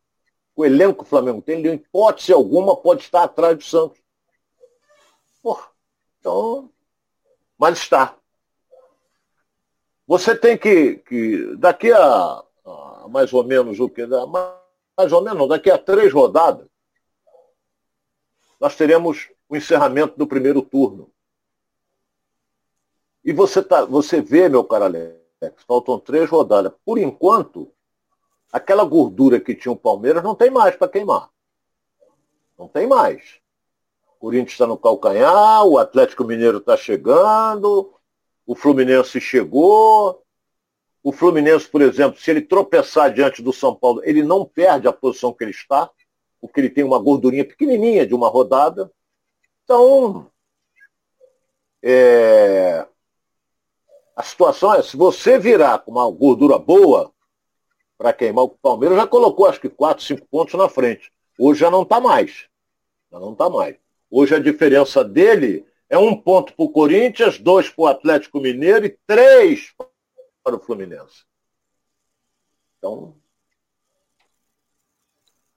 O 0.53 0.65
elenco 0.65 1.05
Flamengo 1.05 1.41
tem, 1.41 1.61
de 1.61 1.70
hipótese 1.70 2.34
alguma, 2.34 2.76
pode 2.76 3.01
estar 3.01 3.24
atrás 3.24 3.57
do 3.57 3.63
Santos. 3.63 3.97
Porra, 5.41 5.70
então. 6.20 6.70
Mas 7.57 7.78
está. 7.78 8.17
Você 10.05 10.36
tem 10.36 10.57
que, 10.57 10.95
que 10.97 11.55
daqui 11.55 11.93
a, 11.93 12.43
a, 12.65 13.07
mais 13.07 13.32
ou 13.32 13.45
menos 13.45 13.80
o 13.80 13.88
que? 13.88 14.05
Mais 14.05 15.13
ou 15.13 15.22
menos, 15.22 15.47
daqui 15.47 15.72
a 15.72 15.78
três 15.78 16.11
rodadas, 16.11 16.67
nós 18.59 18.76
teremos 18.76 19.32
o 19.47 19.55
encerramento 19.55 20.17
do 20.17 20.28
primeiro 20.28 20.61
turno. 20.61 21.09
E 23.24 23.32
você, 23.32 23.63
tá, 23.63 23.86
você 23.86 24.20
vê, 24.20 24.49
meu 24.49 24.65
caro 24.65 24.84
Alex, 24.84 25.63
faltam 25.65 25.97
três 25.97 26.30
rodadas. 26.30 26.74
Por 26.84 26.97
enquanto, 26.97 27.72
aquela 28.54 28.86
gordura 28.86 29.39
que 29.39 29.56
tinha 29.56 29.72
o 29.72 29.76
Palmeiras 29.76 30.24
não 30.24 30.36
tem 30.36 30.51
mais 30.51 30.76
para 30.76 30.88
queimar. 30.88 31.28
Não 32.58 32.68
tem 32.68 32.86
mais. 32.86 33.41
Corinthians 34.20 34.51
está 34.51 34.68
no 34.68 34.78
calcanhar, 34.78 35.66
o 35.66 35.80
Atlético 35.80 36.24
Mineiro 36.24 36.60
está 36.60 36.78
chegando, 36.78 37.91
o 38.45 38.56
Fluminense 38.56 39.20
chegou. 39.20 40.24
O 41.04 41.12
Fluminense, 41.12 41.68
por 41.68 41.82
exemplo, 41.82 42.18
se 42.20 42.30
ele 42.30 42.41
tropeçar 42.41 43.12
diante 43.12 43.41
do 43.41 43.51
São 43.51 43.76
Paulo, 43.76 44.01
ele 44.06 44.24
não 44.24 44.45
perde 44.45 44.88
a 44.88 44.93
posição 44.93 45.34
que 45.34 45.43
ele 45.43 45.51
está, 45.51 45.89
porque 46.39 46.62
ele 46.62 46.70
tem 46.70 46.84
uma 46.84 46.99
gordurinha 46.99 47.43
pequenininha 47.43 48.06
de 48.06 48.14
uma 48.14 48.30
rodada. 48.30 48.89
Então, 49.64 50.32
é... 51.82 52.86
a 54.16 54.24
situação 54.24 54.74
é, 54.74 54.82
se 54.82 54.95
você 54.95 55.38
virar 55.38 55.80
com 55.80 55.91
uma 55.91 56.10
gordura 56.10 56.58
boa 56.58 57.12
para 58.04 58.12
queimar 58.12 58.43
o 58.43 58.49
Palmeiras, 58.49 58.97
já 58.97 59.08
colocou 59.08 59.45
acho 59.45 59.62
que 59.62 59.70
4, 59.70 60.04
5 60.04 60.28
pontos 60.28 60.56
na 60.56 60.68
frente. 60.68 61.10
Hoje 61.39 61.62
já 61.62 61.72
não 61.72 61.84
está 61.84 62.01
mais. 62.01 62.49
Já 63.10 63.18
não 63.18 63.32
está 63.32 63.49
mais. 63.49 63.78
Hoje 64.12 64.36
a 64.36 64.39
diferença 64.39 65.06
dele 65.06 65.66
é 65.89 65.97
um 65.97 66.14
ponto 66.14 66.54
para 66.54 66.66
o 66.66 66.70
Corinthians, 66.70 67.39
dois 67.39 67.70
para 67.70 67.82
o 67.82 67.88
Atlético 67.88 68.41
Mineiro 68.41 68.86
e 68.86 68.97
três 69.08 69.74
para 70.43 70.58
o 70.58 70.60
Fluminense. 70.60 71.24
Então, 72.78 73.16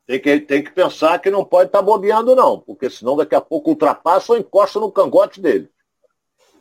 tem 0.07 0.21
que, 0.21 0.39
tem 0.39 0.63
que 0.63 0.71
pensar 0.71 1.19
que 1.19 1.33
não 1.33 1.45
pode 1.45 1.71
estar 1.71 1.81
tá 1.81 1.85
bobeando, 1.85 2.37
não, 2.37 2.61
porque 2.61 2.89
senão 2.89 3.17
daqui 3.17 3.35
a 3.35 3.41
pouco 3.41 3.71
ultrapassa 3.71 4.33
ou 4.33 4.39
encosta 4.39 4.79
no 4.79 4.93
cangote 4.93 5.41
dele. 5.41 5.69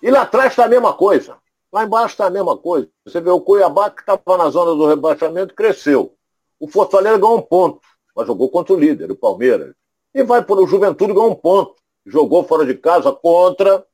E 0.02 0.10
lá 0.10 0.24
atrás 0.24 0.54
está 0.54 0.66
a 0.66 0.70
mesma 0.70 0.96
coisa. 0.96 1.38
Lá 1.76 1.84
embaixo 1.84 2.13
está 2.13 2.28
a 2.28 2.30
mesma 2.30 2.57
coisa. 2.57 2.88
Você 3.03 3.19
vê 3.19 3.30
o 3.30 3.41
Cuiabá, 3.41 3.89
que 3.89 3.99
estava 3.99 4.38
na 4.38 4.49
zona 4.49 4.73
do 4.73 4.88
rebaixamento, 4.88 5.53
cresceu. 5.53 6.15
O 6.57 6.69
Fortaleza 6.69 7.17
ganhou 7.17 7.38
um 7.38 7.41
ponto, 7.41 7.82
mas 8.15 8.26
jogou 8.26 8.49
contra 8.49 8.73
o 8.73 8.80
líder, 8.80 9.11
o 9.11 9.15
Palmeiras. 9.17 9.76
E 10.13 10.23
vai 10.23 10.41
para 10.41 10.55
o 10.55 10.65
Juventude 10.65 11.11
ganhou 11.11 11.32
um 11.32 11.36
ponto 11.36 11.76
jogou 12.05 12.45
fora 12.45 12.65
de 12.65 12.76
casa 12.76 13.11
contra 13.11 13.86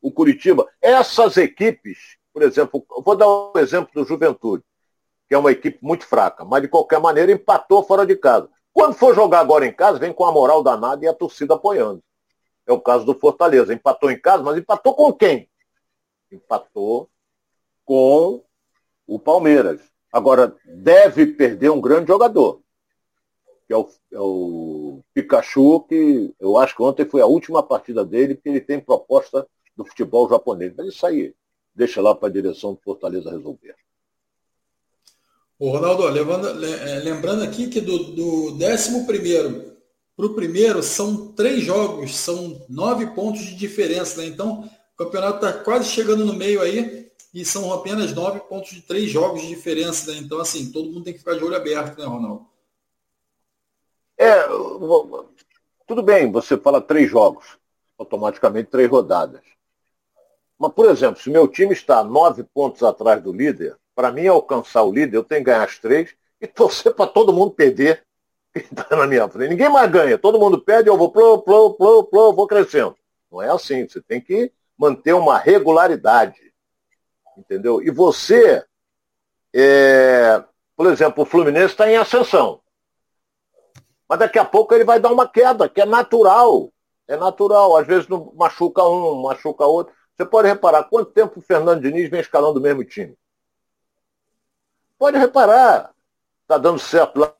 o 0.00 0.12
Curitiba. 0.12 0.64
Essas 0.80 1.36
equipes, 1.36 1.98
por 2.32 2.40
exemplo, 2.40 2.86
vou 3.04 3.16
dar 3.16 3.26
um 3.26 3.50
exemplo 3.56 3.90
do 3.92 4.06
Juventude, 4.06 4.62
que 5.28 5.34
é 5.34 5.38
uma 5.38 5.50
equipe 5.50 5.80
muito 5.82 6.06
fraca, 6.06 6.44
mas 6.44 6.62
de 6.62 6.68
qualquer 6.68 7.00
maneira 7.00 7.32
empatou 7.32 7.82
fora 7.82 8.06
de 8.06 8.14
casa. 8.14 8.48
Quando 8.72 8.94
for 8.94 9.12
jogar 9.12 9.40
agora 9.40 9.66
em 9.66 9.72
casa, 9.72 9.98
vem 9.98 10.12
com 10.12 10.24
a 10.24 10.30
moral 10.30 10.62
danada 10.62 11.04
e 11.04 11.08
a 11.08 11.12
torcida 11.12 11.54
apoiando. 11.54 12.00
É 12.64 12.72
o 12.72 12.80
caso 12.80 13.04
do 13.04 13.18
Fortaleza. 13.18 13.74
Empatou 13.74 14.08
em 14.08 14.20
casa, 14.20 14.44
mas 14.44 14.56
empatou 14.56 14.94
com 14.94 15.12
quem? 15.12 15.50
Empatou 16.30 17.10
com 17.84 18.42
o 19.06 19.18
Palmeiras. 19.18 19.80
Agora, 20.12 20.56
deve 20.64 21.26
perder 21.26 21.70
um 21.70 21.80
grande 21.80 22.08
jogador 22.08 22.64
que 23.66 23.72
é 23.72 23.76
o, 23.76 23.88
é 24.12 24.20
o 24.20 25.00
Pikachu, 25.12 25.80
que 25.88 26.34
eu 26.38 26.58
acho 26.58 26.76
que 26.76 26.82
ontem 26.82 27.06
foi 27.06 27.20
a 27.20 27.26
última 27.26 27.62
partida 27.62 28.04
dele, 28.04 28.34
porque 28.34 28.48
ele 28.48 28.60
tem 28.60 28.78
proposta 28.78 29.46
do 29.76 29.84
futebol 29.84 30.28
japonês. 30.28 30.72
Mas 30.76 30.88
isso 30.88 31.06
aí, 31.06 31.34
deixa 31.74 32.00
lá 32.00 32.14
para 32.14 32.28
a 32.28 32.32
direção 32.32 32.74
do 32.74 32.80
Fortaleza 32.80 33.30
resolver. 33.30 33.74
Ô 35.58 35.70
Ronaldo, 35.70 36.06
levando, 36.08 36.64
é, 36.64 36.98
lembrando 36.98 37.42
aqui 37.42 37.68
que 37.68 37.80
do, 37.80 37.98
do 37.98 38.64
11 38.64 39.06
para 40.16 40.26
o 40.26 40.34
primeiro 40.34 40.82
são 40.82 41.28
três 41.32 41.62
jogos, 41.62 42.14
são 42.14 42.64
nove 42.68 43.06
pontos 43.14 43.40
de 43.40 43.56
diferença. 43.56 44.20
Né? 44.20 44.26
Então, 44.26 44.68
o 44.94 44.96
campeonato 44.96 45.46
está 45.46 45.52
quase 45.52 45.88
chegando 45.88 46.24
no 46.24 46.34
meio 46.34 46.60
aí 46.60 47.03
e 47.34 47.44
são 47.44 47.72
apenas 47.72 48.14
nove 48.14 48.38
pontos 48.40 48.70
de 48.70 48.80
três 48.80 49.10
jogos 49.10 49.42
de 49.42 49.48
diferença. 49.48 50.12
Né? 50.12 50.18
Então, 50.18 50.40
assim, 50.40 50.70
todo 50.70 50.90
mundo 50.90 51.02
tem 51.02 51.12
que 51.12 51.18
ficar 51.18 51.34
de 51.34 51.42
olho 51.42 51.56
aberto, 51.56 51.98
né, 51.98 52.06
Ronaldo? 52.06 52.46
É, 54.16 54.46
tudo 55.86 56.02
bem, 56.02 56.30
você 56.30 56.56
fala 56.56 56.80
três 56.80 57.10
jogos, 57.10 57.58
automaticamente 57.98 58.70
três 58.70 58.88
rodadas. 58.88 59.42
Mas, 60.56 60.72
por 60.72 60.88
exemplo, 60.88 61.20
se 61.20 61.28
meu 61.28 61.48
time 61.48 61.72
está 61.72 62.04
nove 62.04 62.44
pontos 62.44 62.84
atrás 62.84 63.20
do 63.20 63.32
líder, 63.32 63.76
para 63.94 64.12
mim 64.12 64.28
alcançar 64.28 64.84
o 64.84 64.92
líder, 64.92 65.16
eu 65.16 65.24
tenho 65.24 65.40
que 65.40 65.46
ganhar 65.46 65.64
as 65.64 65.78
três 65.78 66.14
e 66.40 66.46
torcer 66.46 66.94
para 66.94 67.08
todo 67.08 67.32
mundo 67.32 67.50
perder 67.50 68.04
está 68.54 68.96
na 68.96 69.06
minha 69.06 69.28
frente. 69.28 69.50
Ninguém 69.50 69.68
mais 69.68 69.90
ganha, 69.90 70.16
todo 70.16 70.38
mundo 70.38 70.60
perde, 70.60 70.88
eu 70.88 70.96
vou 70.96 71.10
plô, 71.10 71.38
plô, 71.38 71.74
plô, 71.74 72.04
plô, 72.04 72.32
vou 72.32 72.46
crescendo. 72.46 72.96
Não 73.30 73.42
é 73.42 73.50
assim, 73.50 73.88
você 73.88 74.00
tem 74.00 74.20
que 74.20 74.52
manter 74.78 75.12
uma 75.12 75.36
regularidade. 75.38 76.53
Entendeu? 77.36 77.82
E 77.82 77.90
você, 77.90 78.64
é, 79.54 80.42
por 80.76 80.86
exemplo, 80.86 81.22
o 81.22 81.26
Fluminense 81.26 81.72
está 81.72 81.90
em 81.90 81.96
ascensão. 81.96 82.60
Mas 84.08 84.18
daqui 84.18 84.38
a 84.38 84.44
pouco 84.44 84.74
ele 84.74 84.84
vai 84.84 85.00
dar 85.00 85.12
uma 85.12 85.28
queda, 85.28 85.68
que 85.68 85.80
é 85.80 85.86
natural. 85.86 86.72
É 87.08 87.16
natural. 87.16 87.76
Às 87.76 87.86
vezes 87.86 88.08
não 88.08 88.32
machuca 88.34 88.82
um, 88.84 89.22
machuca 89.22 89.64
outro. 89.64 89.94
Você 90.16 90.24
pode 90.24 90.48
reparar 90.48 90.84
quanto 90.84 91.10
tempo 91.10 91.38
o 91.38 91.42
Fernando 91.42 91.82
Diniz 91.82 92.08
vem 92.08 92.20
escalando 92.20 92.60
o 92.60 92.62
mesmo 92.62 92.84
time. 92.84 93.16
Pode 94.98 95.18
reparar. 95.18 95.92
Está 96.42 96.58
dando 96.58 96.78
certo 96.78 97.18
lá, 97.18 97.34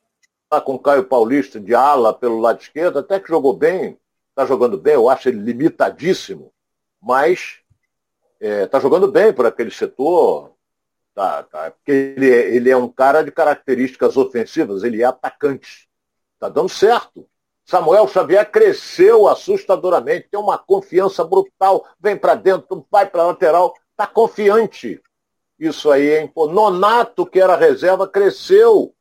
lá 0.51 0.59
com 0.59 0.75
o 0.75 0.79
Caio 0.79 1.05
Paulista 1.05 1.59
de 1.59 1.73
ala 1.73 2.13
pelo 2.13 2.39
lado 2.39 2.59
esquerdo, 2.59 2.99
até 2.99 3.19
que 3.19 3.29
jogou 3.29 3.53
bem. 3.53 3.97
Está 4.31 4.45
jogando 4.45 4.77
bem, 4.77 4.95
eu 4.95 5.09
acho 5.09 5.29
ele 5.29 5.39
limitadíssimo. 5.39 6.51
Mas 7.01 7.61
está 8.39 8.47
é, 8.47 8.67
tá 8.67 8.79
jogando 8.79 9.11
bem 9.11 9.33
por 9.33 9.45
aquele 9.45 9.71
setor. 9.71 10.53
Tá, 11.13 11.43
tá, 11.43 11.71
porque 11.71 11.91
ele, 11.91 12.29
é, 12.29 12.55
ele 12.55 12.69
é 12.69 12.75
um 12.75 12.89
cara 12.89 13.23
de 13.23 13.31
características 13.31 14.17
ofensivas, 14.17 14.83
ele 14.83 15.01
é 15.01 15.05
atacante. 15.05 15.89
Está 16.33 16.49
dando 16.49 16.67
certo. 16.67 17.25
Samuel 17.63 18.07
Xavier 18.07 18.51
cresceu 18.51 19.27
assustadoramente, 19.27 20.27
tem 20.29 20.39
uma 20.39 20.57
confiança 20.57 21.23
brutal, 21.23 21.87
vem 21.99 22.17
para 22.17 22.35
dentro, 22.35 22.85
vai 22.91 23.09
para 23.09 23.27
lateral, 23.27 23.73
está 23.91 24.05
confiante. 24.05 25.01
Isso 25.57 25.89
aí, 25.89 26.19
hein? 26.19 26.27
Pô, 26.27 26.47
Nonato, 26.47 27.25
que 27.25 27.39
era 27.39 27.55
reserva, 27.55 28.07
cresceu. 28.07 28.93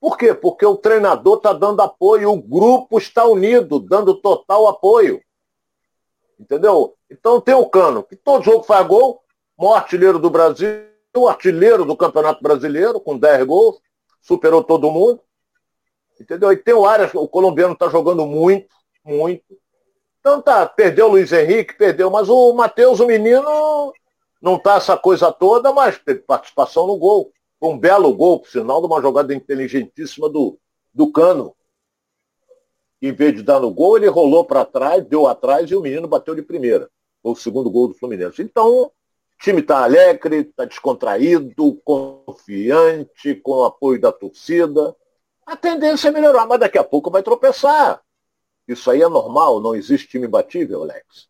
Por 0.00 0.18
quê? 0.18 0.34
Porque 0.34 0.66
o 0.66 0.76
treinador 0.76 1.36
está 1.36 1.52
dando 1.52 1.80
apoio, 1.80 2.32
o 2.32 2.42
grupo 2.42 2.98
está 2.98 3.24
unido, 3.24 3.78
dando 3.78 4.14
total 4.20 4.66
apoio. 4.66 5.22
Entendeu? 6.38 6.97
Então 7.10 7.40
tem 7.40 7.54
o 7.54 7.68
Cano, 7.68 8.02
que 8.02 8.16
todo 8.16 8.44
jogo 8.44 8.64
faz 8.64 8.86
gol, 8.86 9.22
maior 9.58 9.76
artilheiro 9.76 10.18
do 10.18 10.30
Brasil, 10.30 10.68
artilheiro 11.28 11.84
do 11.84 11.96
Campeonato 11.96 12.42
Brasileiro, 12.42 13.00
com 13.00 13.18
10 13.18 13.46
gols, 13.46 13.80
superou 14.20 14.62
todo 14.62 14.90
mundo. 14.90 15.20
Entendeu? 16.20 16.52
E 16.52 16.56
tem 16.56 16.74
o 16.74 16.84
Arias, 16.84 17.14
o 17.14 17.28
colombiano 17.28 17.74
está 17.74 17.88
jogando 17.88 18.26
muito, 18.26 18.68
muito. 19.04 19.44
Então 20.20 20.42
tá, 20.42 20.66
perdeu 20.66 21.06
o 21.06 21.10
Luiz 21.10 21.32
Henrique, 21.32 21.74
perdeu, 21.74 22.10
mas 22.10 22.28
o 22.28 22.52
Matheus, 22.52 23.00
o 23.00 23.06
menino, 23.06 23.92
não 24.42 24.58
tá 24.58 24.76
essa 24.76 24.96
coisa 24.96 25.32
toda, 25.32 25.72
mas 25.72 25.98
teve 25.98 26.20
participação 26.20 26.86
no 26.86 26.96
gol. 26.96 27.32
Foi 27.58 27.70
um 27.70 27.78
belo 27.78 28.14
gol, 28.14 28.40
por 28.40 28.48
sinal, 28.48 28.80
de 28.80 28.86
uma 28.86 29.00
jogada 29.00 29.34
inteligentíssima 29.34 30.28
do, 30.28 30.58
do 30.92 31.10
Cano. 31.10 31.54
Em 33.00 33.12
vez 33.12 33.34
de 33.34 33.42
dar 33.42 33.60
no 33.60 33.70
gol, 33.70 33.96
ele 33.96 34.08
rolou 34.08 34.44
para 34.44 34.64
trás, 34.64 35.04
deu 35.04 35.26
atrás 35.26 35.70
e 35.70 35.74
o 35.74 35.80
menino 35.80 36.08
bateu 36.08 36.34
de 36.34 36.42
primeira. 36.42 36.90
O 37.22 37.34
segundo 37.34 37.70
gol 37.70 37.88
do 37.88 37.94
Fluminense. 37.94 38.42
Então, 38.42 38.82
o 38.82 38.92
time 39.38 39.60
está 39.60 39.84
alegre, 39.84 40.38
está 40.38 40.64
descontraído, 40.64 41.80
confiante, 41.84 43.34
com 43.36 43.52
o 43.52 43.64
apoio 43.64 44.00
da 44.00 44.12
torcida 44.12 44.94
a 45.48 45.56
tendência 45.56 46.08
é 46.08 46.10
melhorar, 46.10 46.46
mas 46.46 46.60
daqui 46.60 46.76
a 46.76 46.84
pouco 46.84 47.10
vai 47.10 47.22
tropeçar. 47.22 48.02
Isso 48.68 48.90
aí 48.90 49.00
é 49.00 49.08
normal, 49.08 49.62
não 49.62 49.74
existe 49.74 50.06
time 50.06 50.26
imbatível, 50.26 50.82
Alex. 50.82 51.26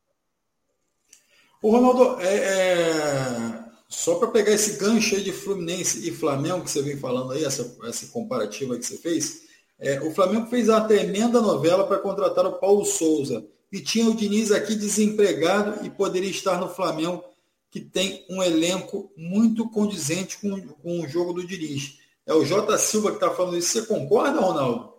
O 1.62 1.70
Ronaldo, 1.70 2.20
é, 2.20 2.34
é... 2.36 3.64
só 3.88 4.16
para 4.16 4.26
pegar 4.26 4.50
esse 4.50 4.76
gancho 4.76 5.14
aí 5.14 5.22
de 5.22 5.30
Fluminense 5.30 6.08
e 6.08 6.10
Flamengo 6.10 6.64
que 6.64 6.70
você 6.70 6.82
vem 6.82 6.96
falando 6.96 7.30
aí, 7.30 7.44
essa, 7.44 7.76
essa 7.84 8.08
comparativa 8.08 8.76
que 8.76 8.82
você 8.82 8.98
fez, 8.98 9.42
é, 9.78 10.00
o 10.00 10.10
Flamengo 10.10 10.48
fez 10.48 10.68
uma 10.68 10.80
tremenda 10.80 11.40
novela 11.40 11.86
para 11.86 12.00
contratar 12.00 12.44
o 12.44 12.58
Paulo 12.58 12.84
Souza 12.84 13.46
e 13.70 13.80
tinha 13.80 14.08
o 14.08 14.14
Diniz 14.14 14.50
aqui 14.50 14.74
desempregado 14.74 15.84
e 15.84 15.90
poderia 15.90 16.30
estar 16.30 16.58
no 16.58 16.68
Flamengo, 16.68 17.24
que 17.70 17.80
tem 17.80 18.24
um 18.30 18.42
elenco 18.42 19.12
muito 19.16 19.68
condizente 19.68 20.38
com, 20.38 20.68
com 20.74 21.00
o 21.00 21.08
jogo 21.08 21.34
do 21.34 21.46
Diniz. 21.46 21.98
É 22.24 22.32
o 22.32 22.44
J. 22.44 22.76
Silva 22.78 23.10
que 23.10 23.16
está 23.16 23.30
falando 23.30 23.56
isso. 23.56 23.72
Você 23.72 23.86
concorda, 23.86 24.40
Ronaldo? 24.40 24.94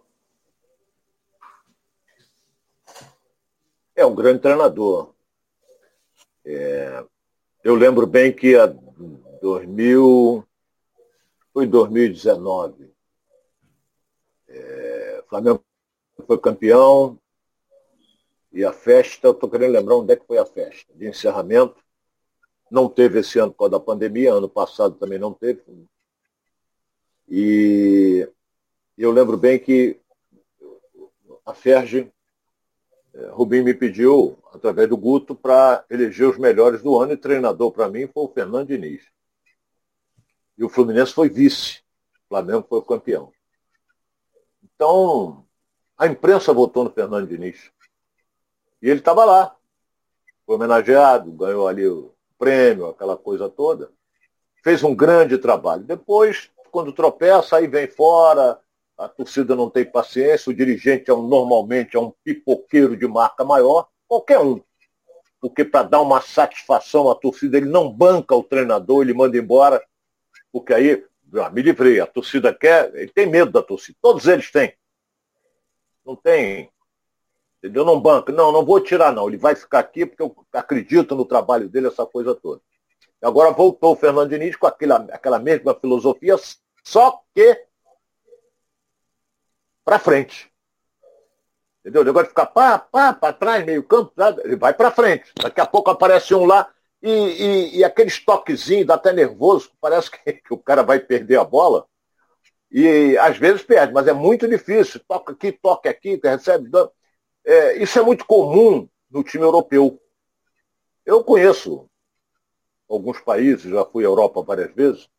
É 3.95 4.05
um 4.05 4.15
grande 4.15 4.39
treinador. 4.39 5.13
É, 6.45 7.03
eu 7.63 7.75
lembro 7.75 8.07
bem 8.07 8.31
que 8.31 8.55
a 8.55 8.67
2000, 9.41 10.47
foi 11.53 11.67
2019. 11.67 12.91
É, 14.47 15.23
Flamengo 15.27 15.63
foi 16.25 16.37
campeão 16.37 17.19
e 18.51 18.65
a 18.65 18.73
festa, 18.73 19.27
eu 19.27 19.31
estou 19.31 19.49
querendo 19.49 19.73
lembrar 19.73 19.95
onde 19.95 20.13
é 20.13 20.15
que 20.15 20.25
foi 20.25 20.37
a 20.37 20.45
festa, 20.45 20.93
de 20.95 21.07
encerramento. 21.07 21.83
Não 22.69 22.89
teve 22.89 23.19
esse 23.19 23.39
ano 23.39 23.51
por 23.51 23.59
causa 23.59 23.71
da 23.71 23.79
pandemia, 23.79 24.33
ano 24.33 24.49
passado 24.49 24.95
também 24.95 25.19
não 25.19 25.33
teve, 25.33 25.61
e 27.31 28.27
eu 28.97 29.11
lembro 29.11 29.37
bem 29.37 29.59
que 29.59 29.99
a 31.45 31.53
Ferge, 31.53 32.11
é, 33.13 33.27
Rubinho 33.27 33.63
me 33.63 33.73
pediu, 33.73 34.37
através 34.51 34.89
do 34.89 34.97
Guto, 34.97 35.35
para 35.35 35.85
eleger 35.91 36.27
os 36.27 36.39
melhores 36.39 36.81
do 36.81 36.97
ano 36.99 37.13
e 37.13 37.17
treinador 37.17 37.71
para 37.71 37.87
mim 37.87 38.07
foi 38.07 38.23
o 38.23 38.33
Fernando 38.33 38.67
Diniz. 38.67 39.03
E 40.57 40.63
o 40.63 40.69
Fluminense 40.69 41.13
foi 41.13 41.29
vice. 41.29 41.81
O 42.25 42.29
Flamengo 42.29 42.65
foi 42.67 42.79
o 42.79 42.83
campeão. 42.83 43.31
Então, 44.63 45.45
a 45.97 46.07
imprensa 46.07 46.51
votou 46.51 46.83
no 46.83 46.91
Fernando 46.91 47.27
Diniz. 47.27 47.71
E 48.81 48.89
ele 48.89 48.99
estava 48.99 49.25
lá. 49.25 49.55
Foi 50.45 50.55
homenageado, 50.55 51.31
ganhou 51.31 51.67
ali 51.67 51.87
o 51.87 52.13
prêmio, 52.37 52.87
aquela 52.87 53.17
coisa 53.17 53.49
toda. 53.49 53.91
Fez 54.63 54.83
um 54.83 54.95
grande 54.95 55.37
trabalho. 55.37 55.83
Depois, 55.83 56.49
quando 56.71 56.93
tropeça, 56.93 57.57
aí 57.57 57.67
vem 57.67 57.87
fora, 57.87 58.59
a 58.97 59.07
torcida 59.07 59.55
não 59.55 59.69
tem 59.69 59.85
paciência, 59.85 60.51
o 60.51 60.55
dirigente 60.55 61.09
é 61.09 61.13
um, 61.13 61.25
normalmente 61.25 61.95
é 61.95 61.99
um 61.99 62.13
pipoqueiro 62.23 62.97
de 62.97 63.07
marca 63.07 63.45
maior, 63.45 63.87
qualquer 64.07 64.39
um. 64.39 64.61
Porque 65.39 65.63
para 65.63 65.83
dar 65.83 66.01
uma 66.01 66.19
satisfação 66.19 67.09
à 67.09 67.15
torcida, 67.15 67.57
ele 67.57 67.69
não 67.69 67.89
banca 67.89 68.35
o 68.35 68.43
treinador, 68.43 69.01
ele 69.01 69.13
manda 69.13 69.37
embora, 69.37 69.81
porque 70.51 70.73
aí, 70.73 71.05
ah, 71.35 71.49
me 71.49 71.61
livrei, 71.61 72.01
a 72.01 72.07
torcida 72.07 72.53
quer, 72.53 72.93
ele 72.93 73.11
tem 73.11 73.25
medo 73.25 73.51
da 73.51 73.63
torcida, 73.63 73.97
todos 74.01 74.27
eles 74.27 74.51
têm. 74.51 74.73
Não 76.05 76.15
tem, 76.15 76.69
entendeu? 77.59 77.85
Não 77.85 77.99
banca, 77.99 78.31
não, 78.31 78.51
não 78.51 78.65
vou 78.65 78.79
tirar 78.81 79.13
não, 79.13 79.27
ele 79.27 79.37
vai 79.37 79.55
ficar 79.55 79.79
aqui 79.79 80.05
porque 80.05 80.23
eu 80.23 80.35
acredito 80.53 81.15
no 81.15 81.25
trabalho 81.25 81.69
dele, 81.69 81.87
essa 81.87 82.05
coisa 82.05 82.33
toda. 82.33 82.61
Agora 83.21 83.51
voltou 83.51 83.93
o 83.93 83.95
Fernando 83.95 84.29
Diniz 84.29 84.55
com 84.55 84.65
aquela, 84.65 84.97
aquela 85.11 85.39
mesma 85.39 85.75
filosofia, 85.75 86.35
só 86.83 87.21
que 87.35 87.65
para 89.83 89.99
frente. 89.99 90.49
Entendeu? 91.79 92.01
O 92.01 92.05
negócio 92.05 92.27
de 92.27 92.29
ficar 92.29 92.45
pá, 92.47 92.77
pá, 92.79 93.13
para 93.13 93.33
trás, 93.33 93.65
meio 93.65 93.83
campo, 93.83 94.13
ele 94.43 94.55
vai 94.55 94.73
para 94.73 94.91
frente. 94.91 95.31
Daqui 95.41 95.59
a 95.59 95.65
pouco 95.65 95.89
aparece 95.89 96.33
um 96.33 96.45
lá 96.45 96.69
e, 97.01 97.09
e, 97.09 97.77
e 97.77 97.83
aqueles 97.83 98.23
toquezinhos, 98.23 98.85
dá 98.85 98.95
até 98.95 99.13
nervoso, 99.13 99.71
parece 99.79 100.11
que, 100.11 100.33
que, 100.33 100.53
o 100.53 100.57
cara 100.57 100.83
vai 100.83 100.99
perder 100.99 101.39
a 101.39 101.43
bola. 101.43 101.85
E 102.71 103.17
às 103.17 103.37
vezes 103.37 103.63
perde, 103.63 103.93
mas 103.93 104.07
é 104.07 104.13
muito 104.13 104.47
difícil. 104.47 105.01
Toca 105.07 105.33
aqui, 105.33 105.51
toca 105.51 105.89
aqui, 105.89 106.19
recebe. 106.23 106.69
É, 107.49 107.81
isso 107.81 107.97
é 107.97 108.03
muito 108.03 108.27
comum 108.27 108.87
no 109.09 109.23
time 109.23 109.43
europeu. 109.43 109.99
Eu 111.03 111.23
conheço 111.23 111.89
alguns 112.87 113.19
países, 113.19 113.71
já 113.71 113.83
fui 113.83 114.03
à 114.03 114.07
Europa 114.07 114.43
várias 114.43 114.71
vezes, 114.75 115.09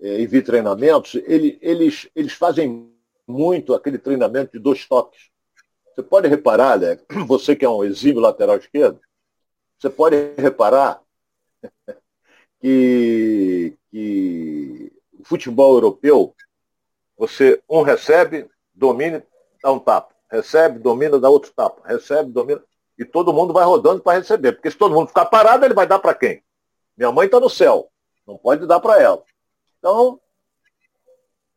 é, 0.00 0.18
e 0.18 0.26
vi 0.26 0.42
treinamentos, 0.42 1.14
ele, 1.14 1.56
eles, 1.62 2.10
eles 2.12 2.32
fazem 2.32 2.92
muito 3.24 3.72
aquele 3.72 3.98
treinamento 3.98 4.50
de 4.50 4.58
dois 4.58 4.84
toques. 4.84 5.30
Você 5.94 6.02
pode 6.02 6.26
reparar, 6.26 6.76
né? 6.76 6.98
você 7.24 7.54
que 7.54 7.64
é 7.64 7.68
um 7.68 7.84
exímio 7.84 8.20
lateral 8.20 8.56
esquerdo, 8.56 9.00
você 9.78 9.88
pode 9.88 10.34
reparar 10.36 11.00
que, 12.60 13.78
que 13.92 14.92
o 15.20 15.24
futebol 15.24 15.74
europeu, 15.74 16.34
você 17.16 17.62
um 17.70 17.82
recebe, 17.82 18.50
domina, 18.74 19.24
dá 19.62 19.70
um 19.70 19.78
tapa. 19.78 20.13
Recebe, 20.34 20.78
domina, 20.78 21.18
dá 21.18 21.30
outro 21.30 21.52
tapa. 21.52 21.86
Recebe, 21.86 22.30
domina. 22.32 22.62
E 22.98 23.04
todo 23.04 23.32
mundo 23.32 23.52
vai 23.52 23.64
rodando 23.64 24.02
para 24.02 24.18
receber. 24.18 24.52
Porque 24.52 24.70
se 24.70 24.76
todo 24.76 24.94
mundo 24.94 25.08
ficar 25.08 25.26
parado, 25.26 25.64
ele 25.64 25.74
vai 25.74 25.86
dar 25.86 25.98
para 25.98 26.14
quem? 26.14 26.42
Minha 26.96 27.12
mãe 27.12 27.26
está 27.26 27.38
no 27.38 27.48
céu. 27.48 27.90
Não 28.26 28.36
pode 28.36 28.66
dar 28.66 28.80
para 28.80 29.00
ela. 29.00 29.22
Então, 29.78 30.20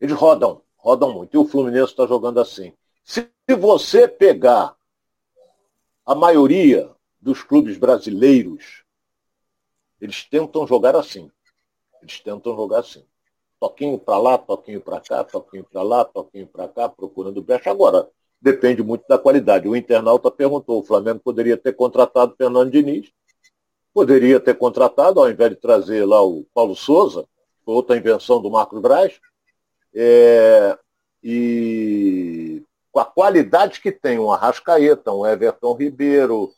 eles 0.00 0.14
rodam 0.14 0.62
rodam 0.78 1.12
muito. 1.12 1.34
E 1.34 1.38
o 1.38 1.44
Fluminense 1.44 1.92
está 1.92 2.06
jogando 2.06 2.40
assim. 2.40 2.72
Se 3.04 3.30
você 3.58 4.06
pegar 4.08 4.76
a 6.06 6.14
maioria 6.14 6.90
dos 7.20 7.42
clubes 7.42 7.76
brasileiros, 7.76 8.84
eles 10.00 10.24
tentam 10.24 10.66
jogar 10.66 10.96
assim. 10.96 11.30
Eles 12.00 12.20
tentam 12.20 12.54
jogar 12.54 12.80
assim. 12.80 13.04
Toquinho 13.60 13.98
para 13.98 14.18
lá, 14.18 14.38
toquinho 14.38 14.80
para 14.80 15.00
cá, 15.00 15.24
toquinho 15.24 15.64
para 15.64 15.82
lá, 15.82 16.04
toquinho 16.04 16.46
para 16.46 16.68
cá, 16.68 16.88
procurando 16.88 17.42
brecha. 17.42 17.70
Agora, 17.70 18.08
depende 18.40 18.82
muito 18.82 19.04
da 19.08 19.18
qualidade. 19.18 19.68
O 19.68 19.76
internauta 19.76 20.30
perguntou, 20.30 20.80
o 20.80 20.84
Flamengo 20.84 21.20
poderia 21.20 21.56
ter 21.56 21.72
contratado 21.72 22.34
Fernando 22.36 22.70
Diniz, 22.70 23.10
poderia 23.92 24.38
ter 24.38 24.54
contratado, 24.54 25.20
ao 25.20 25.30
invés 25.30 25.50
de 25.50 25.56
trazer 25.56 26.04
lá 26.04 26.22
o 26.22 26.44
Paulo 26.54 26.76
Souza, 26.76 27.26
outra 27.66 27.96
invenção 27.96 28.40
do 28.40 28.50
Marcos 28.50 28.80
Braz, 28.80 29.20
é, 29.94 30.78
e 31.22 32.62
com 32.90 33.00
a 33.00 33.04
qualidade 33.04 33.80
que 33.80 33.92
tem 33.92 34.18
um 34.18 34.30
Arrascaeta, 34.30 35.12
um 35.12 35.26
Everton 35.26 35.74
Ribeiro, 35.74 36.52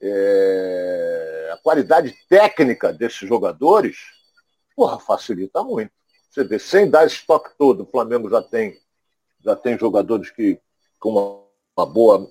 é, 0.00 1.50
a 1.52 1.56
qualidade 1.58 2.14
técnica 2.28 2.92
desses 2.92 3.28
jogadores, 3.28 3.96
porra, 4.74 4.98
facilita 4.98 5.62
muito. 5.62 5.92
Você 6.28 6.44
vê, 6.44 6.58
sem 6.58 6.90
dar 6.90 7.06
esse 7.06 7.24
toque 7.26 7.50
todo, 7.56 7.82
o 7.82 7.86
Flamengo 7.86 8.28
já 8.28 8.42
tem, 8.42 8.76
já 9.44 9.54
tem 9.54 9.78
jogadores 9.78 10.30
que 10.30 10.58
com 11.02 11.10
uma, 11.76 11.84
boa, 11.86 12.30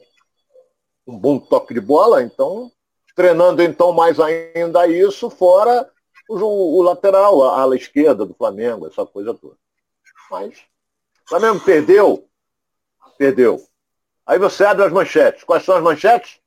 um 1.05 1.19
bom 1.19 1.38
toque 1.38 1.74
de 1.74 1.82
bola, 1.82 2.24
então, 2.24 2.72
treinando 3.13 3.61
então 3.61 3.91
mais 3.91 4.17
ainda 4.17 4.88
isso, 4.88 5.30
fora 5.30 5.91
o, 6.30 6.80
o 6.80 6.82
lateral, 6.82 7.43
a 7.43 7.59
ala 7.59 7.76
esquerda 7.76 8.26
do 8.26 8.34
Flamengo, 8.34 8.88
essa 8.88 9.05
coisa 9.05 9.34
toda. 9.34 9.57
Mas 10.30 10.59
o 11.26 11.30
Flamengo 11.30 11.59
perdeu? 11.59 12.26
Perdeu. 13.17 13.61
Aí 14.26 14.39
você 14.39 14.63
abre 14.63 14.86
as 14.86 14.93
manchetes. 14.93 15.43
Quais 15.43 15.65
são 15.65 15.76
as 15.76 15.84
manchetes? 15.84 16.39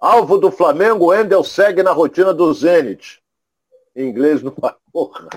Alvo 0.00 0.38
do 0.38 0.50
Flamengo, 0.50 1.14
Endel 1.14 1.44
segue 1.44 1.84
na 1.84 1.92
rotina 1.92 2.34
do 2.34 2.52
Zenit. 2.52 3.22
Em 3.94 4.08
inglês 4.08 4.42
não 4.42 4.52
vai. 4.58 4.74
Porra. 4.92 5.28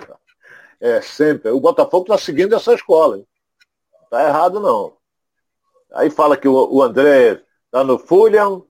É 0.81 0.99
sempre. 1.01 1.51
O 1.51 1.59
Botafogo 1.59 2.05
está 2.05 2.17
seguindo 2.17 2.55
essa 2.55 2.73
escola. 2.73 3.17
Hein? 3.17 3.27
Tá 4.09 4.27
errado 4.27 4.59
não. 4.59 4.96
Aí 5.93 6.09
fala 6.09 6.37
que 6.37 6.47
o, 6.47 6.81
André 6.81 7.41
está 7.65 7.83
no 7.83 7.97
Fulham, 7.97 8.65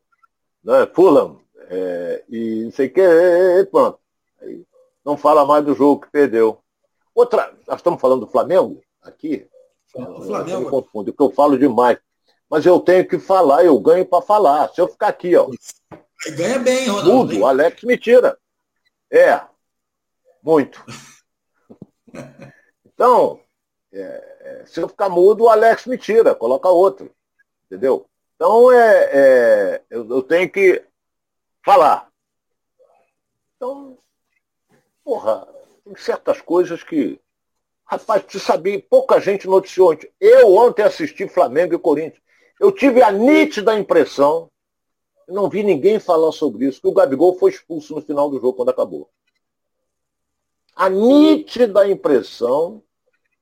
né? 0.63 0.87
Fulham, 0.93 1.39
é, 1.69 2.23
e 2.29 2.63
não 2.63 2.71
sei 2.71 2.87
o 2.87 2.93
que, 2.93 3.67
pronto. 3.71 3.99
Aí 4.41 4.63
não 5.03 5.17
fala 5.17 5.45
mais 5.45 5.65
do 5.65 5.73
jogo 5.73 6.01
que 6.01 6.11
perdeu. 6.11 6.59
Outra, 7.13 7.53
nós 7.67 7.77
estamos 7.77 7.99
falando 7.99 8.25
do 8.25 8.31
Flamengo? 8.31 8.81
aqui. 9.07 9.47
O 9.95 10.21
Flamengo. 10.21 10.63
Eu 10.63 10.69
confundo, 10.69 11.13
porque 11.13 11.23
eu 11.23 11.35
falo 11.35 11.57
demais. 11.57 11.97
Mas 12.49 12.65
eu 12.65 12.79
tenho 12.79 13.07
que 13.07 13.19
falar, 13.19 13.65
eu 13.65 13.79
ganho 13.79 14.05
para 14.05 14.21
falar. 14.21 14.69
Se 14.69 14.79
eu 14.79 14.87
ficar 14.87 15.07
aqui, 15.07 15.35
ó. 15.35 15.49
Ganha 16.35 16.59
bem, 16.59 16.87
Ronaldo. 16.87 17.13
Mudo, 17.13 17.45
Alex 17.45 17.83
me 17.83 17.97
tira. 17.97 18.37
É. 19.11 19.41
Muito. 20.43 20.83
Então, 22.99 23.39
é, 23.99 24.37
é, 24.41 24.65
se 24.65 24.79
eu 24.79 24.87
ficar 24.87 25.09
mudo, 25.09 25.45
o 25.45 25.49
Alex 25.49 25.85
me 25.85 25.97
tira, 25.97 26.35
coloca 26.35 26.69
outro. 26.69 27.11
Entendeu? 27.65 28.07
Então, 28.35 28.71
é, 28.71 29.09
é 29.11 29.83
eu, 29.89 30.07
eu 30.09 30.21
tenho 30.21 30.49
que 30.49 30.83
falar. 31.63 32.09
Então, 33.55 33.97
porra, 35.03 35.47
tem 35.83 35.95
certas 35.95 36.41
coisas 36.41 36.83
que 36.83 37.19
Rapaz, 37.89 38.25
você 38.27 38.37
sabia, 38.37 38.83
pouca 38.89 39.17
gente 39.19 39.47
noticiou 39.47 39.93
ontem. 39.93 40.11
Eu 40.19 40.53
ontem 40.55 40.83
assisti 40.83 41.25
Flamengo 41.29 41.73
e 41.73 41.79
Corinthians. 41.79 42.21
Eu 42.59 42.69
tive 42.69 43.01
a 43.01 43.09
nítida 43.11 43.79
impressão, 43.79 44.51
não 45.25 45.49
vi 45.49 45.63
ninguém 45.63 45.97
falar 45.97 46.33
sobre 46.33 46.65
isso, 46.67 46.81
que 46.81 46.87
o 46.87 46.93
Gabigol 46.93 47.39
foi 47.39 47.51
expulso 47.51 47.95
no 47.95 48.01
final 48.01 48.29
do 48.29 48.41
jogo, 48.41 48.53
quando 48.53 48.69
acabou. 48.69 49.09
A 50.75 50.89
nítida 50.89 51.87
impressão 51.87 52.83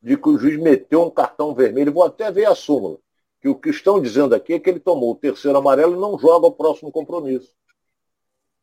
de 0.05 0.15
que 0.15 0.29
o 0.29 0.37
juiz 0.37 0.61
meteu 0.61 1.01
um 1.01 1.09
cartão 1.09 1.55
vermelho, 1.55 1.91
vou 1.91 2.03
até 2.03 2.31
ver 2.31 2.45
a 2.45 2.53
súmula, 2.53 2.99
que 3.41 3.49
o 3.49 3.55
que 3.55 3.71
estão 3.71 3.99
dizendo 3.99 4.35
aqui 4.35 4.53
é 4.53 4.59
que 4.59 4.69
ele 4.69 4.79
tomou 4.79 5.11
o 5.11 5.15
terceiro 5.15 5.57
amarelo 5.57 5.95
e 5.95 5.99
não 5.99 6.19
joga 6.19 6.45
o 6.45 6.51
próximo 6.51 6.91
compromisso. 6.91 7.51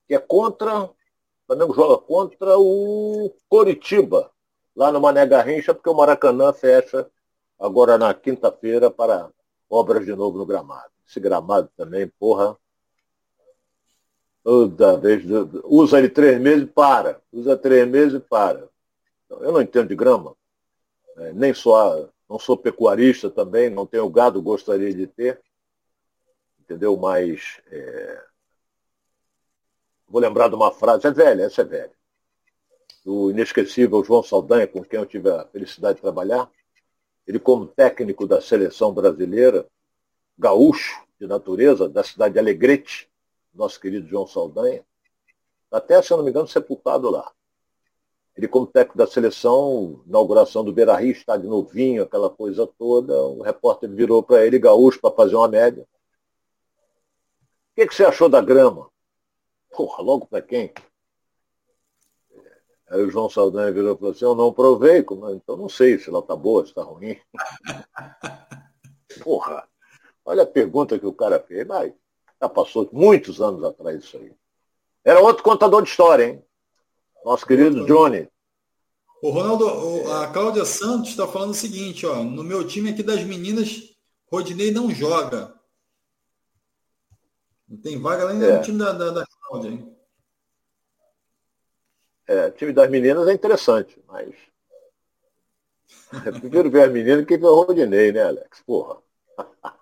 Que 0.06 0.14
é 0.14 0.20
contra, 0.20 0.84
o 0.84 0.94
Flamengo 1.48 1.74
joga 1.74 1.98
contra 1.98 2.56
o 2.56 3.34
Coritiba, 3.48 4.30
lá 4.76 4.92
no 4.92 5.00
Mané 5.00 5.26
Garrincha, 5.26 5.74
porque 5.74 5.90
o 5.90 5.94
Maracanã 5.94 6.52
fecha 6.52 7.10
agora 7.58 7.98
na 7.98 8.14
quinta-feira 8.14 8.88
para 8.88 9.28
obras 9.68 10.04
de 10.06 10.14
novo 10.14 10.38
no 10.38 10.46
gramado. 10.46 10.92
Esse 11.08 11.18
gramado 11.18 11.68
também, 11.76 12.06
porra. 12.20 12.56
Toda 14.44 14.96
vez. 14.96 15.24
Usa 15.64 15.98
ele 15.98 16.08
três 16.08 16.40
meses 16.40 16.62
e 16.62 16.66
para. 16.66 17.20
Usa 17.32 17.56
três 17.56 17.88
meses 17.88 18.14
e 18.14 18.20
para. 18.20 18.68
Eu 19.28 19.50
não 19.50 19.60
entendo 19.60 19.88
de 19.88 19.96
grama. 19.96 20.36
É, 21.16 21.32
nem 21.32 21.54
só. 21.54 22.08
Não 22.28 22.38
sou 22.38 22.56
pecuarista 22.56 23.30
também, 23.30 23.68
não 23.68 23.86
tenho 23.86 24.08
gado, 24.08 24.40
gostaria 24.40 24.92
de 24.92 25.06
ter. 25.06 25.40
Entendeu? 26.60 26.96
Mas. 26.96 27.60
É... 27.70 28.24
Vou 30.08 30.20
lembrar 30.20 30.48
de 30.48 30.54
uma 30.54 30.70
frase, 30.70 31.06
é 31.06 31.10
velha, 31.10 31.44
essa 31.44 31.62
é 31.62 31.64
velha 31.64 32.02
do 33.04 33.30
inesquecível 33.30 34.04
João 34.04 34.22
Saldanha, 34.22 34.66
com 34.66 34.82
quem 34.84 34.98
eu 34.98 35.06
tive 35.06 35.30
a 35.30 35.44
felicidade 35.46 35.96
de 35.96 36.02
trabalhar. 36.02 36.50
Ele, 37.26 37.38
como 37.38 37.66
técnico 37.66 38.26
da 38.26 38.40
seleção 38.40 38.92
brasileira, 38.92 39.66
gaúcho, 40.38 41.02
de 41.18 41.26
natureza 41.26 41.88
da 41.88 42.02
cidade 42.02 42.34
de 42.34 42.40
Alegrete, 42.40 43.08
nosso 43.54 43.80
querido 43.80 44.08
João 44.08 44.26
Saldanha, 44.26 44.84
até, 45.70 46.00
se 46.02 46.12
eu 46.12 46.16
não 46.16 46.24
me 46.24 46.30
engano, 46.30 46.48
sepultado 46.48 47.08
lá. 47.10 47.30
Ele, 48.36 48.48
como 48.48 48.66
técnico 48.66 48.96
da 48.96 49.06
seleção, 49.06 50.02
inauguração 50.06 50.64
do 50.64 50.72
Beira 50.72 50.96
Rio, 50.96 51.12
estádio 51.12 51.50
novinho, 51.50 52.02
aquela 52.02 52.30
coisa 52.30 52.66
toda, 52.66 53.14
o 53.22 53.42
repórter 53.42 53.90
virou 53.90 54.22
para 54.22 54.46
ele, 54.46 54.58
gaúcho, 54.58 55.00
para 55.00 55.14
fazer 55.14 55.36
uma 55.36 55.48
média. 55.48 55.82
O 55.82 57.74
que, 57.74 57.86
que 57.86 57.94
você 57.94 58.04
achou 58.04 58.28
da 58.28 58.40
grama? 58.40 58.90
Porra, 59.70 60.02
logo 60.02 60.26
para 60.26 60.42
quem? 60.42 60.72
Aí 62.88 63.00
o 63.02 63.10
João 63.10 63.28
Saldanha 63.30 63.72
virou 63.72 63.94
e 63.94 63.98
falou 63.98 64.12
assim, 64.12 64.24
eu 64.24 64.34
não 64.34 64.52
provei, 64.52 64.98
então 64.98 65.56
não 65.56 65.68
sei 65.68 65.98
se 65.98 66.10
ela 66.10 66.18
está 66.18 66.36
boa, 66.36 66.62
se 66.62 66.70
está 66.70 66.82
ruim. 66.82 67.18
Porra, 69.22 69.66
olha 70.24 70.42
a 70.42 70.46
pergunta 70.46 70.98
que 70.98 71.06
o 71.06 71.12
cara 71.12 71.40
fez, 71.40 71.66
mas 71.66 71.92
já 72.40 72.48
passou 72.48 72.88
muitos 72.92 73.40
anos 73.40 73.64
atrás 73.64 74.04
isso 74.04 74.16
aí. 74.18 74.34
Era 75.04 75.20
outro 75.20 75.42
contador 75.42 75.82
de 75.82 75.88
história, 75.88 76.24
hein? 76.24 76.44
Nosso 77.24 77.46
querido 77.46 77.86
Johnny. 77.86 78.28
O 79.22 79.30
Ronaldo, 79.30 80.10
a 80.12 80.26
Cláudia 80.32 80.64
Santos 80.64 81.10
está 81.10 81.28
falando 81.28 81.50
o 81.50 81.54
seguinte, 81.54 82.04
ó, 82.04 82.24
no 82.24 82.42
meu 82.42 82.66
time 82.66 82.90
aqui 82.90 83.02
das 83.02 83.22
meninas, 83.22 83.94
Rodinei 84.26 84.72
não 84.72 84.90
joga. 84.90 85.54
Não 87.68 87.78
tem 87.78 88.00
vaga 88.00 88.24
lá 88.24 88.32
é. 88.32 88.56
no 88.56 88.62
time 88.62 88.78
da, 88.78 88.92
da, 88.92 89.10
da 89.10 89.26
Cláudia, 89.26 89.70
hein? 89.70 89.96
É, 92.26 92.46
o 92.46 92.52
time 92.52 92.72
das 92.72 92.90
meninas 92.90 93.28
é 93.28 93.32
interessante, 93.32 94.02
mas. 94.08 94.34
Prefiro 96.40 96.70
ver 96.70 96.88
as 96.88 96.92
meninas 96.92 97.24
que 97.24 97.38
ver 97.38 97.46
o 97.46 97.62
Rodinei, 97.62 98.10
né, 98.10 98.22
Alex? 98.22 98.62
Porra. 98.66 99.00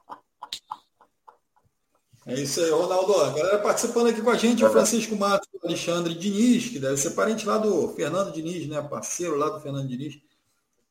É 2.31 2.41
isso 2.41 2.61
aí, 2.61 2.71
Ronaldo. 2.71 3.13
A 3.15 3.31
galera 3.31 3.59
participando 3.59 4.09
aqui 4.09 4.23
com 4.23 4.31
a 4.31 4.37
gente, 4.37 4.65
o 4.65 4.71
Francisco 4.71 5.17
Matos, 5.17 5.49
o 5.53 5.67
Alexandre 5.67 6.15
Diniz, 6.15 6.69
que 6.69 6.79
deve 6.79 6.97
ser 6.97 7.11
parente 7.11 7.45
lá 7.45 7.59
do 7.59 7.89
Fernando 7.89 8.33
Diniz, 8.33 8.69
né? 8.69 8.81
Parceiro 8.81 9.37
lá 9.37 9.49
do 9.49 9.61
Fernando 9.61 9.89
Diniz. 9.89 10.17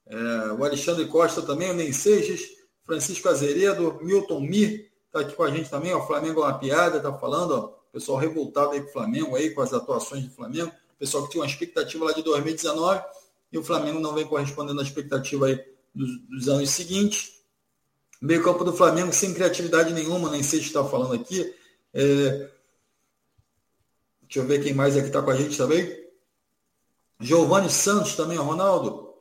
É, 0.06 0.52
o 0.52 0.66
Alexandre 0.66 1.06
Costa 1.06 1.42
também, 1.42 1.72
o 1.72 1.74
Ney 1.74 1.94
Seixas, 1.94 2.42
Francisco 2.84 3.30
Azeredo, 3.30 4.00
Milton 4.02 4.42
Mir, 4.42 4.92
está 5.06 5.22
aqui 5.22 5.34
com 5.34 5.44
a 5.44 5.50
gente 5.50 5.70
também, 5.70 5.94
o 5.94 6.06
Flamengo 6.06 6.42
é 6.42 6.46
uma 6.46 6.58
piada, 6.58 7.00
tá 7.00 7.14
falando, 7.14 7.52
ó, 7.52 7.68
pessoal 7.92 8.18
revoltado 8.18 8.72
aí 8.72 8.82
com 8.82 8.90
o 8.90 8.94
Flamengo 8.94 9.36
aí, 9.36 9.52
com 9.52 9.62
as 9.62 9.72
atuações 9.72 10.26
do 10.26 10.32
Flamengo, 10.32 10.72
pessoal 10.98 11.24
que 11.24 11.32
tinha 11.32 11.42
uma 11.42 11.48
expectativa 11.48 12.06
lá 12.06 12.12
de 12.12 12.22
2019 12.22 13.02
e 13.52 13.58
o 13.58 13.64
Flamengo 13.64 14.00
não 14.00 14.14
vem 14.14 14.28
correspondendo 14.28 14.80
à 14.80 14.84
expectativa 14.84 15.48
aí 15.48 15.64
dos, 15.96 16.20
dos 16.28 16.50
anos 16.50 16.70
seguintes. 16.70 17.39
Meio 18.22 18.44
campo 18.44 18.64
do 18.64 18.74
Flamengo 18.74 19.14
sem 19.14 19.34
criatividade 19.34 19.94
nenhuma, 19.94 20.30
nem 20.30 20.44
sei 20.44 20.60
se 20.60 20.66
está 20.66 20.84
falando 20.84 21.14
aqui. 21.14 21.56
É... 21.94 22.50
Deixa 24.24 24.40
eu 24.40 24.46
ver 24.46 24.62
quem 24.62 24.74
mais 24.74 24.96
aqui 24.96 25.08
está 25.08 25.22
com 25.22 25.32
a 25.32 25.36
gente 25.36 25.58
também. 25.58 26.08
Giovanni 27.20 27.70
Santos 27.70 28.16
também, 28.16 28.38
Ronaldo. 28.38 29.14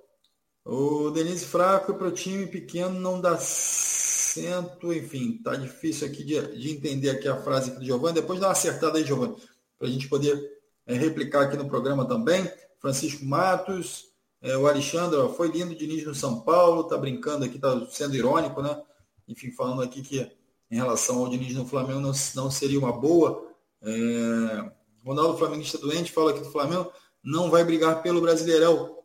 O 0.64 1.10
Denise 1.10 1.46
Fraco 1.46 1.94
para 1.94 2.08
o 2.08 2.12
time 2.12 2.46
pequeno 2.46 3.00
não 3.00 3.20
dá 3.20 3.38
cento, 3.38 4.92
enfim, 4.92 5.40
tá 5.42 5.56
difícil 5.56 6.06
aqui 6.06 6.22
de, 6.22 6.40
de 6.58 6.70
entender 6.70 7.08
aqui 7.08 7.26
a 7.26 7.40
frase 7.40 7.70
do 7.70 7.84
Giovanni. 7.84 8.16
Depois 8.16 8.38
dá 8.38 8.48
uma 8.48 8.52
acertada 8.52 8.98
aí, 8.98 9.04
Giovanni, 9.04 9.36
para 9.78 9.88
a 9.88 9.90
gente 9.90 10.08
poder 10.08 10.38
é, 10.86 10.92
replicar 10.94 11.44
aqui 11.44 11.56
no 11.56 11.68
programa 11.68 12.06
também. 12.06 12.50
Francisco 12.78 13.24
Matos, 13.24 14.08
é, 14.42 14.56
o 14.56 14.66
Alexandre, 14.66 15.18
ó, 15.18 15.30
foi 15.30 15.48
lindo 15.48 15.74
Diniz 15.74 16.04
no 16.04 16.14
São 16.14 16.42
Paulo, 16.42 16.84
tá 16.84 16.98
brincando 16.98 17.46
aqui, 17.46 17.58
tá 17.58 17.86
sendo 17.90 18.14
irônico, 18.14 18.60
né? 18.60 18.80
Enfim, 19.28 19.50
falando 19.50 19.82
aqui 19.82 20.02
que 20.02 20.30
em 20.70 20.76
relação 20.76 21.18
ao 21.18 21.28
Diniz 21.28 21.54
no 21.54 21.66
Flamengo 21.66 22.00
não, 22.00 22.12
não 22.34 22.50
seria 22.50 22.78
uma 22.78 22.92
boa. 22.92 23.46
É, 23.82 24.72
Ronaldo 25.04 25.38
Flamenguista 25.38 25.78
doente 25.78 26.12
fala 26.12 26.30
aqui 26.30 26.40
do 26.40 26.50
Flamengo 26.50 26.90
não 27.22 27.50
vai 27.50 27.64
brigar 27.64 28.02
pelo 28.02 28.20
Brasileirão. 28.20 28.96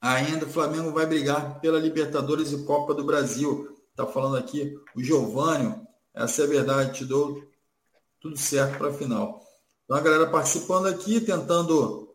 Ainda 0.00 0.46
o 0.46 0.50
Flamengo 0.50 0.92
vai 0.92 1.04
brigar 1.04 1.60
pela 1.60 1.78
Libertadores 1.78 2.52
e 2.52 2.64
Copa 2.64 2.94
do 2.94 3.04
Brasil. 3.04 3.76
Está 3.90 4.06
falando 4.06 4.36
aqui 4.36 4.74
o 4.96 5.02
Giovanni. 5.02 5.74
Essa 6.14 6.42
é 6.42 6.44
a 6.44 6.48
verdade. 6.48 6.98
Te 6.98 7.04
dou 7.04 7.42
tudo 8.18 8.36
certo 8.36 8.78
para 8.78 8.88
a 8.88 8.94
final. 8.94 9.42
Então 9.84 9.96
a 9.96 10.00
galera 10.00 10.30
participando 10.30 10.86
aqui, 10.86 11.20
tentando 11.20 12.09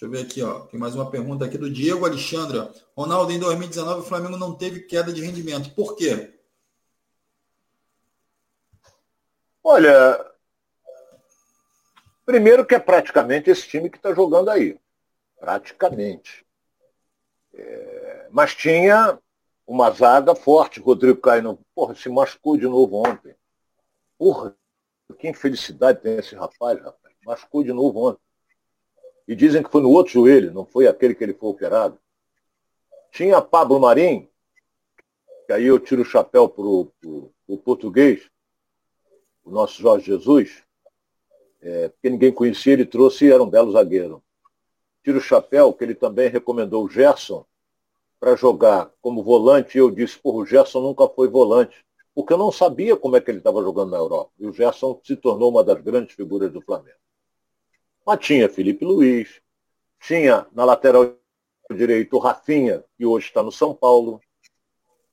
Deixa 0.00 0.06
eu 0.06 0.10
ver 0.10 0.26
aqui, 0.26 0.42
ó. 0.42 0.60
Tem 0.60 0.80
mais 0.80 0.94
uma 0.94 1.10
pergunta 1.10 1.44
aqui 1.44 1.58
do 1.58 1.70
Diego 1.70 2.06
Alexandre. 2.06 2.66
Ronaldo, 2.96 3.32
em 3.32 3.38
2019 3.38 4.00
o 4.00 4.02
Flamengo 4.02 4.38
não 4.38 4.54
teve 4.54 4.80
queda 4.80 5.12
de 5.12 5.20
rendimento. 5.20 5.74
Por 5.74 5.94
quê? 5.94 6.40
Olha, 9.62 10.26
primeiro 12.24 12.64
que 12.64 12.74
é 12.74 12.78
praticamente 12.78 13.50
esse 13.50 13.68
time 13.68 13.90
que 13.90 13.98
está 13.98 14.14
jogando 14.14 14.48
aí. 14.48 14.80
Praticamente. 15.38 16.46
É, 17.52 18.28
mas 18.30 18.54
tinha 18.54 19.18
uma 19.66 19.90
zaga 19.90 20.34
forte. 20.34 20.80
Rodrigo 20.80 21.20
Caio 21.20 21.58
porra, 21.74 21.94
se 21.94 22.08
machucou 22.08 22.56
de 22.56 22.66
novo 22.66 23.06
ontem. 23.06 23.34
Porra, 24.16 24.56
que 25.18 25.28
infelicidade 25.28 26.00
tem 26.00 26.16
esse 26.16 26.34
rapaz, 26.34 26.78
rapaz. 26.78 27.14
Machucou 27.22 27.62
de 27.62 27.74
novo 27.74 28.08
ontem. 28.08 28.29
E 29.30 29.36
dizem 29.36 29.62
que 29.62 29.70
foi 29.70 29.80
no 29.80 29.90
outro 29.90 30.12
joelho, 30.12 30.52
não 30.52 30.66
foi 30.66 30.88
aquele 30.88 31.14
que 31.14 31.22
ele 31.22 31.34
foi 31.34 31.50
operado. 31.50 31.96
Tinha 33.12 33.40
Pablo 33.40 33.78
Marim, 33.78 34.28
que 35.46 35.52
aí 35.52 35.66
eu 35.66 35.78
tiro 35.78 36.02
o 36.02 36.04
chapéu 36.04 36.48
para 36.48 36.64
o 36.64 37.56
português, 37.64 38.28
o 39.44 39.52
nosso 39.52 39.80
Jorge 39.80 40.06
Jesus, 40.06 40.64
é, 41.60 41.90
porque 41.90 42.10
ninguém 42.10 42.32
conhecia, 42.32 42.72
ele 42.72 42.84
trouxe 42.84 43.26
e 43.26 43.30
era 43.30 43.40
um 43.40 43.48
belo 43.48 43.70
zagueiro. 43.70 44.20
Tiro 45.04 45.18
o 45.18 45.22
chapéu, 45.22 45.72
que 45.72 45.84
ele 45.84 45.94
também 45.94 46.28
recomendou 46.28 46.84
o 46.84 46.90
Gerson 46.90 47.46
para 48.18 48.34
jogar 48.34 48.92
como 49.00 49.22
volante, 49.22 49.78
e 49.78 49.80
eu 49.80 49.92
disse, 49.92 50.18
porra, 50.18 50.38
o 50.38 50.44
Gerson 50.44 50.80
nunca 50.80 51.08
foi 51.08 51.28
volante, 51.28 51.86
porque 52.12 52.32
eu 52.32 52.38
não 52.38 52.50
sabia 52.50 52.96
como 52.96 53.14
é 53.14 53.20
que 53.20 53.30
ele 53.30 53.38
estava 53.38 53.62
jogando 53.62 53.92
na 53.92 53.96
Europa. 53.96 54.32
E 54.40 54.44
o 54.44 54.52
Gerson 54.52 55.00
se 55.04 55.14
tornou 55.14 55.50
uma 55.50 55.62
das 55.62 55.80
grandes 55.80 56.16
figuras 56.16 56.52
do 56.52 56.60
Flamengo. 56.60 56.98
Mas 58.10 58.26
tinha 58.26 58.48
Felipe 58.48 58.84
Luiz, 58.84 59.40
tinha 60.00 60.44
na 60.50 60.64
lateral 60.64 61.14
direito 61.72 62.16
o 62.16 62.18
Rafinha, 62.18 62.84
que 62.98 63.06
hoje 63.06 63.28
está 63.28 63.40
no 63.40 63.52
São 63.52 63.72
Paulo, 63.72 64.20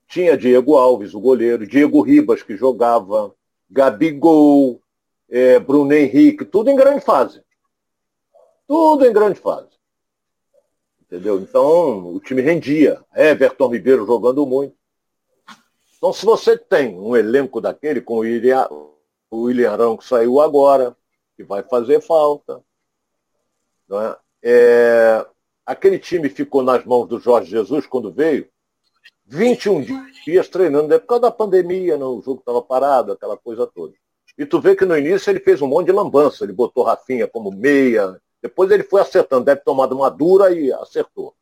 tinha 0.08 0.36
Diego 0.36 0.76
Alves, 0.76 1.14
o 1.14 1.20
goleiro, 1.20 1.68
Diego 1.68 2.02
Ribas, 2.02 2.42
que 2.42 2.58
jogava, 2.58 3.36
Gabigol, 3.70 4.82
é, 5.30 5.60
Bruno 5.60 5.94
Henrique, 5.94 6.44
tudo 6.44 6.72
em 6.72 6.76
grande 6.76 7.02
fase. 7.02 7.44
Tudo 8.68 9.06
em 9.06 9.14
grande 9.14 9.40
fase. 9.40 9.70
Entendeu? 11.00 11.40
Então, 11.40 12.16
o 12.16 12.20
time 12.20 12.42
rendia. 12.42 13.00
Everton 13.16 13.68
Ribeiro 13.68 14.08
jogando 14.08 14.44
muito. 14.44 14.76
Então, 15.96 16.12
se 16.12 16.26
você 16.26 16.58
tem 16.58 16.98
um 16.98 17.16
elenco 17.16 17.62
daquele, 17.62 18.02
com 18.02 18.16
o 18.16 19.40
William, 19.44 19.72
Arão 19.72 19.96
que 19.96 20.04
saiu 20.04 20.42
agora, 20.42 20.98
que 21.36 21.44
vai 21.44 21.62
fazer 21.62 22.02
falta, 22.02 22.66
é? 23.92 24.18
É, 24.44 25.26
aquele 25.66 26.00
time 26.00 26.30
ficou 26.30 26.64
nas 26.64 26.84
mãos 26.86 27.08
do 27.08 27.20
Jorge 27.20 27.52
Jesus 27.52 27.86
quando 27.86 28.12
veio, 28.12 28.48
21 29.26 29.86
dias 30.24 30.48
treinando, 30.48 30.94
é 30.94 31.00
por 31.00 31.08
causa 31.08 31.24
da 31.24 31.32
pandemia, 31.32 31.98
não, 31.98 32.18
o 32.18 32.22
jogo 32.22 32.40
estava 32.40 32.62
parado, 32.62 33.12
aquela 33.12 33.38
coisa 33.38 33.68
toda. 33.68 33.94
E 34.38 34.46
tu 34.46 34.62
vê 34.62 34.76
que 34.76 34.86
no 34.86 34.98
início 34.98 35.30
ele 35.30 35.40
fez 35.40 35.62
um 35.62 35.68
monte 35.68 35.88
de 35.88 35.92
lambança, 35.92 36.44
ele 36.44 36.54
botou 36.54 36.84
Rafinha 36.84 37.28
como 37.28 37.52
meia, 37.52 38.22
depois 38.42 38.72
ele 38.72 38.84
foi 38.84 39.02
acertando, 39.02 39.46
deve 39.46 39.62
tomado 39.62 39.96
uma 39.96 40.10
dura 40.10 40.52
e 40.52 40.72
acertou. 40.72 41.36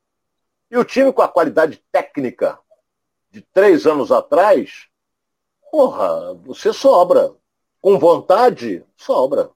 E 0.71 0.77
o 0.77 0.83
time 0.83 1.11
com 1.11 1.21
a 1.21 1.27
qualidade 1.27 1.83
técnica 1.91 2.57
de 3.29 3.41
três 3.41 3.85
anos 3.85 4.11
atrás, 4.11 4.87
porra, 5.71 6.33
você 6.35 6.71
sobra. 6.73 7.35
Com 7.81 7.99
vontade, 7.99 8.83
sobra. 8.97 9.51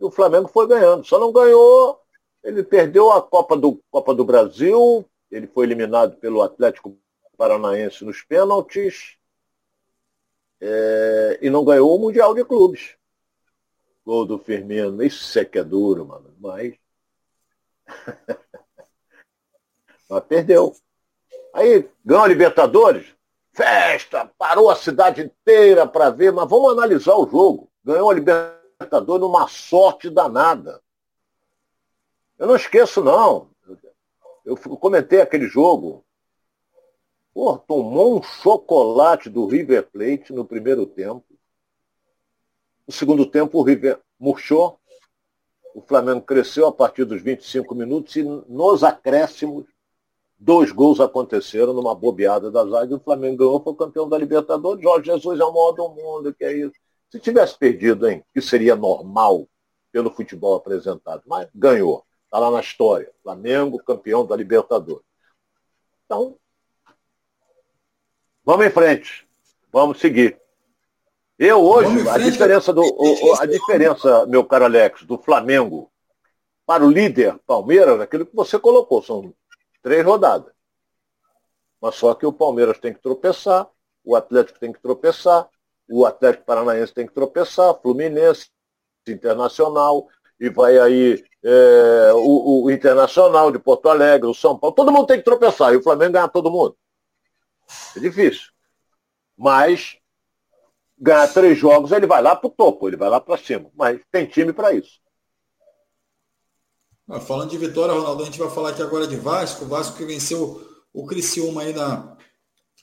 E 0.00 0.04
o 0.04 0.10
Flamengo 0.10 0.48
foi 0.48 0.66
ganhando. 0.66 1.04
Só 1.04 1.18
não 1.18 1.30
ganhou, 1.30 2.00
ele 2.42 2.62
perdeu 2.62 3.12
a 3.12 3.20
Copa 3.20 3.56
do, 3.56 3.80
Copa 3.90 4.14
do 4.14 4.24
Brasil, 4.24 5.04
ele 5.30 5.46
foi 5.46 5.66
eliminado 5.66 6.16
pelo 6.16 6.42
Atlético 6.42 6.98
Paranaense 7.36 8.04
nos 8.04 8.22
pênaltis 8.22 9.16
é, 10.60 11.38
e 11.40 11.50
não 11.50 11.64
ganhou 11.64 11.94
o 11.94 11.98
Mundial 11.98 12.34
de 12.34 12.44
Clubes. 12.44 12.96
Gol 14.04 14.24
do 14.26 14.38
Firmino. 14.38 15.02
Isso 15.02 15.38
é 15.38 15.44
que 15.44 15.58
é 15.58 15.64
duro, 15.64 16.06
mano. 16.06 16.34
Mas. 16.38 16.74
mas 20.08 20.24
perdeu. 20.24 20.74
Aí 21.52 21.88
ganhou 22.04 22.24
a 22.24 22.28
Libertadores, 22.28 23.06
festa, 23.52 24.30
parou 24.38 24.70
a 24.70 24.76
cidade 24.76 25.22
inteira 25.22 25.86
para 25.86 26.10
ver, 26.10 26.32
mas 26.32 26.48
vamos 26.48 26.72
analisar 26.72 27.16
o 27.16 27.28
jogo. 27.28 27.70
Ganhou 27.84 28.10
a 28.10 28.14
Libertadores 28.14 28.59
Libertadores 28.80 29.20
numa 29.20 29.46
sorte 29.46 30.08
danada. 30.08 30.80
Eu 32.38 32.46
não 32.46 32.56
esqueço, 32.56 33.04
não. 33.04 33.50
Eu 34.42 34.56
comentei 34.56 35.20
aquele 35.20 35.46
jogo. 35.46 36.02
Pô, 37.34 37.58
tomou 37.58 38.18
um 38.18 38.22
chocolate 38.22 39.28
do 39.28 39.46
River 39.46 39.86
Plate 39.90 40.32
no 40.32 40.46
primeiro 40.46 40.86
tempo. 40.86 41.24
No 42.86 42.92
segundo 42.92 43.26
tempo, 43.26 43.58
o 43.58 43.62
River 43.62 44.00
murchou. 44.18 44.80
O 45.74 45.82
Flamengo 45.82 46.22
cresceu 46.22 46.66
a 46.66 46.72
partir 46.72 47.04
dos 47.04 47.20
25 47.20 47.74
minutos 47.74 48.16
e 48.16 48.22
nos 48.22 48.82
acréscimos, 48.82 49.66
dois 50.38 50.72
gols 50.72 51.00
aconteceram 51.00 51.74
numa 51.74 51.94
bobeada 51.94 52.50
da 52.50 52.64
zaga 52.66 52.96
o 52.96 53.00
Flamengo 53.00 53.36
ganhou, 53.36 53.62
foi 53.62 53.76
campeão 53.76 54.08
da 54.08 54.16
Libertadores. 54.16 54.82
Jorge 54.82 55.12
Jesus 55.12 55.38
é 55.38 55.44
o 55.44 55.52
maior 55.52 55.72
do 55.72 55.88
mundo, 55.90 56.34
que 56.34 56.44
é 56.44 56.56
isso. 56.56 56.72
Se 57.10 57.18
tivesse 57.18 57.58
perdido, 57.58 58.08
hein, 58.08 58.24
que 58.32 58.40
seria 58.40 58.76
normal 58.76 59.48
pelo 59.90 60.10
futebol 60.10 60.54
apresentado, 60.54 61.22
mas 61.26 61.48
ganhou. 61.54 62.04
Está 62.24 62.38
lá 62.38 62.50
na 62.50 62.60
história. 62.60 63.10
Flamengo, 63.22 63.82
campeão 63.82 64.24
da 64.24 64.36
Libertadores. 64.36 65.04
Então, 66.06 66.36
vamos 68.44 68.66
em 68.66 68.70
frente. 68.70 69.28
Vamos 69.72 69.98
seguir. 69.98 70.40
Eu 71.36 71.60
hoje, 71.64 72.08
a 72.08 72.18
diferença 72.18 72.72
do. 72.72 72.82
A 73.40 73.46
diferença, 73.46 74.26
meu 74.26 74.44
caro 74.44 74.66
Alex, 74.66 75.02
do 75.04 75.16
Flamengo 75.18 75.90
para 76.66 76.84
o 76.84 76.90
líder 76.90 77.38
Palmeiras, 77.46 77.98
é 77.98 78.02
aquilo 78.04 78.26
que 78.26 78.36
você 78.36 78.58
colocou, 78.58 79.02
são 79.02 79.34
três 79.82 80.04
rodadas. 80.04 80.52
Mas 81.80 81.94
só 81.94 82.14
que 82.14 82.26
o 82.26 82.32
Palmeiras 82.32 82.78
tem 82.78 82.92
que 82.92 83.00
tropeçar, 83.00 83.68
o 84.04 84.14
Atlético 84.14 84.60
tem 84.60 84.72
que 84.72 84.80
tropeçar, 84.80 85.48
o 85.90 86.06
Atlético 86.06 86.44
Paranaense 86.44 86.94
tem 86.94 87.06
que 87.06 87.12
tropeçar, 87.12 87.74
Fluminense, 87.82 88.48
Internacional, 89.08 90.06
e 90.38 90.48
vai 90.48 90.78
aí 90.78 91.22
é, 91.42 92.12
o, 92.14 92.64
o, 92.64 92.70
Internacional 92.70 93.50
de 93.50 93.58
Porto 93.58 93.88
Alegre, 93.88 94.28
o 94.28 94.34
São 94.34 94.56
Paulo, 94.56 94.74
todo 94.74 94.92
mundo 94.92 95.06
tem 95.06 95.18
que 95.18 95.24
tropeçar, 95.24 95.72
e 95.72 95.76
o 95.76 95.82
Flamengo 95.82 96.12
ganhar 96.12 96.28
todo 96.28 96.50
mundo. 96.50 96.76
É 97.96 98.00
difícil. 98.00 98.50
Mas 99.36 99.98
ganhar 100.96 101.26
três 101.28 101.58
jogos, 101.58 101.90
ele 101.90 102.06
vai 102.06 102.22
lá 102.22 102.36
para 102.36 102.46
o 102.46 102.50
topo, 102.50 102.86
ele 102.86 102.96
vai 102.96 103.08
lá 103.08 103.20
para 103.20 103.36
cima. 103.36 103.70
Mas 103.74 104.00
tem 104.12 104.26
time 104.26 104.52
para 104.52 104.72
isso. 104.72 105.00
Ah, 107.08 107.18
falando 107.18 107.50
de 107.50 107.58
vitória, 107.58 107.94
Ronaldo, 107.94 108.22
a 108.22 108.26
gente 108.26 108.38
vai 108.38 108.50
falar 108.50 108.70
aqui 108.70 108.82
agora 108.82 109.06
de 109.08 109.16
Vasco. 109.16 109.64
O 109.64 109.68
Vasco 109.68 109.96
que 109.96 110.04
venceu 110.04 110.84
o 110.92 111.06
Criciúma 111.06 111.62
aí 111.62 111.72
na, 111.72 112.16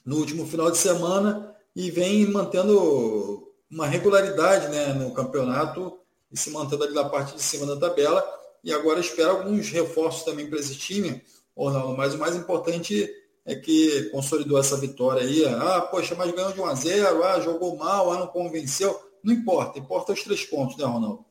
no 0.06 0.18
último 0.18 0.46
final 0.46 0.70
de 0.70 0.78
semana 0.78 1.57
e 1.78 1.92
vem 1.92 2.26
mantendo 2.26 3.54
uma 3.70 3.86
regularidade 3.86 4.68
né, 4.70 4.94
no 4.94 5.14
campeonato 5.14 5.96
e 6.32 6.36
se 6.36 6.50
mantendo 6.50 6.84
ali 6.84 6.94
na 6.96 7.08
parte 7.08 7.36
de 7.36 7.44
cima 7.44 7.68
da 7.68 7.78
tabela. 7.78 8.26
E 8.64 8.74
agora 8.74 9.00
espera 9.00 9.30
alguns 9.30 9.70
reforços 9.70 10.24
também 10.24 10.50
para 10.50 10.58
esse 10.58 10.76
time, 10.76 11.22
Ronaldo. 11.56 11.96
Mas 11.96 12.16
o 12.16 12.18
mais 12.18 12.36
importante 12.36 13.08
é 13.46 13.54
que 13.54 14.10
consolidou 14.10 14.58
essa 14.58 14.76
vitória 14.76 15.22
aí. 15.22 15.46
Ah, 15.46 15.82
poxa, 15.82 16.16
mas 16.16 16.32
ganhou 16.32 16.52
de 16.52 16.60
1 16.60 16.66
a 16.66 16.74
0, 16.74 17.24
ah, 17.24 17.40
jogou 17.42 17.78
mal, 17.78 18.12
ah, 18.12 18.18
não 18.22 18.28
convenceu. 18.28 19.00
Não 19.24 19.32
importa, 19.32 19.78
importa 19.78 20.14
os 20.14 20.24
três 20.24 20.44
pontos, 20.44 20.78
né, 20.78 20.86
Ronaldo? 20.86 21.24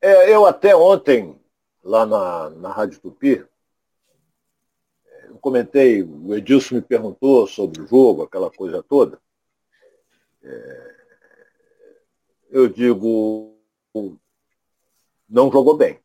É, 0.00 0.32
eu 0.32 0.46
até 0.46 0.76
ontem, 0.76 1.36
lá 1.82 2.06
na, 2.06 2.50
na 2.50 2.70
Rádio 2.70 3.00
Tupi, 3.00 3.44
eu 5.34 5.38
comentei, 5.40 6.02
o 6.02 6.34
Edilson 6.34 6.76
me 6.76 6.82
perguntou 6.82 7.46
sobre 7.46 7.82
o 7.82 7.86
jogo, 7.86 8.22
aquela 8.22 8.50
coisa 8.50 8.82
toda. 8.82 9.20
É, 10.42 10.94
eu 12.50 12.68
digo, 12.68 13.56
não 15.28 15.50
jogou 15.50 15.76
bem. 15.76 16.00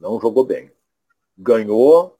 Não 0.00 0.20
jogou 0.20 0.44
bem 0.44 0.70
ganhou, 1.36 2.16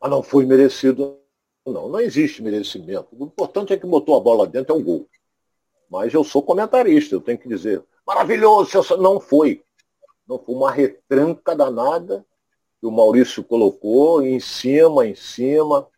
mas 0.00 0.10
não 0.10 0.22
foi 0.22 0.46
merecido. 0.46 1.18
Não, 1.66 1.88
não 1.88 2.00
existe 2.00 2.42
merecimento. 2.42 3.08
O 3.12 3.26
importante 3.26 3.72
é 3.72 3.76
que 3.76 3.86
botou 3.86 4.16
a 4.16 4.20
bola 4.20 4.46
dentro, 4.46 4.74
é 4.74 4.78
um 4.78 4.82
gol. 4.82 5.06
Mas 5.90 6.14
eu 6.14 6.24
sou 6.24 6.42
comentarista, 6.42 7.14
eu 7.14 7.20
tenho 7.20 7.38
que 7.38 7.48
dizer, 7.48 7.84
maravilhoso, 8.06 8.96
não 8.96 9.20
foi. 9.20 9.62
Não 10.26 10.38
foi 10.38 10.54
uma 10.54 10.70
retranca 10.70 11.54
danada 11.54 12.24
que 12.80 12.86
o 12.86 12.90
Maurício 12.90 13.42
colocou 13.42 14.22
em 14.22 14.38
cima, 14.38 15.06
em 15.06 15.14
cima, 15.14 15.88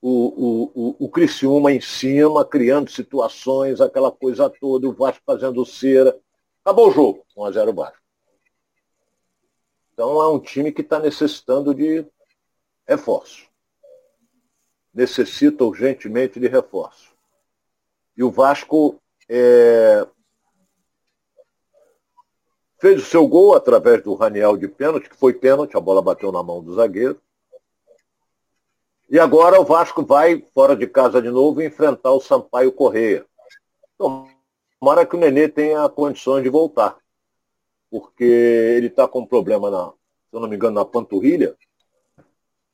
o, 0.00 0.10
o, 0.10 0.72
o, 0.74 0.96
o 1.06 1.08
Criciúma 1.08 1.72
em 1.72 1.80
cima, 1.80 2.44
criando 2.44 2.90
situações, 2.90 3.80
aquela 3.80 4.10
coisa 4.10 4.48
toda, 4.48 4.88
o 4.88 4.92
Vasco 4.92 5.22
fazendo 5.26 5.64
cera. 5.64 6.18
Acabou 6.64 6.88
o 6.88 6.92
jogo, 6.92 7.26
1x0 7.36 7.74
Vasco. 7.74 8.02
Então 9.92 10.22
é 10.22 10.28
um 10.28 10.38
time 10.38 10.72
que 10.72 10.82
está 10.82 10.98
necessitando 10.98 11.74
de 11.74 12.06
reforço. 12.86 13.46
Necessita 14.92 15.64
urgentemente 15.64 16.38
de 16.38 16.48
reforço. 16.48 17.14
E 18.16 18.22
o 18.22 18.30
Vasco 18.30 19.00
é, 19.28 20.06
fez 22.78 23.02
o 23.02 23.06
seu 23.06 23.26
gol 23.26 23.54
através 23.54 24.02
do 24.02 24.14
Raniel 24.14 24.56
de 24.56 24.68
pênalti, 24.68 25.08
que 25.08 25.16
foi 25.16 25.32
pênalti, 25.32 25.76
a 25.76 25.80
bola 25.80 26.02
bateu 26.02 26.30
na 26.30 26.42
mão 26.42 26.62
do 26.62 26.74
zagueiro. 26.74 27.20
E 29.08 29.18
agora 29.18 29.60
o 29.60 29.64
Vasco 29.64 30.04
vai, 30.04 30.44
fora 30.52 30.74
de 30.74 30.86
casa 30.86 31.22
de 31.22 31.30
novo, 31.30 31.62
enfrentar 31.62 32.12
o 32.12 32.20
Sampaio 32.20 32.72
Correia. 32.72 33.24
Tomara 33.96 35.06
que 35.06 35.14
o 35.14 35.18
Nenê 35.18 35.48
tenha 35.48 35.88
condições 35.88 36.42
de 36.42 36.48
voltar 36.48 36.98
porque 37.90 38.24
ele 38.24 38.88
está 38.88 39.06
com 39.06 39.20
um 39.20 39.26
problema, 39.26 39.70
na, 39.70 39.88
se 39.88 40.32
eu 40.32 40.40
não 40.40 40.48
me 40.48 40.56
engano, 40.56 40.74
na 40.74 40.84
panturrilha. 40.84 41.56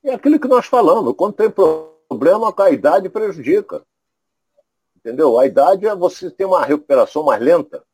E 0.03 0.11
é 0.11 0.15
aquilo 0.15 0.41
que 0.41 0.49
nós 0.49 0.67
falamos, 0.67 1.15
quando 1.17 1.35
tem 1.35 1.51
problema, 1.51 2.53
a 2.57 2.71
idade 2.71 3.09
prejudica. 3.09 3.83
Entendeu? 4.97 5.39
A 5.39 5.47
idade 5.47 5.87
é 5.87 5.95
você 5.95 6.31
ter 6.31 6.45
uma 6.45 6.65
recuperação 6.65 7.23
mais 7.23 7.41
lenta. 7.43 7.85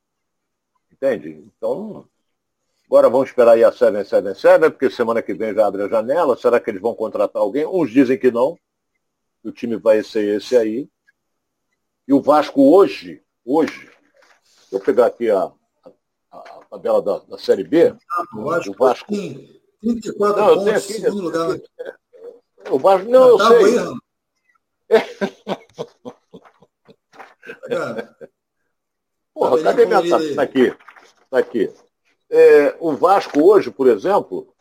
Entende? 1.01 1.45
Então, 1.57 2.05
agora 2.87 3.09
vamos 3.09 3.29
esperar 3.29 3.53
aí 3.53 3.63
a 3.63 3.71
777, 3.71 4.71
porque 4.71 4.91
semana 4.91 5.23
que 5.23 5.33
vem 5.33 5.55
já 5.55 5.67
abre 5.67 5.85
a 5.85 5.89
janela. 5.89 6.37
Será 6.37 6.59
que 6.59 6.71
eles 6.71 6.83
vão 6.83 6.95
contratar 6.95 7.41
alguém? 7.41 7.65
Uns 7.65 7.91
dizem 7.91 8.19
que 8.19 8.33
não. 8.33 8.59
O 9.45 9.53
time 9.53 9.77
vai 9.77 10.03
ser 10.03 10.37
esse 10.37 10.57
aí. 10.57 10.89
E 12.07 12.13
o 12.13 12.21
Vasco 12.21 12.75
hoje, 12.75 13.23
hoje, 13.45 13.89
vou 14.73 14.81
pegar 14.81 15.07
aqui 15.07 15.31
a, 15.31 15.53
a 16.33 16.39
tabela 16.69 17.01
da, 17.01 17.19
da 17.19 17.39
Série 17.39 17.63
B, 17.63 17.95
o 18.35 18.43
Vasco, 18.43 18.71
o 18.71 18.75
Vasco 18.77 19.13
34 19.81 20.41
não, 20.41 20.55
pontos, 20.55 20.69
aqui, 20.69 20.95
segundo 20.95 21.23
lugar. 21.23 21.61
O 22.71 22.79
Vasco, 22.79 23.09
não, 23.09 23.29
eu 23.29 23.39
sei. 23.39 23.79
Aí, 27.71 28.29
Porra, 29.39 29.63
cadê 29.63 29.87
minha 29.87 30.09
taça? 30.09 30.35
Tá 30.35 30.43
aqui. 30.43 30.75
Tá 31.31 31.39
aqui. 31.39 31.73
É, 32.29 32.77
o 32.81 32.93
Vasco 32.95 33.41
hoje, 33.41 33.71
por 33.71 33.87
exemplo, 33.87 34.53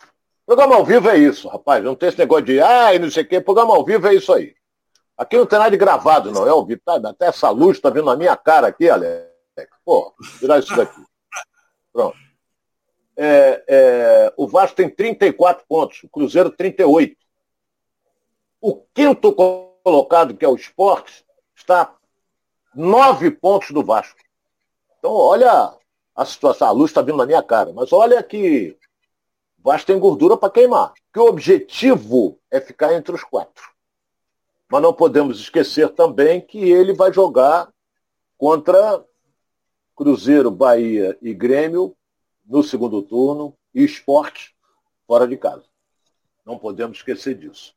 programa 0.45 0.75
ao 0.75 0.85
vivo 0.85 1.09
é 1.09 1.17
isso, 1.17 1.47
rapaz. 1.47 1.83
Não 1.83 1.95
tem 1.95 2.09
esse 2.09 2.17
negócio 2.19 2.45
de 2.45 2.59
ai, 2.61 2.99
não 2.99 3.09
sei 3.09 3.23
o 3.23 3.27
quê. 3.27 3.41
Programa 3.41 3.75
ao 3.75 3.83
vivo 3.83 4.07
é 4.07 4.13
isso 4.13 4.31
aí. 4.31 4.55
Aqui 5.17 5.35
não 5.35 5.47
tem 5.47 5.57
nada 5.57 5.71
de 5.71 5.77
gravado, 5.77 6.31
não 6.31 6.45
é 6.45 6.49
ao 6.51 6.63
vivo. 6.63 6.79
Tá? 6.85 6.95
Até 7.09 7.25
essa 7.25 7.49
luz 7.49 7.79
tá 7.79 7.89
vindo 7.89 8.05
na 8.05 8.15
minha 8.15 8.37
cara 8.37 8.67
aqui, 8.67 8.87
Alex. 8.87 9.27
Pô, 9.83 10.13
tirar 10.37 10.59
isso 10.59 10.75
daqui. 10.75 11.01
Pronto. 11.91 12.15
É, 13.17 13.63
é, 13.67 14.33
o 14.37 14.47
Vasco 14.47 14.75
tem 14.75 14.87
34 14.87 15.65
pontos, 15.67 16.03
o 16.03 16.09
Cruzeiro 16.09 16.51
38. 16.51 17.17
O 18.61 18.75
quinto 18.93 19.33
colocado, 19.83 20.35
que 20.35 20.45
é 20.45 20.47
o 20.47 20.55
Esporte, 20.55 21.25
está 21.55 21.95
nove 22.75 23.31
pontos 23.31 23.71
do 23.71 23.83
Vasco. 23.83 24.26
Então, 25.07 25.15
olha 25.15 25.73
a 26.13 26.25
situação. 26.25 26.67
A 26.67 26.71
luz 26.71 26.91
está 26.91 27.01
vindo 27.01 27.17
na 27.17 27.25
minha 27.25 27.41
cara, 27.41 27.71
mas 27.71 27.93
olha 27.93 28.21
que 28.21 28.77
Vasco 29.57 29.87
tem 29.87 29.97
gordura 29.97 30.35
para 30.35 30.49
queimar. 30.49 30.93
Que 31.13 31.19
o 31.19 31.27
objetivo 31.27 32.37
é 32.51 32.59
ficar 32.59 32.93
entre 32.93 33.15
os 33.15 33.23
quatro. 33.23 33.63
Mas 34.69 34.81
não 34.81 34.93
podemos 34.93 35.39
esquecer 35.39 35.87
também 35.93 36.41
que 36.41 36.57
ele 36.57 36.91
vai 36.91 37.13
jogar 37.13 37.71
contra 38.37 39.01
Cruzeiro, 39.95 40.51
Bahia 40.51 41.17
e 41.21 41.33
Grêmio 41.33 41.95
no 42.45 42.61
segundo 42.61 43.01
turno 43.01 43.55
e 43.73 43.85
esporte 43.85 44.53
fora 45.07 45.25
de 45.25 45.37
casa. 45.37 45.63
Não 46.45 46.59
podemos 46.59 46.97
esquecer 46.97 47.33
disso. 47.33 47.73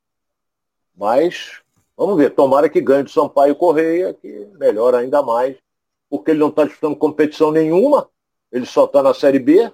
Mas, 0.97 1.63
vamos 1.97 2.17
ver, 2.17 2.35
tomara 2.35 2.69
que 2.69 2.81
ganhe 2.81 3.05
do 3.05 3.11
Sampaio 3.11 3.55
Correia, 3.55 4.13
que 4.13 4.49
melhora 4.59 4.99
ainda 4.99 5.23
mais, 5.23 5.57
porque 6.11 6.33
ele 6.33 6.41
não 6.41 6.49
está 6.49 6.65
disputando 6.65 6.99
competição 6.99 7.53
nenhuma, 7.53 8.11
ele 8.51 8.67
só 8.67 8.85
está 8.85 9.03
na 9.03 9.15
Série 9.15 9.39
B, 9.39 9.73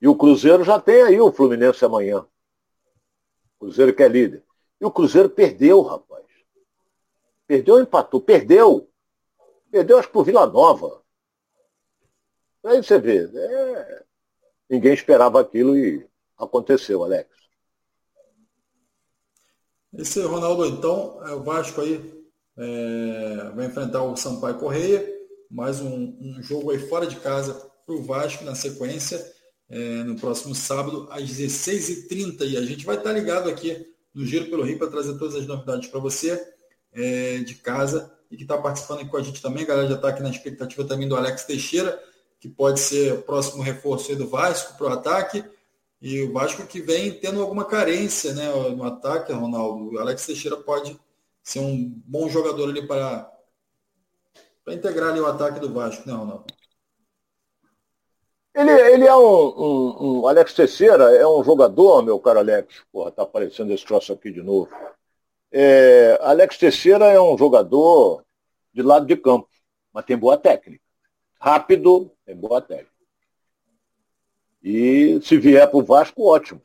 e 0.00 0.08
o 0.08 0.16
Cruzeiro 0.16 0.64
já 0.64 0.80
tem 0.80 1.02
aí 1.02 1.20
o 1.20 1.30
Fluminense 1.30 1.84
amanhã. 1.84 2.26
O 3.54 3.60
Cruzeiro 3.60 3.94
que 3.94 4.02
é 4.02 4.08
líder. 4.08 4.42
E 4.80 4.84
o 4.84 4.90
Cruzeiro 4.90 5.30
perdeu, 5.30 5.80
rapaz. 5.80 6.26
Perdeu 7.46 7.76
ou 7.76 7.80
empatou? 7.80 8.20
Perdeu. 8.20 8.90
Perdeu, 9.70 9.98
acho 9.98 10.08
que 10.08 10.12
pro 10.12 10.24
Vila 10.24 10.44
Nova. 10.44 11.02
Aí 12.64 12.82
você 12.82 12.98
vê, 12.98 13.30
é... 13.32 14.04
ninguém 14.68 14.92
esperava 14.92 15.40
aquilo 15.40 15.76
e 15.76 16.04
aconteceu, 16.36 17.04
Alex. 17.04 17.30
Esse 19.94 20.20
Ronaldo, 20.22 20.66
então, 20.66 21.20
é 21.26 21.32
o 21.32 21.42
Vasco 21.42 21.80
aí 21.80 22.22
é, 22.56 23.50
vai 23.54 23.66
enfrentar 23.66 24.02
o 24.02 24.16
Sampaio 24.16 24.58
Correia, 24.58 25.06
mais 25.52 25.80
um, 25.80 26.16
um 26.18 26.42
jogo 26.42 26.70
aí 26.70 26.78
fora 26.78 27.06
de 27.06 27.16
casa 27.16 27.52
para 27.84 27.94
o 27.94 28.02
Vasco 28.02 28.42
na 28.42 28.54
sequência, 28.54 29.22
é, 29.68 30.02
no 30.02 30.16
próximo 30.16 30.54
sábado, 30.54 31.06
às 31.10 31.24
16h30. 31.24 32.48
E 32.48 32.56
a 32.56 32.62
gente 32.62 32.86
vai 32.86 32.96
estar 32.96 33.12
ligado 33.12 33.50
aqui 33.50 33.86
no 34.14 34.24
Giro 34.24 34.46
pelo 34.46 34.62
Rio 34.62 34.78
para 34.78 34.88
trazer 34.88 35.18
todas 35.18 35.34
as 35.34 35.46
novidades 35.46 35.88
para 35.88 36.00
você 36.00 36.42
é, 36.90 37.38
de 37.38 37.54
casa 37.56 38.10
e 38.30 38.36
que 38.36 38.44
está 38.44 38.56
participando 38.56 39.00
aqui 39.00 39.10
com 39.10 39.18
a 39.18 39.22
gente 39.22 39.42
também. 39.42 39.64
A 39.64 39.66
galera 39.66 39.88
já 39.88 39.96
está 39.96 40.08
aqui 40.08 40.22
na 40.22 40.30
expectativa 40.30 40.84
também 40.84 41.06
do 41.06 41.16
Alex 41.16 41.44
Teixeira, 41.44 42.02
que 42.40 42.48
pode 42.48 42.80
ser 42.80 43.12
o 43.12 43.22
próximo 43.22 43.62
reforço 43.62 44.16
do 44.16 44.26
Vasco 44.26 44.78
para 44.78 44.86
o 44.86 44.92
ataque. 44.92 45.44
E 46.00 46.22
o 46.22 46.32
Vasco 46.32 46.66
que 46.66 46.80
vem 46.80 47.12
tendo 47.12 47.42
alguma 47.42 47.66
carência 47.66 48.32
né, 48.32 48.50
no 48.74 48.84
ataque, 48.84 49.32
Ronaldo. 49.32 49.92
O 49.92 49.98
Alex 49.98 50.24
Teixeira 50.24 50.56
pode 50.56 50.98
ser 51.42 51.60
um 51.60 51.92
bom 52.06 52.28
jogador 52.30 52.70
ali 52.70 52.86
para, 52.86 53.30
para 54.64 54.74
integrar 54.74 55.10
ali 55.10 55.20
o 55.20 55.26
ataque 55.26 55.60
do 55.60 55.72
Vasco, 55.72 56.06
né, 56.06 56.14
Ronaldo? 56.14 56.44
Ele, 58.54 58.70
ele 58.70 59.06
é 59.06 59.16
um, 59.16 59.20
um, 59.20 60.20
um, 60.20 60.28
Alex 60.28 60.52
Teixeira 60.52 61.04
é 61.16 61.26
um 61.26 61.42
jogador, 61.42 62.02
meu 62.02 62.20
caro 62.20 62.38
Alex. 62.38 62.84
Porra, 62.92 63.10
tá 63.10 63.22
aparecendo 63.22 63.72
esse 63.72 63.84
troço 63.84 64.12
aqui 64.12 64.30
de 64.30 64.42
novo. 64.42 64.70
É, 65.50 66.18
Alex 66.20 66.58
Teixeira 66.58 67.06
é 67.06 67.20
um 67.20 67.36
jogador 67.36 68.22
de 68.72 68.82
lado 68.82 69.06
de 69.06 69.16
campo, 69.16 69.48
mas 69.92 70.04
tem 70.04 70.16
boa 70.18 70.36
técnica. 70.36 70.82
Rápido, 71.40 72.12
tem 72.26 72.36
boa 72.36 72.60
técnica. 72.60 72.92
E 74.62 75.18
se 75.22 75.38
vier 75.38 75.68
para 75.68 75.78
o 75.78 75.84
Vasco, 75.84 76.22
ótimo. 76.22 76.60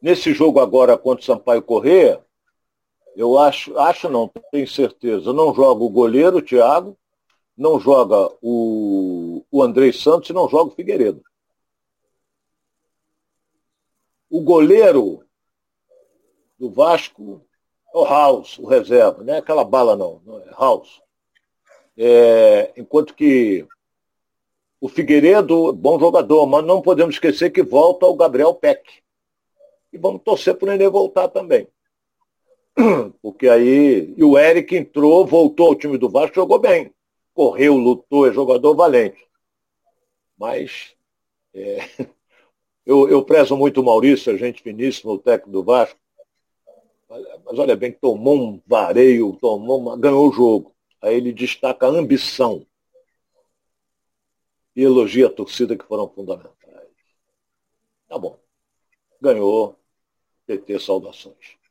Nesse 0.00 0.32
jogo 0.32 0.60
agora 0.60 0.96
contra 0.96 1.22
o 1.22 1.24
Sampaio 1.24 1.62
Corrêa, 1.62 2.24
eu 3.14 3.38
acho, 3.38 3.76
acho 3.78 4.08
não, 4.08 4.30
tenho 4.50 4.66
certeza, 4.66 5.32
não 5.32 5.54
joga 5.54 5.84
o 5.84 5.90
goleiro, 5.90 6.38
o 6.38 6.42
Thiago, 6.42 6.96
não 7.56 7.78
joga 7.78 8.32
o, 8.40 9.44
o 9.50 9.62
Andrei 9.62 9.92
Santos 9.92 10.30
e 10.30 10.32
não 10.32 10.48
joga 10.48 10.72
o 10.72 10.74
Figueiredo. 10.74 11.22
O 14.30 14.40
goleiro 14.40 15.24
do 16.58 16.70
Vasco 16.70 17.44
é 17.94 17.98
o 17.98 18.04
House, 18.04 18.58
o 18.58 18.66
reserva, 18.66 19.22
não 19.22 19.34
é 19.34 19.38
aquela 19.38 19.64
bala 19.64 19.94
não, 19.94 20.20
não 20.24 20.38
é 20.38 20.50
House. 20.58 21.02
É, 21.96 22.72
enquanto 22.76 23.14
que 23.14 23.66
o 24.80 24.88
Figueiredo, 24.88 25.72
bom 25.72 25.98
jogador, 25.98 26.46
mas 26.46 26.64
não 26.64 26.82
podemos 26.82 27.14
esquecer 27.14 27.50
que 27.50 27.62
volta 27.62 28.06
o 28.06 28.16
Gabriel 28.16 28.54
Peck. 28.54 29.02
E 29.92 29.98
vamos 29.98 30.22
torcer 30.22 30.56
para 30.56 30.66
o 30.66 30.70
Nenê 30.70 30.88
voltar 30.88 31.28
também. 31.28 31.68
Porque 33.22 33.48
aí. 33.48 34.12
E 34.16 34.24
o 34.24 34.38
Eric 34.38 34.74
entrou, 34.74 35.26
voltou 35.26 35.68
ao 35.68 35.74
time 35.76 35.98
do 35.98 36.08
Vasco, 36.08 36.34
jogou 36.34 36.58
bem. 36.58 36.92
Correu, 37.34 37.76
lutou, 37.76 38.26
é 38.26 38.32
jogador 38.32 38.74
valente. 38.74 39.26
Mas. 40.36 40.94
É, 41.54 41.78
eu, 42.86 43.08
eu 43.08 43.24
prezo 43.24 43.56
muito 43.56 43.80
o 43.80 43.84
Maurício, 43.84 44.32
a 44.32 44.36
gente 44.36 44.62
finíssimo, 44.62 45.12
o 45.12 45.18
técnico 45.18 45.50
do 45.50 45.64
Vasco. 45.64 45.98
Mas 47.08 47.58
olha 47.58 47.76
bem, 47.76 47.92
tomou 47.92 48.36
um 48.36 48.62
vareio, 48.66 49.36
tomou 49.40 49.78
uma, 49.78 49.98
ganhou 49.98 50.28
o 50.28 50.32
jogo. 50.32 50.74
Aí 51.00 51.16
ele 51.16 51.32
destaca 51.32 51.86
a 51.86 51.90
ambição 51.90 52.66
e 54.74 54.82
elogia 54.82 55.26
a 55.26 55.30
torcida 55.30 55.76
que 55.76 55.84
foram 55.84 56.08
fundamentais. 56.08 56.88
Tá 58.08 58.18
bom. 58.18 58.38
Ganhou. 59.20 59.76
PT, 60.46 60.78
saudações. 60.80 61.61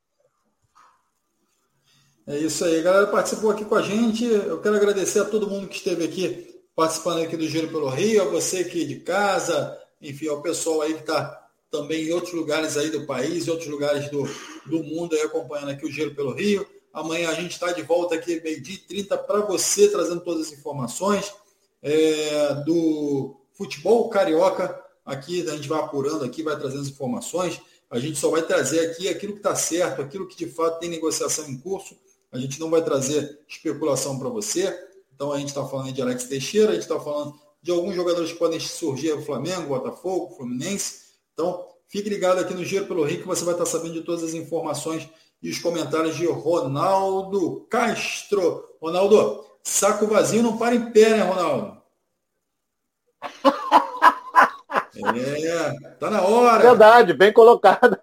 É 2.32 2.38
isso 2.38 2.64
aí, 2.64 2.82
galera 2.82 3.08
participou 3.08 3.52
aqui 3.52 3.66
com 3.66 3.76
a 3.76 3.82
gente. 3.82 4.24
Eu 4.24 4.62
quero 4.62 4.78
agradecer 4.78 5.20
a 5.20 5.26
todo 5.26 5.50
mundo 5.50 5.68
que 5.68 5.76
esteve 5.76 6.06
aqui 6.06 6.62
participando 6.74 7.22
aqui 7.22 7.36
do 7.36 7.46
Giro 7.46 7.68
pelo 7.68 7.90
Rio, 7.90 8.22
a 8.22 8.26
você 8.26 8.60
aqui 8.60 8.86
de 8.86 9.02
casa, 9.02 9.78
enfim, 10.02 10.30
ao 10.30 10.42
pessoal 10.42 10.80
aí 10.82 10.94
que 10.94 11.02
está 11.02 11.50
também 11.70 12.06
em 12.06 12.14
outros 12.14 12.32
lugares 12.32 12.78
aí 12.78 12.90
do 12.90 13.06
país, 13.06 13.46
em 13.46 13.52
outros 13.52 13.68
lugares 13.68 14.10
do, 14.10 14.24
do 14.66 14.82
mundo 14.82 15.14
aí 15.14 15.24
acompanhando 15.24 15.72
aqui 15.72 15.86
o 15.86 15.92
Giro 15.92 16.16
pelo 16.16 16.32
Rio. 16.32 16.66
Amanhã 16.94 17.32
a 17.32 17.34
gente 17.34 17.52
está 17.52 17.74
de 17.74 17.82
volta 17.82 18.16
aqui, 18.16 18.40
meio-dia 18.42 18.76
e 18.76 18.88
30, 18.88 19.18
para 19.18 19.42
você, 19.42 19.90
trazendo 19.90 20.22
todas 20.22 20.48
as 20.48 20.54
informações 20.54 21.34
é, 21.84 22.54
do 22.66 23.36
futebol 23.52 24.08
carioca. 24.08 24.82
Aqui 25.06 25.46
a 25.50 25.52
gente 25.58 25.68
vai 25.68 25.82
apurando 25.82 26.24
aqui, 26.24 26.44
vai 26.44 26.58
trazendo 26.58 26.84
as 26.84 26.88
informações. 26.88 27.60
A 27.90 28.00
gente 28.00 28.18
só 28.18 28.30
vai 28.30 28.42
trazer 28.42 28.80
aqui 28.90 29.10
aquilo 29.10 29.34
que 29.34 29.40
está 29.40 29.54
certo, 29.54 30.02
aquilo 30.02 30.26
que 30.26 30.38
de 30.38 30.50
fato 30.50 30.80
tem 30.80 30.90
negociação 30.90 31.50
em 31.50 31.58
curso. 31.58 31.94
A 32.32 32.38
gente 32.38 32.60
não 32.60 32.70
vai 32.70 32.82
trazer 32.84 33.40
especulação 33.48 34.18
para 34.18 34.30
você. 34.30 34.74
Então 35.14 35.32
a 35.32 35.38
gente 35.38 35.50
está 35.50 35.66
falando 35.66 35.92
de 35.92 36.02
Alex 36.02 36.24
Teixeira, 36.24 36.72
a 36.72 36.74
gente 36.74 36.84
está 36.84 37.00
falando 37.00 37.40
de 37.62 37.72
alguns 37.72 37.94
jogadores 37.94 38.32
que 38.32 38.40
podem 38.40 38.60
surgir 38.60 39.22
Flamengo, 39.24 39.68
Botafogo, 39.68 40.36
Fluminense. 40.36 41.02
Então, 41.34 41.68
fique 41.88 42.10
ligado 42.10 42.40
aqui 42.40 42.54
no 42.54 42.66
Giro 42.66 42.88
pelo 42.88 43.04
Rio 43.04 43.22
que 43.22 43.28
você 43.28 43.44
vai 43.44 43.54
estar 43.54 43.66
sabendo 43.66 43.94
de 43.94 44.02
todas 44.02 44.24
as 44.24 44.34
informações 44.34 45.08
e 45.42 45.50
os 45.50 45.60
comentários 45.60 46.16
de 46.16 46.26
Ronaldo 46.26 47.68
Castro. 47.70 48.64
Ronaldo, 48.82 49.46
saco 49.64 50.08
vazio 50.08 50.42
não 50.42 50.58
para 50.58 50.76
em 50.76 50.92
pé, 50.92 51.10
né, 51.10 51.24
Ronaldo? 51.24 51.82
É, 54.94 55.94
tá 56.00 56.10
na 56.10 56.22
hora. 56.22 56.62
Verdade, 56.62 57.14
bem 57.14 57.32
colocado. 57.32 57.98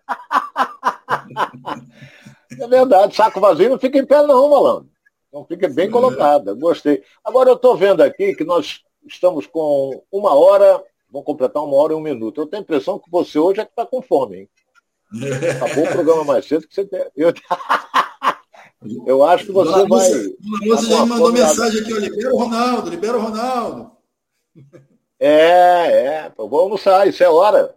É 2.60 2.66
verdade, 2.66 3.14
saco 3.14 3.40
vazio 3.40 3.70
não 3.70 3.78
fica 3.78 3.98
em 3.98 4.06
pé 4.06 4.22
não, 4.22 4.50
malandro. 4.50 4.90
Não 5.32 5.44
fica 5.44 5.68
bem 5.68 5.90
colocado, 5.90 6.56
gostei. 6.56 7.02
Agora 7.24 7.50
eu 7.50 7.54
estou 7.54 7.76
vendo 7.76 8.02
aqui 8.02 8.34
que 8.34 8.44
nós 8.44 8.80
estamos 9.06 9.46
com 9.46 10.02
uma 10.10 10.34
hora, 10.34 10.82
vamos 11.10 11.26
completar 11.26 11.62
uma 11.62 11.76
hora 11.76 11.92
e 11.92 11.96
um 11.96 12.00
minuto. 12.00 12.40
Eu 12.40 12.46
tenho 12.46 12.62
a 12.62 12.64
impressão 12.64 12.98
que 12.98 13.10
você 13.10 13.38
hoje 13.38 13.60
é 13.60 13.64
que 13.64 13.70
está 13.70 13.84
com 13.84 14.02
fome, 14.02 14.38
hein? 14.38 14.48
Acabou 15.56 15.84
o 15.84 15.92
programa 15.92 16.24
mais 16.24 16.46
cedo 16.46 16.66
que 16.66 16.74
você 16.74 16.84
tem. 16.84 17.04
Eu... 17.16 17.32
Eu 19.06 19.24
acho 19.24 19.46
que 19.46 19.52
você 19.52 19.86
vai. 19.88 20.08
Dona 20.10 20.66
Lúcia 20.66 20.88
já 20.88 21.02
me 21.02 21.08
mandou 21.08 21.32
mensagem 21.32 21.80
aqui, 21.80 21.92
ó, 21.92 21.98
libera 21.98 22.32
o 22.32 22.38
Ronaldo, 22.38 22.90
libera 22.90 23.18
o 23.18 23.20
Ronaldo. 23.20 23.90
É, 25.18 25.26
é, 25.28 26.32
vamos 26.36 26.60
almoçar, 26.60 27.08
isso 27.08 27.24
é 27.24 27.28
hora. 27.28 27.74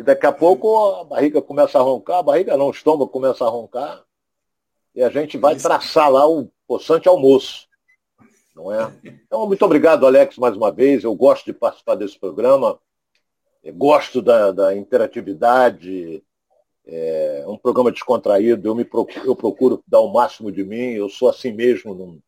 E 0.00 0.02
daqui 0.02 0.24
a 0.24 0.32
pouco 0.32 0.94
a 0.94 1.04
barriga 1.04 1.42
começa 1.42 1.78
a 1.78 1.82
roncar, 1.82 2.20
a 2.20 2.22
barriga 2.22 2.56
não, 2.56 2.68
o 2.68 2.70
estômago 2.70 3.10
começa 3.10 3.44
a 3.44 3.50
roncar, 3.50 4.02
e 4.94 5.02
a 5.02 5.10
gente 5.10 5.36
vai 5.36 5.56
traçar 5.56 6.10
lá 6.10 6.26
o 6.26 6.48
possante 6.66 7.06
almoço. 7.06 7.68
Não 8.56 8.72
é? 8.72 8.90
Então, 9.04 9.46
muito 9.46 9.62
obrigado, 9.62 10.06
Alex, 10.06 10.38
mais 10.38 10.56
uma 10.56 10.72
vez. 10.72 11.04
Eu 11.04 11.14
gosto 11.14 11.44
de 11.44 11.52
participar 11.52 11.96
desse 11.96 12.18
programa, 12.18 12.80
eu 13.62 13.74
gosto 13.74 14.22
da, 14.22 14.50
da 14.52 14.74
interatividade, 14.74 16.24
é 16.86 17.44
um 17.46 17.58
programa 17.58 17.92
descontraído, 17.92 18.70
eu, 18.70 18.74
me 18.74 18.86
procuro, 18.86 19.26
eu 19.26 19.36
procuro 19.36 19.84
dar 19.86 20.00
o 20.00 20.10
máximo 20.10 20.50
de 20.50 20.64
mim, 20.64 20.92
eu 20.92 21.10
sou 21.10 21.28
assim 21.28 21.52
mesmo, 21.52 21.94
não, 21.94 22.18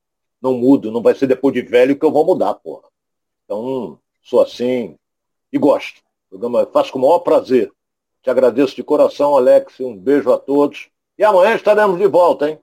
não 0.42 0.58
mudo, 0.58 0.92
não 0.92 1.00
vai 1.00 1.14
ser 1.14 1.26
depois 1.26 1.54
de 1.54 1.62
velho 1.62 1.98
que 1.98 2.04
eu 2.04 2.12
vou 2.12 2.26
mudar, 2.26 2.52
porra. 2.52 2.86
Então, 3.46 3.98
sou 4.22 4.42
assim 4.42 4.94
e 5.50 5.56
gosto. 5.56 6.02
Programa 6.32 6.66
faço 6.72 6.90
com 6.90 6.98
o 6.98 7.02
maior 7.02 7.18
prazer. 7.18 7.70
Te 8.22 8.30
agradeço 8.30 8.74
de 8.74 8.82
coração, 8.82 9.36
Alex, 9.36 9.78
um 9.80 9.94
beijo 9.94 10.32
a 10.32 10.38
todos. 10.38 10.88
E 11.18 11.22
amanhã 11.22 11.54
estaremos 11.54 11.98
de 11.98 12.06
volta, 12.06 12.48
hein? 12.48 12.58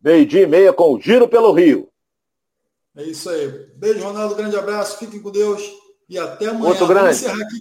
Meio-dia 0.00 0.42
e 0.42 0.46
meia 0.46 0.72
com 0.72 0.94
o 0.94 1.00
Giro 1.00 1.26
pelo 1.26 1.50
Rio. 1.50 1.88
É 2.96 3.02
isso 3.02 3.28
aí. 3.28 3.48
Beijo, 3.74 4.04
Ronaldo. 4.04 4.36
Grande 4.36 4.56
abraço. 4.56 4.98
Fiquem 4.98 5.20
com 5.20 5.32
Deus. 5.32 5.68
E 6.08 6.16
até 6.16 6.46
amanhã. 6.46 6.68
Muito 6.68 6.86
grande. 6.86 7.00
Vamos 7.00 7.22
encerrar 7.22 7.42
aqui 7.42 7.60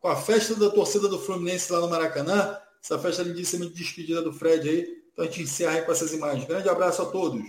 com 0.00 0.08
a 0.08 0.16
festa 0.16 0.56
da 0.56 0.70
torcida 0.70 1.06
do 1.06 1.20
Fluminense 1.20 1.72
lá 1.72 1.78
no 1.78 1.88
Maracanã. 1.88 2.58
Essa 2.82 2.98
festa 2.98 3.22
lindíssima 3.22 3.66
de 3.66 3.72
despedida 3.72 4.20
do 4.20 4.32
Fred 4.32 4.68
aí. 4.68 4.88
Então 5.12 5.24
a 5.24 5.28
gente 5.28 5.42
encerra 5.42 5.74
aí 5.74 5.82
com 5.82 5.92
essas 5.92 6.12
imagens. 6.12 6.46
Grande 6.46 6.68
abraço 6.68 7.02
a 7.02 7.06
todos. 7.06 7.40